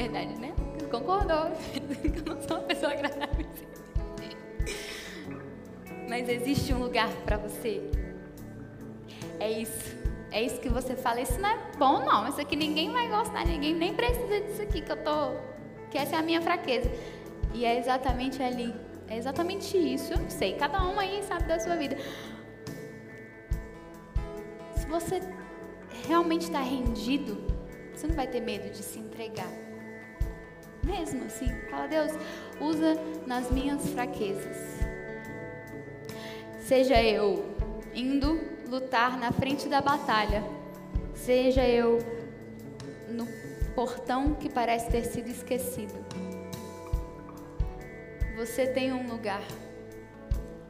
Verdade, 0.01 0.39
né? 0.39 0.53
Concordou? 0.89 1.47
Eu 2.25 2.35
não 2.35 2.41
sou 2.41 2.57
uma 2.57 2.63
pessoa 2.65 2.91
agradável 2.91 3.45
mas 6.09 6.27
existe 6.27 6.73
um 6.73 6.79
lugar 6.79 7.09
para 7.23 7.37
você. 7.37 7.81
É 9.39 9.49
isso. 9.49 9.95
É 10.31 10.41
isso 10.41 10.59
que 10.59 10.67
você 10.67 10.95
fala. 10.95 11.21
Isso 11.21 11.39
não 11.39 11.49
é 11.49 11.57
bom, 11.77 12.03
não. 12.03 12.27
Isso 12.27 12.41
aqui 12.41 12.55
ninguém 12.55 12.91
vai 12.91 13.07
gostar, 13.07 13.45
ninguém 13.45 13.73
nem 13.75 13.93
precisa 13.93 14.41
disso 14.41 14.61
aqui 14.61 14.81
que 14.81 14.91
eu 14.91 14.97
tô. 14.97 15.35
Que 15.91 15.97
essa 15.97 16.15
é 16.15 16.19
a 16.19 16.21
minha 16.23 16.41
fraqueza. 16.41 16.91
E 17.53 17.63
é 17.63 17.77
exatamente 17.77 18.41
ali. 18.41 18.73
É 19.07 19.17
exatamente 19.17 19.77
isso. 19.77 20.11
Eu 20.11 20.19
não 20.19 20.29
sei. 20.29 20.53
Cada 20.53 20.83
um 20.83 20.99
aí 20.99 21.23
sabe 21.23 21.43
da 21.43 21.59
sua 21.59 21.75
vida. 21.75 21.95
Se 24.75 24.87
você 24.87 25.21
realmente 26.07 26.43
está 26.43 26.59
rendido, 26.59 27.37
você 27.93 28.07
não 28.07 28.15
vai 28.15 28.27
ter 28.27 28.41
medo 28.41 28.69
de 28.71 28.81
se 28.81 28.97
entregar. 28.99 29.58
Mesmo 30.89 31.25
assim, 31.25 31.47
fala, 31.69 31.87
Deus, 31.87 32.11
usa 32.59 32.97
nas 33.27 33.51
minhas 33.51 33.87
fraquezas 33.89 34.79
Seja 36.69 37.01
eu 37.01 37.43
indo 37.95 38.39
lutar 38.69 39.17
na 39.17 39.31
frente 39.31 39.67
da 39.67 39.81
batalha, 39.81 40.43
seja 41.15 41.67
eu 41.67 41.97
no 43.07 43.25
portão 43.73 44.35
que 44.35 44.47
parece 44.47 44.87
ter 44.91 45.03
sido 45.03 45.29
esquecido. 45.29 45.95
Você 48.37 48.67
tem 48.67 48.93
um 48.93 49.09
lugar. 49.09 49.41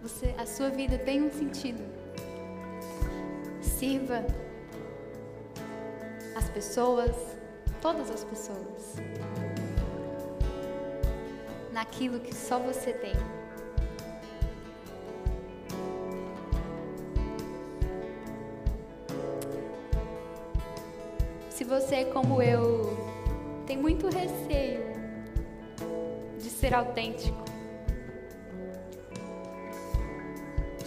Você, 0.01 0.33
a 0.37 0.45
sua 0.45 0.69
vida 0.69 0.97
tem 0.97 1.21
um 1.21 1.29
sentido. 1.29 1.83
Sirva 3.59 4.25
as 6.33 6.49
pessoas, 6.49 7.13
todas 7.81 8.09
as 8.09 8.23
pessoas, 8.23 8.95
naquilo 11.71 12.19
que 12.19 12.33
só 12.33 12.59
você 12.59 12.93
tem. 12.93 13.13
você, 21.69 22.03
como 22.05 22.41
eu, 22.41 22.97
tem 23.67 23.77
muito 23.77 24.07
receio 24.07 24.81
de 26.39 26.49
ser 26.49 26.73
autêntico, 26.73 27.45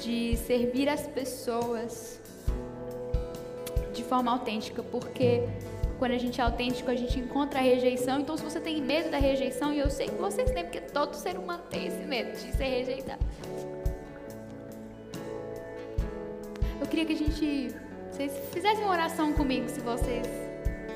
de 0.03 0.37
servir 0.39 0.89
as 0.89 1.07
pessoas 1.07 2.21
de 3.95 4.03
forma 4.03 4.33
autêntica, 4.33 4.83
porque 4.83 5.43
quando 6.03 6.15
a 6.15 6.19
gente 6.19 6.41
é 6.41 6.43
autêntico, 6.43 6.91
a 6.91 6.97
gente 6.97 7.17
encontra 7.21 7.61
a 7.61 7.63
rejeição. 7.63 8.19
Então, 8.19 8.37
se 8.37 8.43
você 8.43 8.59
tem 8.59 8.83
medo 8.83 9.09
da 9.09 9.19
rejeição, 9.19 9.73
e 9.73 9.79
eu 9.79 9.89
sei 9.89 10.09
que 10.09 10.17
vocês 10.17 10.51
têm, 10.51 10.65
porque 10.65 10.81
todo 10.81 11.15
ser 11.15 11.39
humano 11.39 11.63
tem 11.71 11.87
esse 11.87 12.05
medo 12.05 12.33
de 12.33 12.51
ser 12.57 12.65
rejeitado. 12.65 13.25
Eu 16.81 16.89
queria 16.89 17.05
que 17.05 17.13
a 17.13 17.17
gente, 17.17 17.73
vocês 18.11 18.33
fizessem 18.53 18.83
uma 18.83 18.91
oração 18.91 19.33
comigo, 19.33 19.69
se 19.69 19.79
vocês 19.79 20.27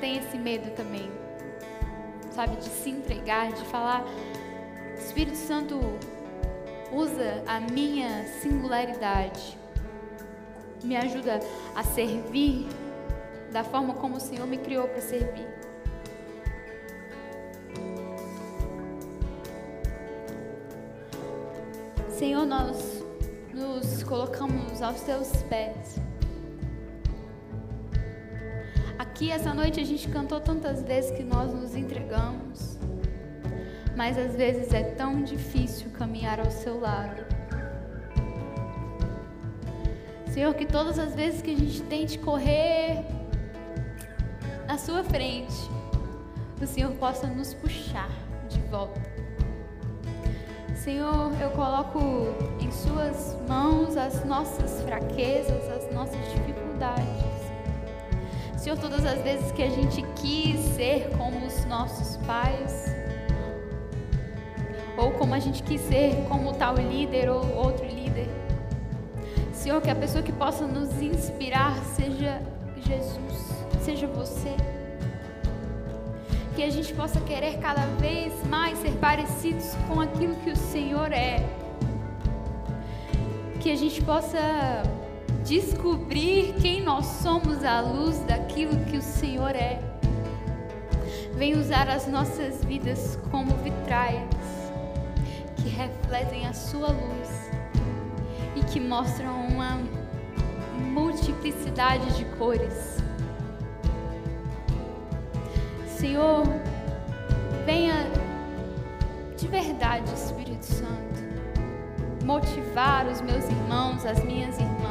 tem 0.01 0.17
esse 0.17 0.37
medo 0.37 0.75
também, 0.75 1.09
sabe, 2.31 2.57
de 2.57 2.65
se 2.65 2.89
entregar, 2.89 3.53
de 3.53 3.63
falar, 3.63 4.03
Espírito 4.97 5.37
Santo, 5.37 5.79
usa 6.91 7.45
a 7.47 7.61
minha 7.61 8.25
singularidade, 8.41 9.57
me 10.83 10.97
ajuda 10.97 11.39
a 11.73 11.81
servir 11.81 12.67
da 13.51 13.63
forma 13.63 13.93
como 13.95 14.17
o 14.17 14.19
Senhor 14.19 14.45
me 14.45 14.57
criou 14.57 14.87
para 14.87 15.01
servir. 15.01 15.47
Senhor, 22.09 22.45
nós 22.45 23.03
nos 23.53 24.03
colocamos 24.03 24.81
aos 24.81 25.01
teus 25.01 25.31
pés. 25.43 25.99
Aqui 28.97 29.31
essa 29.31 29.53
noite 29.53 29.79
a 29.79 29.83
gente 29.83 30.07
cantou 30.09 30.39
tantas 30.39 30.81
vezes 30.81 31.11
que 31.11 31.23
nós 31.23 31.53
nos 31.53 31.75
entregamos, 31.75 32.77
mas 33.95 34.17
às 34.17 34.35
vezes 34.35 34.73
é 34.73 34.83
tão 34.83 35.21
difícil 35.21 35.91
caminhar 35.91 36.39
ao 36.39 36.49
seu 36.49 36.79
lado. 36.79 37.23
Senhor, 40.33 40.53
que 40.53 40.65
todas 40.65 40.99
as 40.99 41.15
vezes 41.15 41.41
que 41.41 41.51
a 41.51 41.57
gente 41.57 41.81
tente 41.83 42.19
correr 42.19 43.03
sua 44.77 45.03
frente, 45.03 45.69
o 46.61 46.65
Senhor 46.65 46.91
possa 46.93 47.27
nos 47.27 47.53
puxar 47.53 48.09
de 48.49 48.59
volta. 48.69 49.01
Senhor, 50.75 51.31
eu 51.41 51.49
coloco 51.51 51.99
em 52.59 52.71
Suas 52.71 53.37
mãos 53.47 53.97
as 53.97 54.23
nossas 54.23 54.81
fraquezas, 54.83 55.69
as 55.69 55.93
nossas 55.93 56.19
dificuldades. 56.31 57.07
Senhor, 58.57 58.77
todas 58.77 59.05
as 59.05 59.21
vezes 59.21 59.51
que 59.51 59.63
a 59.63 59.69
gente 59.69 60.01
quis 60.15 60.59
ser 60.75 61.09
como 61.17 61.45
os 61.45 61.65
nossos 61.65 62.17
pais, 62.25 62.85
ou 64.97 65.11
como 65.11 65.33
a 65.33 65.39
gente 65.39 65.61
quis 65.63 65.81
ser 65.81 66.25
como 66.27 66.53
tal 66.53 66.75
líder 66.75 67.29
ou 67.29 67.45
outro 67.55 67.85
líder. 67.85 68.27
Senhor, 69.53 69.81
que 69.81 69.89
a 69.89 69.95
pessoa 69.95 70.23
que 70.23 70.31
possa 70.31 70.65
nos 70.65 71.01
inspirar 71.01 71.77
seja 71.95 72.41
Jesus, 72.77 73.56
seja 73.87 74.05
você. 74.07 74.53
Que 76.53 76.63
a 76.63 76.69
gente 76.69 76.93
possa 76.93 77.21
querer 77.21 77.57
cada 77.59 77.85
vez 78.01 78.33
mais 78.49 78.77
ser 78.79 78.91
parecidos 78.99 79.75
com 79.87 80.01
aquilo 80.01 80.35
que 80.43 80.51
o 80.51 80.57
Senhor 80.57 81.09
é. 81.13 81.47
Que 83.61 83.71
a 83.71 83.77
gente 83.77 84.01
possa 84.01 84.83
descobrir 85.45 86.53
quem 86.61 86.81
nós 86.81 87.05
somos 87.05 87.63
à 87.63 87.79
luz 87.79 88.19
daquilo 88.25 88.77
que 88.85 88.97
o 88.97 89.01
Senhor 89.01 89.55
é. 89.55 89.79
Vem 91.35 91.57
usar 91.57 91.87
as 91.87 92.07
nossas 92.07 92.65
vidas 92.65 93.17
como 93.31 93.55
vitrais 93.63 94.27
que 95.55 95.69
refletem 95.69 96.45
a 96.45 96.51
sua 96.51 96.89
luz 96.89 97.29
e 98.53 98.63
que 98.65 98.81
mostram 98.81 99.47
uma 99.47 99.79
multiplicidade 100.93 102.17
de 102.17 102.25
cores. 102.37 102.96
Senhor, 105.97 106.43
venha 107.65 107.95
de 109.37 109.47
verdade, 109.47 110.11
Espírito 110.13 110.63
Santo, 110.65 111.23
motivar 112.23 113.05
os 113.07 113.21
meus 113.21 113.45
irmãos, 113.45 114.05
as 114.05 114.23
minhas 114.23 114.57
irmãs 114.57 114.87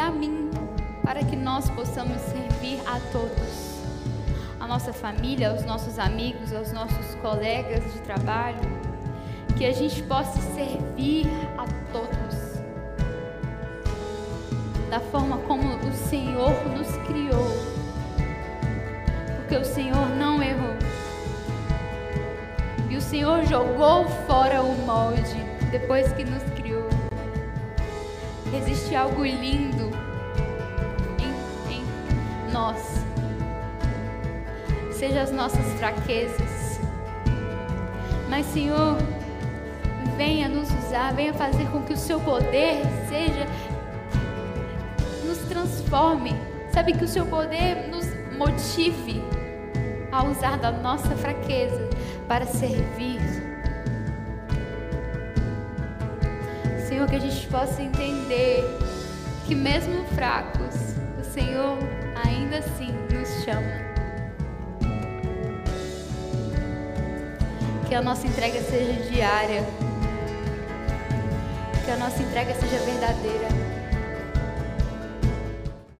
a 0.00 0.10
mim, 0.10 0.50
para 1.04 1.22
que 1.22 1.36
nós 1.36 1.68
possamos 1.70 2.20
servir 2.22 2.80
a 2.86 2.98
todos. 3.12 3.80
A 4.58 4.66
nossa 4.66 4.92
família, 4.92 5.50
aos 5.50 5.64
nossos 5.64 5.98
amigos, 5.98 6.52
aos 6.54 6.72
nossos 6.72 7.14
colegas 7.16 7.84
de 7.92 8.00
trabalho. 8.00 8.58
Que 9.56 9.66
a 9.66 9.72
gente 9.72 10.02
possa 10.04 10.40
servir 10.54 11.26
a 11.58 11.66
todos. 11.92 12.60
Da 14.88 15.00
forma 15.00 15.38
como 15.38 15.76
o 15.76 15.92
Senhor 15.92 16.52
nos 16.76 16.89
criou. 17.10 17.46
Porque 19.36 19.56
o 19.56 19.64
Senhor 19.64 20.08
não 20.16 20.40
errou. 20.42 20.76
E 22.88 22.96
o 22.96 23.00
Senhor 23.00 23.44
jogou 23.46 24.08
fora 24.26 24.62
o 24.62 24.74
molde 24.86 25.44
depois 25.70 26.12
que 26.12 26.24
nos 26.24 26.42
criou. 26.54 26.88
Existe 28.54 28.94
algo 28.94 29.24
lindo 29.24 29.90
em, 31.18 31.74
em 31.74 32.52
nós. 32.52 33.04
Seja 34.92 35.22
as 35.22 35.32
nossas 35.32 35.66
fraquezas. 35.78 36.80
Mas, 38.28 38.46
Senhor, 38.46 38.96
venha 40.16 40.48
nos 40.48 40.68
usar, 40.84 41.12
venha 41.14 41.34
fazer 41.34 41.66
com 41.70 41.82
que 41.82 41.92
o 41.92 41.96
seu 41.96 42.20
poder 42.20 42.82
seja 43.08 43.46
nos 45.24 45.38
transforme. 45.48 46.49
Sabe 46.72 46.92
que 46.92 47.04
o 47.04 47.08
seu 47.08 47.26
poder 47.26 47.88
nos 47.88 48.06
motive 48.36 49.22
a 50.10 50.24
usar 50.24 50.58
da 50.58 50.70
nossa 50.70 51.14
fraqueza 51.16 51.88
para 52.26 52.46
servir 52.46 53.20
Senhor, 57.00 57.08
que 57.08 57.16
a 57.16 57.20
gente 57.20 57.46
possa 57.46 57.82
entender 57.82 58.64
que 59.46 59.54
mesmo 59.54 60.04
fracos, 60.06 60.74
o 61.18 61.24
Senhor 61.24 61.78
ainda 62.26 62.58
assim 62.58 62.92
nos 63.10 63.44
chama. 63.44 63.90
Que 67.88 67.94
a 67.94 68.02
nossa 68.02 68.26
entrega 68.26 68.60
seja 68.60 68.92
diária. 69.08 69.64
Que 71.84 71.90
a 71.92 71.96
nossa 71.96 72.22
entrega 72.22 72.52
seja 72.54 72.78
verdadeira. 72.84 73.69